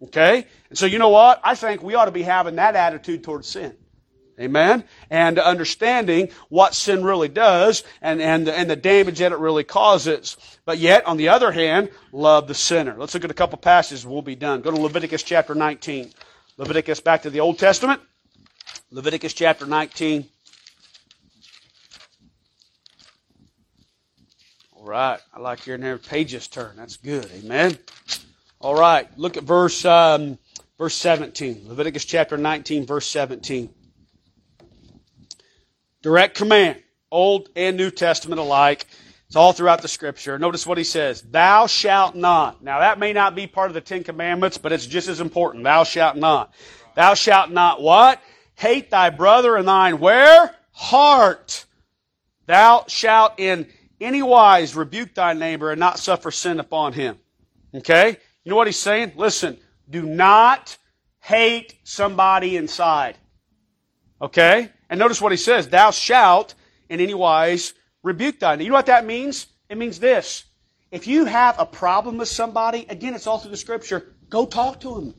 Okay? 0.04 0.45
And 0.69 0.78
so 0.78 0.86
you 0.86 1.00
know 1.00 1.10
what? 1.10 1.39
I 1.43 1.56
think 1.56 1.84
we 1.84 1.95
ought 1.95 2.06
to 2.06 2.12
be 2.12 2.24
having 2.24 2.56
that 2.56 2.76
attitude 2.76 3.24
towards 3.24 3.47
sin. 3.47 3.76
Amen? 4.39 4.84
And 5.10 5.38
understanding 5.38 6.30
what 6.50 6.74
sin 6.74 7.04
really 7.04 7.28
does 7.28 7.84
and, 8.02 8.21
and, 8.21 8.47
and 8.50 8.69
the 8.69 8.76
damage 8.76 9.19
that 9.19 9.32
it 9.32 9.38
really 9.38 9.63
causes. 9.63 10.38
But 10.65 10.80
yet, 10.80 11.06
on 11.06 11.17
the 11.17 11.30
other 11.30 11.52
hand, 11.52 11.89
love 12.12 12.47
the 12.47 12.56
sinner. 12.56 12.95
Let's 12.97 13.13
look 13.13 13.24
at 13.24 13.32
a 13.32 13.36
couple 13.36 13.58
passages 13.60 14.06
we'll 14.06 14.24
be 14.24 14.36
done. 14.36 14.62
Go 14.62 14.71
to 14.71 14.82
Leviticus 14.82 15.21
chapter 15.21 15.54
19. 15.54 16.12
Leviticus 16.58 17.00
back 17.00 17.21
to 17.24 17.30
the 17.30 17.39
Old 17.39 17.60
Testament. 17.60 18.02
Leviticus 18.89 19.34
chapter 19.34 19.65
19. 19.65 20.28
All 24.82 24.88
right. 24.88 25.20
I 25.32 25.39
like 25.39 25.60
hearing 25.60 25.82
their 25.82 26.00
pages 26.00 26.48
turn. 26.48 26.76
That's 26.76 26.98
good. 26.98 27.30
Amen. 27.36 27.78
All 28.60 28.74
right. 28.74 29.08
Look 29.15 29.38
at 29.38 29.44
verse 29.44 29.86
um, 29.86 30.39
verse 30.80 30.96
17. 30.96 31.65
Leviticus 31.67 32.04
chapter 32.04 32.36
19, 32.36 32.88
verse 32.88 33.06
17. 33.06 33.70
Direct 36.02 36.36
command, 36.36 36.82
Old 37.12 37.50
and 37.56 37.78
New 37.78 37.91
Testament 37.91 38.41
alike. 38.41 38.88
It's 39.28 39.36
all 39.36 39.54
throughout 39.54 39.84
the 39.84 39.88
scripture. 39.88 40.39
Notice 40.39 40.65
what 40.65 40.80
he 40.80 40.84
says. 40.84 41.22
Thou 41.22 41.67
shalt 41.67 42.15
not. 42.15 42.63
Now 42.63 42.80
that 42.80 42.98
may 42.98 43.13
not 43.13 43.36
be 43.36 43.46
part 43.46 43.70
of 43.70 43.76
the 43.76 43.82
Ten 43.82 44.04
Commandments, 44.04 44.58
but 44.58 44.72
it's 44.72 44.88
just 44.88 45.08
as 45.08 45.22
important. 45.22 45.63
Thou 45.63 45.84
shalt 45.84 46.17
not. 46.17 46.56
Thou 46.96 47.13
shalt 47.13 47.52
not 47.52 47.84
what? 47.84 48.20
Hate 48.56 48.89
thy 48.89 49.12
brother 49.12 49.58
and 49.58 49.67
thine 49.67 50.00
where? 50.00 50.56
Heart. 50.72 51.65
Thou 52.48 52.86
shalt 52.88 53.39
in 53.39 53.67
any 54.02 54.22
wise 54.22 54.76
rebuke 54.76 55.14
thy 55.14 55.34
neighbor 55.34 55.72
and 55.72 55.80
not 55.80 56.00
suffer 56.00 56.32
sin 56.32 56.60
upon 56.60 56.94
him. 56.94 57.18
Okay? 57.74 58.18
You 58.44 58.50
know 58.50 58.56
what 58.56 58.68
he's 58.68 58.80
saying? 58.80 59.14
Listen, 59.16 59.58
do 59.90 60.04
not 60.04 60.78
hate 61.20 61.76
somebody 61.84 62.58
inside. 62.58 63.18
Okay? 64.22 64.70
And 64.90 65.00
notice 65.00 65.22
what 65.22 65.32
he 65.32 65.38
says. 65.38 65.70
Thou 65.70 65.92
shalt 65.92 66.56
in 66.90 67.00
any 67.00 67.14
wise 67.14 67.74
rebuke 68.04 68.40
thy 68.40 68.56
neighbor. 68.56 68.64
You 68.64 68.70
know 68.70 68.76
what 68.76 68.88
that 68.88 69.06
means? 69.06 69.48
It 69.70 69.78
means 69.78 70.00
this. 70.00 70.46
If 70.92 71.08
you 71.08 71.26
have 71.26 71.58
a 71.58 71.66
problem 71.66 72.18
with 72.18 72.28
somebody, 72.28 72.86
again, 72.90 73.14
it's 73.14 73.28
all 73.28 73.38
through 73.38 73.52
the 73.52 73.58
scripture, 73.58 74.14
go 74.30 74.46
talk 74.46 74.82
to 74.82 74.98
him. 74.98 75.14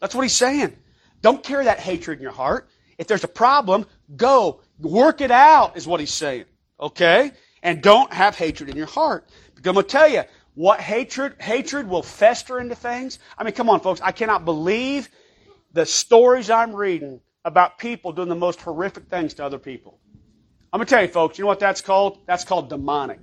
That's 0.00 0.14
what 0.14 0.22
he's 0.22 0.36
saying. 0.36 0.76
Don't 1.22 1.42
carry 1.42 1.64
that 1.64 1.78
hatred 1.78 2.18
in 2.18 2.22
your 2.22 2.32
heart. 2.32 2.68
If 2.98 3.06
there's 3.06 3.24
a 3.24 3.28
problem, 3.28 3.86
go. 4.16 4.60
Work 4.78 5.20
it 5.20 5.30
out, 5.30 5.76
is 5.76 5.86
what 5.86 6.00
he's 6.00 6.12
saying. 6.12 6.44
Okay? 6.78 7.32
And 7.62 7.82
don't 7.82 8.12
have 8.12 8.36
hatred 8.36 8.70
in 8.70 8.76
your 8.76 8.86
heart. 8.86 9.28
Because 9.54 9.68
I'm 9.68 9.74
going 9.74 9.86
to 9.86 9.90
tell 9.90 10.08
you, 10.08 10.22
what 10.54 10.80
hatred, 10.80 11.36
hatred 11.40 11.88
will 11.88 12.02
fester 12.02 12.58
into 12.60 12.74
things. 12.74 13.18
I 13.38 13.44
mean, 13.44 13.54
come 13.54 13.68
on, 13.68 13.80
folks. 13.80 14.00
I 14.00 14.12
cannot 14.12 14.44
believe 14.44 15.08
the 15.72 15.86
stories 15.86 16.50
I'm 16.50 16.74
reading 16.74 17.20
about 17.44 17.78
people 17.78 18.12
doing 18.12 18.28
the 18.28 18.34
most 18.34 18.60
horrific 18.60 19.06
things 19.08 19.34
to 19.34 19.44
other 19.44 19.58
people. 19.58 19.98
I'm 20.72 20.78
going 20.78 20.86
to 20.86 20.90
tell 20.90 21.02
you, 21.02 21.08
folks, 21.08 21.38
you 21.38 21.44
know 21.44 21.48
what 21.48 21.60
that's 21.60 21.80
called? 21.80 22.18
That's 22.26 22.44
called 22.44 22.68
demonic. 22.68 23.20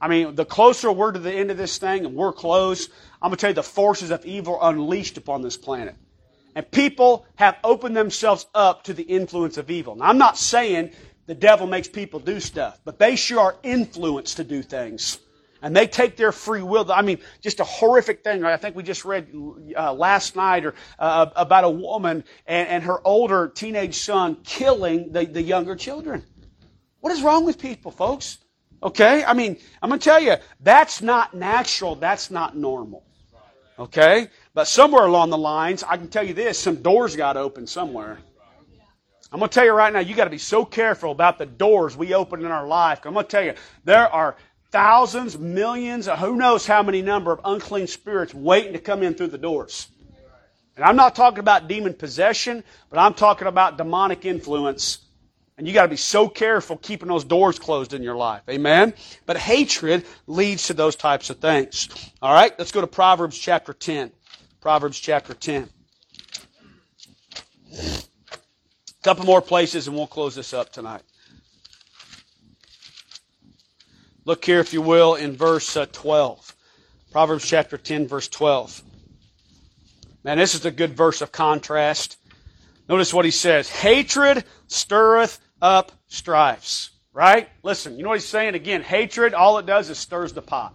I 0.00 0.08
mean, 0.08 0.34
the 0.34 0.44
closer 0.44 0.90
we're 0.90 1.12
to 1.12 1.18
the 1.18 1.32
end 1.32 1.50
of 1.50 1.56
this 1.56 1.78
thing, 1.78 2.04
and 2.04 2.16
we're 2.16 2.32
close, 2.32 2.88
I'm 3.20 3.30
going 3.30 3.36
to 3.36 3.40
tell 3.40 3.50
you 3.50 3.54
the 3.54 3.62
forces 3.62 4.10
of 4.10 4.26
evil 4.26 4.58
unleashed 4.60 5.16
upon 5.16 5.42
this 5.42 5.56
planet. 5.56 5.94
And 6.54 6.68
people 6.70 7.24
have 7.36 7.56
opened 7.62 7.96
themselves 7.96 8.46
up 8.54 8.84
to 8.84 8.94
the 8.94 9.04
influence 9.04 9.56
of 9.56 9.70
evil. 9.70 9.94
Now, 9.94 10.06
I'm 10.06 10.18
not 10.18 10.36
saying 10.36 10.90
the 11.32 11.38
devil 11.38 11.66
makes 11.66 11.88
people 11.88 12.20
do 12.20 12.38
stuff, 12.40 12.78
but 12.84 12.98
they 12.98 13.16
sure 13.16 13.40
are 13.40 13.56
influenced 13.62 14.36
to 14.36 14.44
do 14.44 14.62
things. 14.62 15.18
and 15.62 15.74
they 15.74 15.86
take 15.86 16.18
their 16.18 16.30
free 16.30 16.60
will. 16.60 16.92
I 16.92 17.00
mean, 17.00 17.20
just 17.40 17.58
a 17.60 17.64
horrific 17.64 18.22
thing. 18.22 18.44
I 18.44 18.58
think 18.58 18.76
we 18.76 18.82
just 18.82 19.06
read 19.06 19.32
uh, 19.74 19.94
last 19.94 20.36
night 20.36 20.66
or 20.66 20.74
uh, 20.98 21.30
about 21.34 21.64
a 21.64 21.70
woman 21.70 22.24
and, 22.46 22.68
and 22.68 22.84
her 22.84 23.00
older 23.06 23.48
teenage 23.48 23.94
son 23.94 24.36
killing 24.44 25.10
the, 25.10 25.24
the 25.24 25.40
younger 25.40 25.74
children. 25.74 26.22
What 27.00 27.14
is 27.14 27.22
wrong 27.22 27.46
with 27.46 27.58
people, 27.58 27.92
folks? 27.92 28.36
Okay? 28.82 29.24
I 29.24 29.32
mean, 29.32 29.56
I'm 29.80 29.88
going 29.88 30.00
to 30.00 30.04
tell 30.04 30.20
you, 30.20 30.34
that's 30.60 31.00
not 31.00 31.32
natural. 31.32 31.94
That's 31.94 32.30
not 32.30 32.58
normal. 32.58 33.04
Okay? 33.78 34.28
But 34.52 34.66
somewhere 34.66 35.06
along 35.06 35.30
the 35.30 35.38
lines, 35.38 35.82
I 35.82 35.96
can 35.96 36.08
tell 36.08 36.26
you 36.26 36.34
this, 36.34 36.58
some 36.58 36.82
doors 36.82 37.16
got 37.16 37.38
open 37.38 37.66
somewhere. 37.66 38.18
I'm 39.32 39.38
going 39.38 39.48
to 39.48 39.54
tell 39.54 39.64
you 39.64 39.72
right 39.72 39.90
now, 39.90 40.00
you 40.00 40.14
got 40.14 40.24
to 40.24 40.30
be 40.30 40.36
so 40.36 40.66
careful 40.66 41.10
about 41.10 41.38
the 41.38 41.46
doors 41.46 41.96
we 41.96 42.12
open 42.12 42.40
in 42.40 42.50
our 42.50 42.66
life. 42.66 43.00
I'm 43.06 43.14
going 43.14 43.24
to 43.24 43.30
tell 43.30 43.42
you, 43.42 43.54
there 43.84 44.06
are 44.06 44.36
thousands, 44.70 45.38
millions, 45.38 46.06
who 46.06 46.36
knows 46.36 46.66
how 46.66 46.82
many 46.82 47.00
number 47.00 47.32
of 47.32 47.40
unclean 47.42 47.86
spirits 47.86 48.34
waiting 48.34 48.74
to 48.74 48.78
come 48.78 49.02
in 49.02 49.14
through 49.14 49.28
the 49.28 49.38
doors. 49.38 49.88
And 50.76 50.84
I'm 50.84 50.96
not 50.96 51.14
talking 51.14 51.38
about 51.38 51.66
demon 51.66 51.94
possession, 51.94 52.62
but 52.90 52.98
I'm 52.98 53.14
talking 53.14 53.48
about 53.48 53.78
demonic 53.78 54.26
influence. 54.26 54.98
And 55.56 55.66
you 55.66 55.72
got 55.72 55.82
to 55.84 55.88
be 55.88 55.96
so 55.96 56.28
careful 56.28 56.76
keeping 56.76 57.08
those 57.08 57.24
doors 57.24 57.58
closed 57.58 57.94
in 57.94 58.02
your 58.02 58.16
life. 58.16 58.42
Amen? 58.50 58.92
But 59.24 59.38
hatred 59.38 60.04
leads 60.26 60.66
to 60.66 60.74
those 60.74 60.96
types 60.96 61.30
of 61.30 61.38
things. 61.38 61.88
All 62.20 62.34
right, 62.34 62.52
let's 62.58 62.72
go 62.72 62.82
to 62.82 62.86
Proverbs 62.86 63.38
chapter 63.38 63.72
10. 63.72 64.12
Proverbs 64.60 64.98
chapter 65.00 65.32
10. 65.32 65.70
A 69.02 69.04
couple 69.04 69.24
more 69.24 69.42
places 69.42 69.88
and 69.88 69.96
we'll 69.96 70.06
close 70.06 70.36
this 70.36 70.54
up 70.54 70.70
tonight. 70.70 71.02
Look 74.24 74.44
here, 74.44 74.60
if 74.60 74.72
you 74.72 74.80
will, 74.80 75.16
in 75.16 75.36
verse 75.36 75.76
uh, 75.76 75.86
12. 75.90 76.54
Proverbs 77.10 77.44
chapter 77.44 77.76
10, 77.76 78.06
verse 78.06 78.28
12. 78.28 78.80
Man, 80.22 80.38
this 80.38 80.54
is 80.54 80.64
a 80.64 80.70
good 80.70 80.96
verse 80.96 81.20
of 81.20 81.32
contrast. 81.32 82.16
Notice 82.88 83.12
what 83.12 83.24
he 83.24 83.32
says. 83.32 83.68
Hatred 83.68 84.44
stirreth 84.68 85.40
up 85.60 85.90
strifes. 86.06 86.90
Right? 87.12 87.48
Listen, 87.64 87.96
you 87.96 88.04
know 88.04 88.10
what 88.10 88.20
he's 88.20 88.28
saying? 88.28 88.54
Again, 88.54 88.82
hatred, 88.82 89.34
all 89.34 89.58
it 89.58 89.66
does 89.66 89.90
is 89.90 89.98
stirs 89.98 90.32
the 90.32 90.42
pot. 90.42 90.74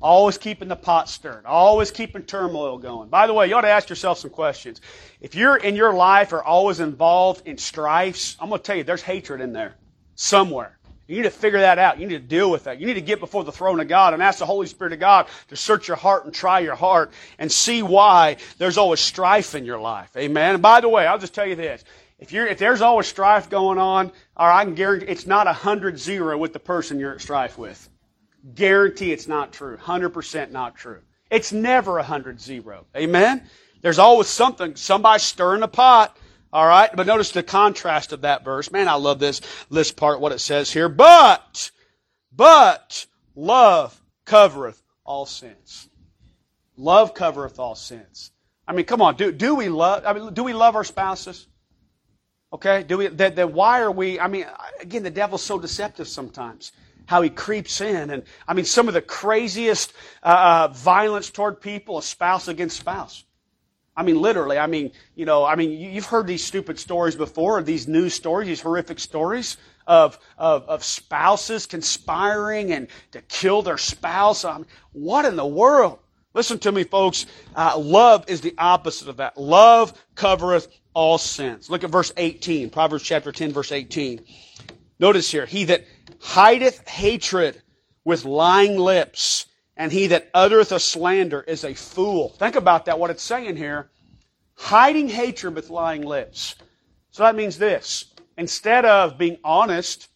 Always 0.00 0.38
keeping 0.38 0.68
the 0.68 0.76
pot 0.76 1.08
stirred. 1.08 1.44
Always 1.44 1.90
keeping 1.90 2.22
turmoil 2.22 2.78
going. 2.78 3.08
By 3.08 3.26
the 3.26 3.34
way, 3.34 3.48
you 3.48 3.54
ought 3.56 3.62
to 3.62 3.68
ask 3.68 3.88
yourself 3.88 4.18
some 4.18 4.30
questions. 4.30 4.80
If 5.20 5.34
you're 5.34 5.56
in 5.56 5.74
your 5.74 5.92
life 5.92 6.32
are 6.32 6.42
always 6.42 6.78
involved 6.80 7.46
in 7.46 7.58
strifes, 7.58 8.36
I'm 8.40 8.48
going 8.48 8.60
to 8.60 8.64
tell 8.64 8.76
you, 8.76 8.84
there's 8.84 9.02
hatred 9.02 9.40
in 9.40 9.52
there. 9.52 9.74
Somewhere. 10.14 10.78
You 11.08 11.16
need 11.16 11.22
to 11.22 11.30
figure 11.30 11.60
that 11.60 11.78
out. 11.78 11.98
You 11.98 12.06
need 12.06 12.14
to 12.14 12.28
deal 12.28 12.50
with 12.50 12.64
that. 12.64 12.78
You 12.78 12.86
need 12.86 12.94
to 12.94 13.00
get 13.00 13.18
before 13.18 13.42
the 13.42 13.50
throne 13.50 13.80
of 13.80 13.88
God 13.88 14.12
and 14.12 14.22
ask 14.22 14.38
the 14.38 14.46
Holy 14.46 14.66
Spirit 14.66 14.92
of 14.92 15.00
God 15.00 15.26
to 15.48 15.56
search 15.56 15.88
your 15.88 15.96
heart 15.96 16.26
and 16.26 16.34
try 16.34 16.60
your 16.60 16.74
heart 16.74 17.12
and 17.38 17.50
see 17.50 17.82
why 17.82 18.36
there's 18.58 18.76
always 18.76 19.00
strife 19.00 19.54
in 19.54 19.64
your 19.64 19.80
life. 19.80 20.10
Amen. 20.16 20.54
And 20.54 20.62
by 20.62 20.82
the 20.82 20.88
way, 20.88 21.06
I'll 21.06 21.18
just 21.18 21.34
tell 21.34 21.46
you 21.46 21.56
this. 21.56 21.82
If 22.18 22.32
you're, 22.32 22.46
if 22.46 22.58
there's 22.58 22.82
always 22.82 23.06
strife 23.06 23.48
going 23.48 23.78
on, 23.78 24.12
or 24.36 24.50
I 24.50 24.64
can 24.64 24.74
guarantee 24.74 25.06
it's 25.06 25.26
not 25.26 25.46
a 25.46 25.52
hundred 25.52 25.98
zero 25.98 26.36
with 26.36 26.52
the 26.52 26.58
person 26.58 26.98
you're 27.00 27.14
at 27.14 27.22
strife 27.22 27.56
with. 27.56 27.88
Guarantee 28.54 29.12
it's 29.12 29.28
not 29.28 29.52
true. 29.52 29.76
100% 29.76 30.50
not 30.50 30.76
true. 30.76 31.00
It's 31.30 31.52
never 31.52 31.94
100 31.94 32.40
zero. 32.40 32.86
Amen? 32.96 33.42
There's 33.82 33.98
always 33.98 34.28
something, 34.28 34.76
somebody 34.76 35.20
stirring 35.20 35.60
the 35.60 35.68
pot. 35.68 36.16
All 36.52 36.66
right? 36.66 36.90
But 36.94 37.06
notice 37.06 37.32
the 37.32 37.42
contrast 37.42 38.12
of 38.12 38.22
that 38.22 38.44
verse. 38.44 38.70
Man, 38.72 38.88
I 38.88 38.94
love 38.94 39.18
this, 39.18 39.40
this 39.70 39.92
part, 39.92 40.20
what 40.20 40.32
it 40.32 40.40
says 40.40 40.72
here. 40.72 40.88
But, 40.88 41.70
but, 42.32 43.06
love 43.34 44.00
covereth 44.24 44.82
all 45.04 45.26
sins. 45.26 45.88
Love 46.76 47.12
covereth 47.14 47.58
all 47.58 47.74
sins. 47.74 48.30
I 48.66 48.72
mean, 48.72 48.86
come 48.86 49.02
on, 49.02 49.16
do, 49.16 49.32
do 49.32 49.54
we 49.54 49.68
love, 49.68 50.04
I 50.06 50.12
mean, 50.12 50.32
do 50.32 50.44
we 50.44 50.52
love 50.52 50.76
our 50.76 50.84
spouses? 50.84 51.46
Okay? 52.52 52.82
Do 52.82 52.98
we, 52.98 53.08
that, 53.08 53.36
that 53.36 53.52
why 53.52 53.80
are 53.80 53.90
we, 53.90 54.20
I 54.20 54.28
mean, 54.28 54.46
again, 54.80 55.02
the 55.02 55.10
devil's 55.10 55.42
so 55.42 55.58
deceptive 55.58 56.08
sometimes 56.08 56.72
how 57.08 57.22
he 57.22 57.30
creeps 57.30 57.80
in. 57.80 58.10
And 58.10 58.22
I 58.46 58.52
mean, 58.52 58.66
some 58.66 58.86
of 58.86 58.92
the 58.92 59.00
craziest 59.00 59.94
uh, 60.22 60.68
uh, 60.68 60.74
violence 60.74 61.30
toward 61.30 61.58
people, 61.58 61.96
a 61.96 62.02
spouse 62.02 62.48
against 62.48 62.76
spouse. 62.76 63.24
I 63.96 64.02
mean, 64.02 64.20
literally. 64.20 64.58
I 64.58 64.66
mean, 64.66 64.92
you 65.14 65.24
know, 65.24 65.42
I 65.42 65.56
mean, 65.56 65.70
you've 65.70 66.04
heard 66.04 66.26
these 66.26 66.44
stupid 66.44 66.78
stories 66.78 67.16
before, 67.16 67.62
these 67.62 67.88
news 67.88 68.12
stories, 68.12 68.46
these 68.46 68.60
horrific 68.60 68.98
stories 68.98 69.56
of, 69.86 70.18
of, 70.36 70.68
of 70.68 70.84
spouses 70.84 71.64
conspiring 71.64 72.72
and 72.72 72.88
to 73.12 73.22
kill 73.22 73.62
their 73.62 73.78
spouse. 73.78 74.44
I 74.44 74.58
mean, 74.58 74.66
what 74.92 75.24
in 75.24 75.34
the 75.34 75.46
world? 75.46 76.00
Listen 76.34 76.58
to 76.58 76.70
me, 76.70 76.84
folks. 76.84 77.24
Uh, 77.56 77.78
love 77.78 78.26
is 78.28 78.42
the 78.42 78.54
opposite 78.58 79.08
of 79.08 79.16
that. 79.16 79.38
Love 79.38 79.94
covereth 80.14 80.68
all 80.92 81.16
sins. 81.16 81.70
Look 81.70 81.84
at 81.84 81.90
verse 81.90 82.12
18, 82.18 82.68
Proverbs 82.68 83.02
chapter 83.02 83.32
10, 83.32 83.52
verse 83.52 83.72
18. 83.72 84.22
Notice 85.00 85.30
here, 85.30 85.46
he 85.46 85.64
that 85.64 85.84
hideth 86.20 86.86
hatred 86.88 87.62
with 88.04 88.24
lying 88.24 88.78
lips, 88.78 89.46
and 89.76 89.92
he 89.92 90.08
that 90.08 90.30
uttereth 90.34 90.72
a 90.72 90.80
slander 90.80 91.42
is 91.42 91.64
a 91.64 91.74
fool. 91.74 92.30
Think 92.30 92.56
about 92.56 92.86
that, 92.86 92.98
what 92.98 93.10
it's 93.10 93.22
saying 93.22 93.56
here. 93.56 93.90
Hiding 94.54 95.08
hatred 95.08 95.54
with 95.54 95.70
lying 95.70 96.02
lips. 96.02 96.56
So 97.10 97.22
that 97.22 97.36
means 97.36 97.58
this. 97.58 98.06
Instead 98.36 98.84
of 98.84 99.18
being 99.18 99.38
honest 99.44 100.08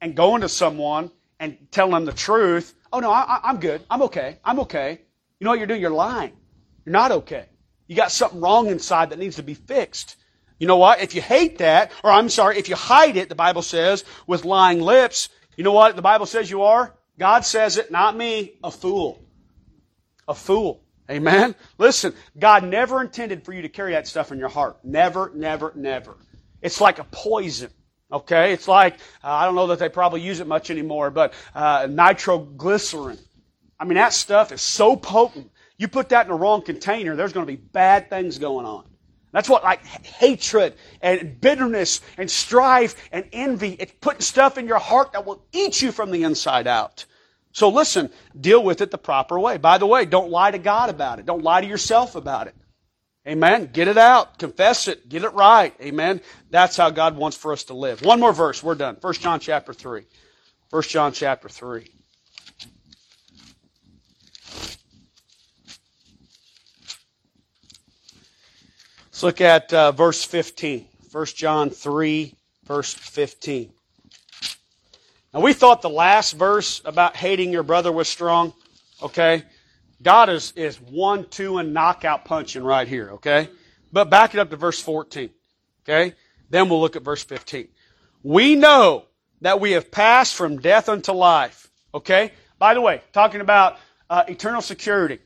and 0.00 0.16
going 0.16 0.42
to 0.42 0.48
someone 0.48 1.10
and 1.38 1.58
telling 1.70 1.92
them 1.92 2.04
the 2.04 2.12
truth, 2.12 2.74
oh 2.92 3.00
no, 3.00 3.10
I, 3.10 3.40
I'm 3.42 3.60
good. 3.60 3.82
I'm 3.90 4.02
okay. 4.02 4.38
I'm 4.44 4.60
okay. 4.60 5.00
You 5.38 5.44
know 5.44 5.50
what 5.50 5.58
you're 5.58 5.66
doing? 5.66 5.80
You're 5.80 5.90
lying. 5.90 6.32
You're 6.84 6.92
not 6.92 7.12
okay. 7.12 7.46
You 7.86 7.96
got 7.96 8.12
something 8.12 8.40
wrong 8.40 8.68
inside 8.68 9.10
that 9.10 9.18
needs 9.18 9.36
to 9.36 9.42
be 9.42 9.54
fixed. 9.54 10.16
You 10.58 10.66
know 10.66 10.76
what? 10.76 11.00
If 11.02 11.14
you 11.14 11.20
hate 11.20 11.58
that, 11.58 11.90
or 12.04 12.10
I'm 12.10 12.28
sorry, 12.28 12.58
if 12.58 12.68
you 12.68 12.76
hide 12.76 13.16
it, 13.16 13.28
the 13.28 13.34
Bible 13.34 13.62
says, 13.62 14.04
with 14.26 14.44
lying 14.44 14.80
lips, 14.80 15.28
you 15.56 15.64
know 15.64 15.72
what 15.72 15.96
the 15.96 16.02
Bible 16.02 16.26
says 16.26 16.50
you 16.50 16.62
are? 16.62 16.94
God 17.18 17.44
says 17.44 17.76
it, 17.76 17.90
not 17.90 18.16
me, 18.16 18.54
a 18.64 18.70
fool. 18.70 19.22
A 20.26 20.34
fool. 20.34 20.82
Amen? 21.10 21.54
Listen, 21.78 22.14
God 22.38 22.64
never 22.64 23.00
intended 23.00 23.44
for 23.44 23.52
you 23.52 23.62
to 23.62 23.68
carry 23.68 23.92
that 23.92 24.06
stuff 24.06 24.32
in 24.32 24.38
your 24.38 24.48
heart. 24.48 24.78
Never, 24.82 25.30
never, 25.34 25.72
never. 25.74 26.16
It's 26.62 26.80
like 26.80 26.98
a 26.98 27.04
poison. 27.04 27.70
Okay? 28.10 28.52
It's 28.52 28.68
like, 28.68 28.94
uh, 29.22 29.30
I 29.30 29.44
don't 29.44 29.54
know 29.54 29.66
that 29.68 29.78
they 29.78 29.88
probably 29.88 30.20
use 30.20 30.40
it 30.40 30.46
much 30.46 30.70
anymore, 30.70 31.10
but 31.10 31.34
uh, 31.54 31.86
nitroglycerin. 31.90 33.18
I 33.78 33.84
mean, 33.84 33.94
that 33.94 34.12
stuff 34.12 34.52
is 34.52 34.62
so 34.62 34.96
potent. 34.96 35.50
You 35.76 35.88
put 35.88 36.10
that 36.10 36.26
in 36.26 36.32
the 36.32 36.38
wrong 36.38 36.62
container, 36.62 37.16
there's 37.16 37.32
going 37.32 37.46
to 37.46 37.52
be 37.52 37.56
bad 37.56 38.08
things 38.08 38.38
going 38.38 38.64
on. 38.64 38.84
That's 39.32 39.48
what 39.48 39.64
like 39.64 39.84
hatred 39.84 40.74
and 41.00 41.40
bitterness 41.40 42.00
and 42.18 42.30
strife 42.30 42.94
and 43.10 43.24
envy. 43.32 43.76
It's 43.78 43.92
putting 44.00 44.20
stuff 44.20 44.58
in 44.58 44.68
your 44.68 44.78
heart 44.78 45.12
that 45.12 45.26
will 45.26 45.42
eat 45.52 45.80
you 45.80 45.90
from 45.90 46.10
the 46.10 46.22
inside 46.22 46.66
out. 46.66 47.06
So 47.52 47.68
listen, 47.70 48.10
deal 48.38 48.62
with 48.62 48.80
it 48.80 48.90
the 48.90 48.98
proper 48.98 49.38
way. 49.38 49.56
By 49.56 49.78
the 49.78 49.86
way, 49.86 50.04
don't 50.04 50.30
lie 50.30 50.50
to 50.50 50.58
God 50.58 50.90
about 50.90 51.18
it. 51.18 51.26
Don't 51.26 51.42
lie 51.42 51.60
to 51.62 51.66
yourself 51.66 52.14
about 52.14 52.46
it. 52.46 52.54
Amen. 53.26 53.70
Get 53.72 53.88
it 53.88 53.98
out. 53.98 54.38
Confess 54.38 54.88
it. 54.88 55.08
Get 55.08 55.22
it 55.22 55.32
right. 55.32 55.74
Amen. 55.80 56.20
That's 56.50 56.76
how 56.76 56.90
God 56.90 57.16
wants 57.16 57.36
for 57.36 57.52
us 57.52 57.64
to 57.64 57.74
live. 57.74 58.04
One 58.04 58.20
more 58.20 58.32
verse. 58.32 58.62
We're 58.62 58.74
done. 58.74 58.96
1 59.00 59.14
John 59.14 59.38
chapter 59.38 59.72
3. 59.72 60.02
1 60.70 60.82
John 60.82 61.12
chapter 61.12 61.48
3. 61.48 61.88
Let's 69.22 69.38
look 69.38 69.40
at 69.40 69.72
uh, 69.72 69.92
verse 69.92 70.24
15. 70.24 70.84
1 71.12 71.26
John 71.26 71.70
3, 71.70 72.34
verse 72.64 72.92
15. 72.92 73.72
Now, 75.32 75.38
we 75.38 75.52
thought 75.52 75.80
the 75.80 75.88
last 75.88 76.32
verse 76.32 76.82
about 76.84 77.14
hating 77.14 77.52
your 77.52 77.62
brother 77.62 77.92
was 77.92 78.08
strong, 78.08 78.52
okay? 79.00 79.44
God 80.02 80.28
is, 80.28 80.52
is 80.56 80.80
one, 80.80 81.28
two, 81.28 81.58
and 81.58 81.72
knockout 81.72 82.24
punching 82.24 82.64
right 82.64 82.88
here, 82.88 83.10
okay? 83.12 83.48
But 83.92 84.10
back 84.10 84.34
it 84.34 84.40
up 84.40 84.50
to 84.50 84.56
verse 84.56 84.82
14, 84.82 85.30
okay? 85.84 86.16
Then 86.50 86.68
we'll 86.68 86.80
look 86.80 86.96
at 86.96 87.02
verse 87.02 87.22
15. 87.22 87.68
We 88.24 88.56
know 88.56 89.04
that 89.40 89.60
we 89.60 89.70
have 89.70 89.92
passed 89.92 90.34
from 90.34 90.58
death 90.58 90.88
unto 90.88 91.12
life, 91.12 91.70
okay? 91.94 92.32
By 92.58 92.74
the 92.74 92.80
way, 92.80 93.02
talking 93.12 93.40
about 93.40 93.78
uh, 94.10 94.24
eternal 94.26 94.62
security. 94.62 95.20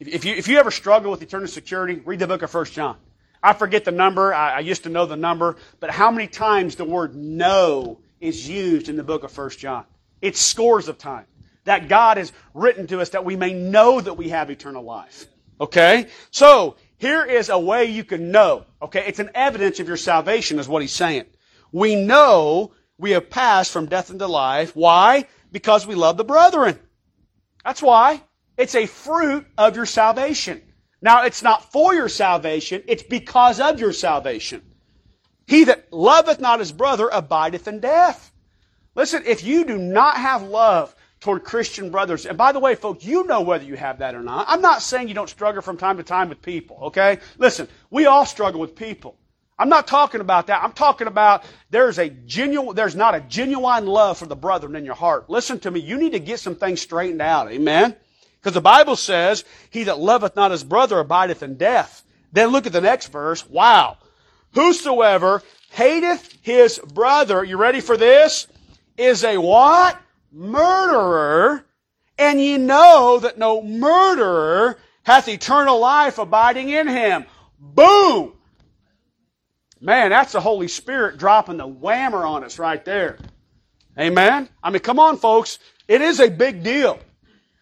If, 0.00 0.24
you, 0.24 0.34
if 0.34 0.48
you 0.48 0.56
ever 0.56 0.70
struggle 0.70 1.10
with 1.10 1.20
eternal 1.20 1.46
security, 1.46 2.00
read 2.06 2.20
the 2.20 2.26
book 2.26 2.40
of 2.40 2.54
1 2.54 2.64
John. 2.66 2.96
I 3.44 3.52
forget 3.52 3.84
the 3.84 3.92
number. 3.92 4.32
I, 4.32 4.54
I, 4.54 4.60
used 4.60 4.84
to 4.84 4.88
know 4.88 5.04
the 5.04 5.16
number. 5.16 5.56
But 5.78 5.90
how 5.90 6.10
many 6.10 6.26
times 6.26 6.76
the 6.76 6.86
word 6.86 7.14
know 7.14 8.00
is 8.18 8.48
used 8.48 8.88
in 8.88 8.96
the 8.96 9.04
book 9.04 9.22
of 9.22 9.36
1 9.36 9.50
John? 9.50 9.84
It's 10.22 10.40
scores 10.40 10.88
of 10.88 10.96
times. 10.96 11.28
That 11.64 11.88
God 11.88 12.16
has 12.16 12.32
written 12.54 12.86
to 12.86 13.00
us 13.00 13.10
that 13.10 13.24
we 13.24 13.36
may 13.36 13.52
know 13.52 14.00
that 14.00 14.14
we 14.14 14.30
have 14.30 14.50
eternal 14.50 14.82
life. 14.82 15.26
Okay? 15.60 16.08
So, 16.30 16.76
here 16.96 17.24
is 17.24 17.50
a 17.50 17.58
way 17.58 17.84
you 17.84 18.02
can 18.02 18.30
know. 18.30 18.64
Okay? 18.80 19.04
It's 19.06 19.18
an 19.18 19.30
evidence 19.34 19.78
of 19.78 19.88
your 19.88 19.98
salvation 19.98 20.58
is 20.58 20.66
what 20.66 20.80
he's 20.80 20.92
saying. 20.92 21.24
We 21.70 21.96
know 21.96 22.72
we 22.96 23.10
have 23.10 23.28
passed 23.28 23.72
from 23.72 23.86
death 23.86 24.10
into 24.10 24.26
life. 24.26 24.74
Why? 24.74 25.26
Because 25.52 25.86
we 25.86 25.94
love 25.94 26.16
the 26.16 26.24
brethren. 26.24 26.78
That's 27.62 27.82
why. 27.82 28.22
It's 28.56 28.74
a 28.74 28.86
fruit 28.86 29.46
of 29.58 29.76
your 29.76 29.86
salvation. 29.86 30.62
Now, 31.04 31.24
it's 31.26 31.42
not 31.42 31.70
for 31.70 31.94
your 31.94 32.08
salvation, 32.08 32.82
it's 32.86 33.02
because 33.02 33.60
of 33.60 33.78
your 33.78 33.92
salvation. 33.92 34.62
He 35.46 35.64
that 35.64 35.92
loveth 35.92 36.40
not 36.40 36.60
his 36.60 36.72
brother 36.72 37.10
abideth 37.12 37.68
in 37.68 37.80
death. 37.80 38.32
Listen, 38.94 39.22
if 39.26 39.44
you 39.44 39.66
do 39.66 39.76
not 39.76 40.16
have 40.16 40.42
love 40.44 40.96
toward 41.20 41.44
Christian 41.44 41.90
brothers, 41.90 42.24
and 42.24 42.38
by 42.38 42.52
the 42.52 42.58
way, 42.58 42.74
folks, 42.74 43.04
you 43.04 43.24
know 43.26 43.42
whether 43.42 43.64
you 43.64 43.76
have 43.76 43.98
that 43.98 44.14
or 44.14 44.22
not. 44.22 44.46
I'm 44.48 44.62
not 44.62 44.80
saying 44.80 45.08
you 45.08 45.14
don't 45.14 45.28
struggle 45.28 45.60
from 45.60 45.76
time 45.76 45.98
to 45.98 46.02
time 46.02 46.30
with 46.30 46.40
people, 46.40 46.78
okay? 46.84 47.18
Listen, 47.36 47.68
we 47.90 48.06
all 48.06 48.24
struggle 48.24 48.58
with 48.58 48.74
people. 48.74 49.18
I'm 49.58 49.68
not 49.68 49.86
talking 49.86 50.22
about 50.22 50.46
that. 50.46 50.64
I'm 50.64 50.72
talking 50.72 51.06
about 51.06 51.44
there's 51.68 51.98
a 51.98 52.08
genuine, 52.08 52.74
there's 52.74 52.96
not 52.96 53.14
a 53.14 53.20
genuine 53.20 53.84
love 53.84 54.16
for 54.16 54.26
the 54.26 54.36
brethren 54.36 54.74
in 54.74 54.86
your 54.86 54.94
heart. 54.94 55.28
Listen 55.28 55.58
to 55.60 55.70
me. 55.70 55.80
You 55.80 55.98
need 55.98 56.12
to 56.12 56.18
get 56.18 56.40
some 56.40 56.56
things 56.56 56.80
straightened 56.80 57.20
out. 57.20 57.52
Amen? 57.52 57.94
Because 58.44 58.52
the 58.52 58.60
Bible 58.60 58.94
says, 58.94 59.42
he 59.70 59.84
that 59.84 59.98
loveth 59.98 60.36
not 60.36 60.50
his 60.50 60.62
brother 60.62 60.98
abideth 60.98 61.42
in 61.42 61.56
death. 61.56 62.02
Then 62.30 62.50
look 62.50 62.66
at 62.66 62.74
the 62.74 62.82
next 62.82 63.06
verse. 63.06 63.48
Wow. 63.48 63.96
Whosoever 64.52 65.42
hateth 65.70 66.36
his 66.42 66.78
brother, 66.78 67.42
you 67.42 67.56
ready 67.56 67.80
for 67.80 67.96
this? 67.96 68.46
Is 68.98 69.24
a 69.24 69.38
what? 69.38 69.98
Murderer. 70.30 71.64
And 72.18 72.38
ye 72.38 72.58
know 72.58 73.18
that 73.22 73.38
no 73.38 73.62
murderer 73.62 74.76
hath 75.04 75.26
eternal 75.26 75.80
life 75.80 76.18
abiding 76.18 76.68
in 76.68 76.86
him. 76.86 77.24
Boom! 77.58 78.34
Man, 79.80 80.10
that's 80.10 80.32
the 80.32 80.40
Holy 80.40 80.68
Spirit 80.68 81.16
dropping 81.16 81.56
the 81.56 81.66
whammer 81.66 82.28
on 82.28 82.44
us 82.44 82.58
right 82.58 82.84
there. 82.84 83.16
Amen? 83.98 84.50
I 84.62 84.68
mean, 84.68 84.80
come 84.80 84.98
on, 84.98 85.16
folks. 85.16 85.58
It 85.88 86.02
is 86.02 86.20
a 86.20 86.28
big 86.28 86.62
deal. 86.62 87.00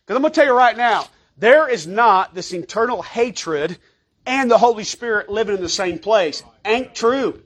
Because 0.07 0.17
I'm 0.17 0.23
going 0.23 0.33
to 0.33 0.41
tell 0.41 0.47
you 0.47 0.57
right 0.57 0.77
now, 0.77 1.07
there 1.37 1.69
is 1.69 1.87
not 1.87 2.35
this 2.35 2.53
internal 2.53 3.03
hatred 3.03 3.79
and 4.27 4.51
the 4.51 4.59
Holy 4.59 4.85
Spirit 4.85 5.29
living 5.29 5.57
in 5.57 5.63
the 5.63 5.69
same 5.69 5.99
place. 5.99 6.43
Ain't 6.65 6.95
true. 6.95 7.43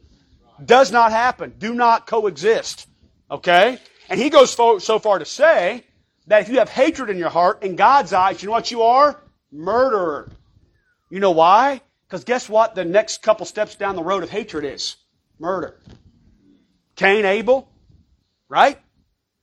Does 0.64 0.90
not 0.90 1.12
happen. 1.12 1.54
Do 1.58 1.74
not 1.74 2.06
coexist. 2.06 2.88
Okay? 3.30 3.78
And 4.08 4.20
he 4.20 4.30
goes 4.30 4.50
so 4.52 4.98
far 4.98 5.18
to 5.18 5.24
say 5.24 5.84
that 6.26 6.42
if 6.42 6.48
you 6.48 6.58
have 6.58 6.68
hatred 6.68 7.10
in 7.10 7.18
your 7.18 7.28
heart, 7.28 7.62
in 7.62 7.76
God's 7.76 8.12
eyes, 8.12 8.42
you 8.42 8.46
know 8.46 8.52
what 8.52 8.70
you 8.70 8.82
are? 8.82 9.20
Murderer. 9.52 10.30
You 11.10 11.20
know 11.20 11.30
why? 11.30 11.80
Because 12.06 12.24
guess 12.24 12.48
what? 12.48 12.74
The 12.74 12.84
next 12.84 13.22
couple 13.22 13.46
steps 13.46 13.76
down 13.76 13.96
the 13.96 14.02
road 14.02 14.22
of 14.22 14.30
hatred 14.30 14.64
is 14.64 14.96
murder. 15.38 15.80
Cain, 16.96 17.24
Abel, 17.24 17.68
right? 18.48 18.78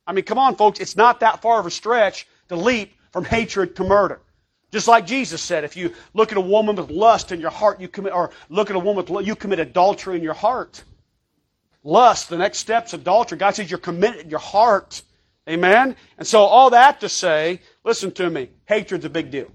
I 0.06 0.12
mean, 0.12 0.24
come 0.24 0.38
on, 0.38 0.56
folks. 0.56 0.80
It's 0.80 0.96
not 0.96 1.20
that 1.20 1.42
far 1.42 1.60
of 1.60 1.66
a 1.66 1.70
stretch 1.70 2.26
to 2.48 2.56
leap 2.56 2.92
from 3.14 3.24
hatred 3.24 3.76
to 3.76 3.84
murder. 3.84 4.20
Just 4.72 4.88
like 4.88 5.06
Jesus 5.06 5.40
said, 5.40 5.62
if 5.62 5.76
you 5.76 5.92
look 6.14 6.32
at 6.32 6.36
a 6.36 6.40
woman 6.40 6.74
with 6.74 6.90
lust 6.90 7.30
in 7.30 7.40
your 7.40 7.52
heart, 7.52 7.80
you 7.80 7.86
commit, 7.86 8.12
or 8.12 8.32
look 8.48 8.70
at 8.70 8.76
a 8.76 8.78
woman 8.80 9.04
with 9.04 9.24
you 9.24 9.36
commit 9.36 9.60
adultery 9.60 10.16
in 10.16 10.22
your 10.24 10.34
heart. 10.34 10.82
Lust, 11.84 12.28
the 12.28 12.36
next 12.36 12.58
step's 12.58 12.92
adultery. 12.92 13.38
God 13.38 13.54
says 13.54 13.70
you're 13.70 13.78
committed 13.78 14.22
in 14.22 14.30
your 14.30 14.40
heart. 14.40 15.00
Amen? 15.48 15.94
And 16.18 16.26
so 16.26 16.40
all 16.40 16.70
that 16.70 17.02
to 17.02 17.08
say, 17.08 17.60
listen 17.84 18.10
to 18.14 18.28
me, 18.28 18.50
hatred's 18.64 19.04
a 19.04 19.10
big 19.10 19.30
deal. 19.30 19.52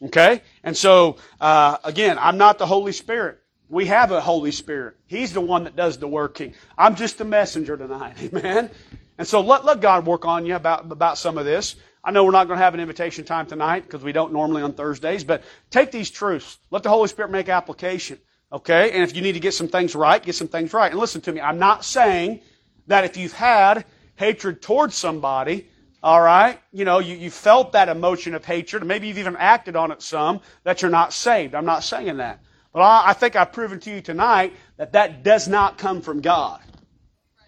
Okay? 0.00 0.42
And 0.62 0.76
so, 0.76 1.16
uh, 1.40 1.78
again, 1.82 2.18
I'm 2.20 2.38
not 2.38 2.58
the 2.58 2.66
Holy 2.66 2.92
Spirit. 2.92 3.40
We 3.68 3.86
have 3.86 4.12
a 4.12 4.20
Holy 4.20 4.52
Spirit. 4.52 4.94
He's 5.06 5.32
the 5.32 5.40
one 5.40 5.64
that 5.64 5.74
does 5.74 5.98
the 5.98 6.06
working. 6.06 6.54
I'm 6.78 6.94
just 6.94 7.20
a 7.20 7.24
messenger 7.24 7.76
tonight. 7.76 8.14
Amen? 8.22 8.70
And 9.18 9.26
so 9.26 9.40
let, 9.40 9.64
let 9.64 9.80
God 9.80 10.06
work 10.06 10.24
on 10.24 10.46
you 10.46 10.54
about, 10.54 10.92
about 10.92 11.18
some 11.18 11.36
of 11.36 11.44
this. 11.44 11.74
I 12.06 12.12
know 12.12 12.22
we're 12.22 12.30
not 12.30 12.46
going 12.46 12.56
to 12.56 12.64
have 12.64 12.72
an 12.72 12.78
invitation 12.78 13.24
time 13.24 13.46
tonight 13.46 13.82
because 13.82 14.04
we 14.04 14.12
don't 14.12 14.32
normally 14.32 14.62
on 14.62 14.74
Thursdays, 14.74 15.24
but 15.24 15.42
take 15.70 15.90
these 15.90 16.08
truths. 16.08 16.58
Let 16.70 16.84
the 16.84 16.88
Holy 16.88 17.08
Spirit 17.08 17.32
make 17.32 17.48
application. 17.48 18.20
Okay? 18.52 18.92
And 18.92 19.02
if 19.02 19.16
you 19.16 19.22
need 19.22 19.32
to 19.32 19.40
get 19.40 19.54
some 19.54 19.66
things 19.66 19.96
right, 19.96 20.22
get 20.22 20.36
some 20.36 20.46
things 20.46 20.72
right. 20.72 20.92
And 20.92 21.00
listen 21.00 21.20
to 21.22 21.32
me. 21.32 21.40
I'm 21.40 21.58
not 21.58 21.84
saying 21.84 22.42
that 22.86 23.02
if 23.02 23.16
you've 23.16 23.32
had 23.32 23.84
hatred 24.14 24.62
towards 24.62 24.94
somebody, 24.94 25.66
all 26.00 26.22
right, 26.22 26.60
you 26.70 26.84
know, 26.84 27.00
you, 27.00 27.16
you 27.16 27.28
felt 27.28 27.72
that 27.72 27.88
emotion 27.88 28.36
of 28.36 28.44
hatred, 28.44 28.82
and 28.82 28.88
maybe 28.88 29.08
you've 29.08 29.18
even 29.18 29.36
acted 29.36 29.74
on 29.74 29.90
it 29.90 30.00
some, 30.00 30.40
that 30.62 30.82
you're 30.82 30.90
not 30.92 31.12
saved. 31.12 31.56
I'm 31.56 31.64
not 31.64 31.82
saying 31.82 32.18
that. 32.18 32.40
But 32.72 32.82
I, 32.82 33.08
I 33.08 33.12
think 33.14 33.34
I've 33.34 33.50
proven 33.50 33.80
to 33.80 33.90
you 33.90 34.00
tonight 34.00 34.52
that 34.76 34.92
that 34.92 35.24
does 35.24 35.48
not 35.48 35.76
come 35.76 36.02
from 36.02 36.20
God. 36.20 36.60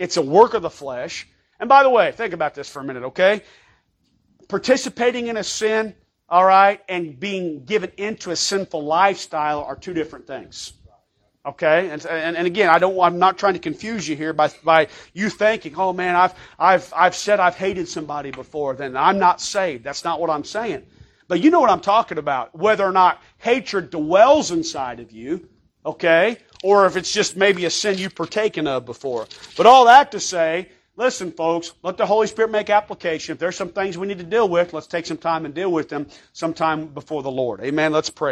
It's 0.01 0.17
a 0.17 0.23
work 0.23 0.55
of 0.55 0.63
the 0.63 0.71
flesh. 0.71 1.29
And 1.61 1.69
by 1.69 1.85
the 1.85 1.91
way, 1.91 2.11
think 2.11 2.35
about 2.35 2.57
this 2.57 2.69
for 2.69 2.81
a 2.81 2.85
minute, 2.85 3.05
okay? 3.05 3.43
Participating 4.49 5.29
in 5.29 5.37
a 5.37 5.45
sin, 5.45 5.95
all 6.29 6.45
right, 6.45 6.81
and 6.89 7.19
being 7.19 7.65
given 7.65 7.93
into 7.97 8.31
a 8.31 8.37
sinful 8.37 8.83
lifestyle 8.85 9.63
are 9.63 9.77
two 9.77 9.95
different 9.95 10.27
things. 10.27 10.73
Okay, 11.47 11.89
and, 11.89 12.05
and, 12.05 12.37
and, 12.37 12.47
again, 12.47 12.69
I 12.69 12.79
don't. 12.79 13.01
I'm 13.01 13.19
not 13.19 13.39
trying 13.39 13.55
to 13.55 13.59
confuse 13.59 14.07
you 14.07 14.17
here 14.17 14.35
by 14.35 14.51
by 14.65 14.89
you 15.15 15.31
thinking, 15.31 15.75
oh 15.77 15.95
man, 15.95 16.15
I've 16.15 16.35
I've 16.59 16.93
I've 16.95 17.15
said 17.15 17.41
I've 17.41 17.55
hated 17.55 17.89
somebody 17.89 18.31
before. 18.31 18.75
Then 18.75 18.97
I'm 18.97 19.19
not 19.19 19.41
saved. 19.41 19.83
That's 19.83 20.05
not 20.05 20.21
what 20.21 20.29
I'm 20.29 20.45
saying. 20.45 20.85
But 21.27 21.41
you 21.41 21.51
know 21.51 21.61
what 21.61 21.71
I'm 21.71 21.81
talking 21.81 22.19
about. 22.19 22.59
Whether 22.59 22.85
or 22.85 22.93
not 22.93 23.23
hatred 23.39 23.89
dwells 23.89 24.51
inside 24.51 25.01
of 25.01 25.11
you, 25.11 25.49
okay, 25.87 26.37
or 26.63 26.85
if 26.85 26.97
it's 26.97 27.13
just 27.13 27.37
maybe 27.37 27.65
a 27.65 27.71
sin 27.71 27.97
you've 27.97 28.15
partaken 28.15 28.67
of 28.67 28.85
before. 28.85 29.27
But 29.57 29.65
all 29.65 29.87
that 29.87 30.13
to 30.13 30.21
say 30.21 30.69
Listen, 30.99 31.31
folks, 31.31 31.75
let 31.85 31.97
the 31.97 32.05
Holy 32.05 32.27
Spirit 32.27 32.51
make 32.51 32.71
application. 32.71 33.33
If 33.33 33.39
there's 33.39 33.55
some 33.55 33.69
things 33.69 33.97
we 33.97 34.09
need 34.09 34.19
to 34.19 34.25
deal 34.25 34.49
with, 34.49 34.73
let's 34.73 34.89
take 34.89 35.07
some 35.07 35.17
time 35.17 35.45
and 35.45 35.55
deal 35.55 35.71
with 35.71 35.89
them 35.89 36.09
sometime 36.33 36.87
before 36.89 37.23
the 37.23 37.31
Lord. 37.31 37.61
Amen. 37.61 37.93
Let's 37.93 38.11
pray. 38.11 38.27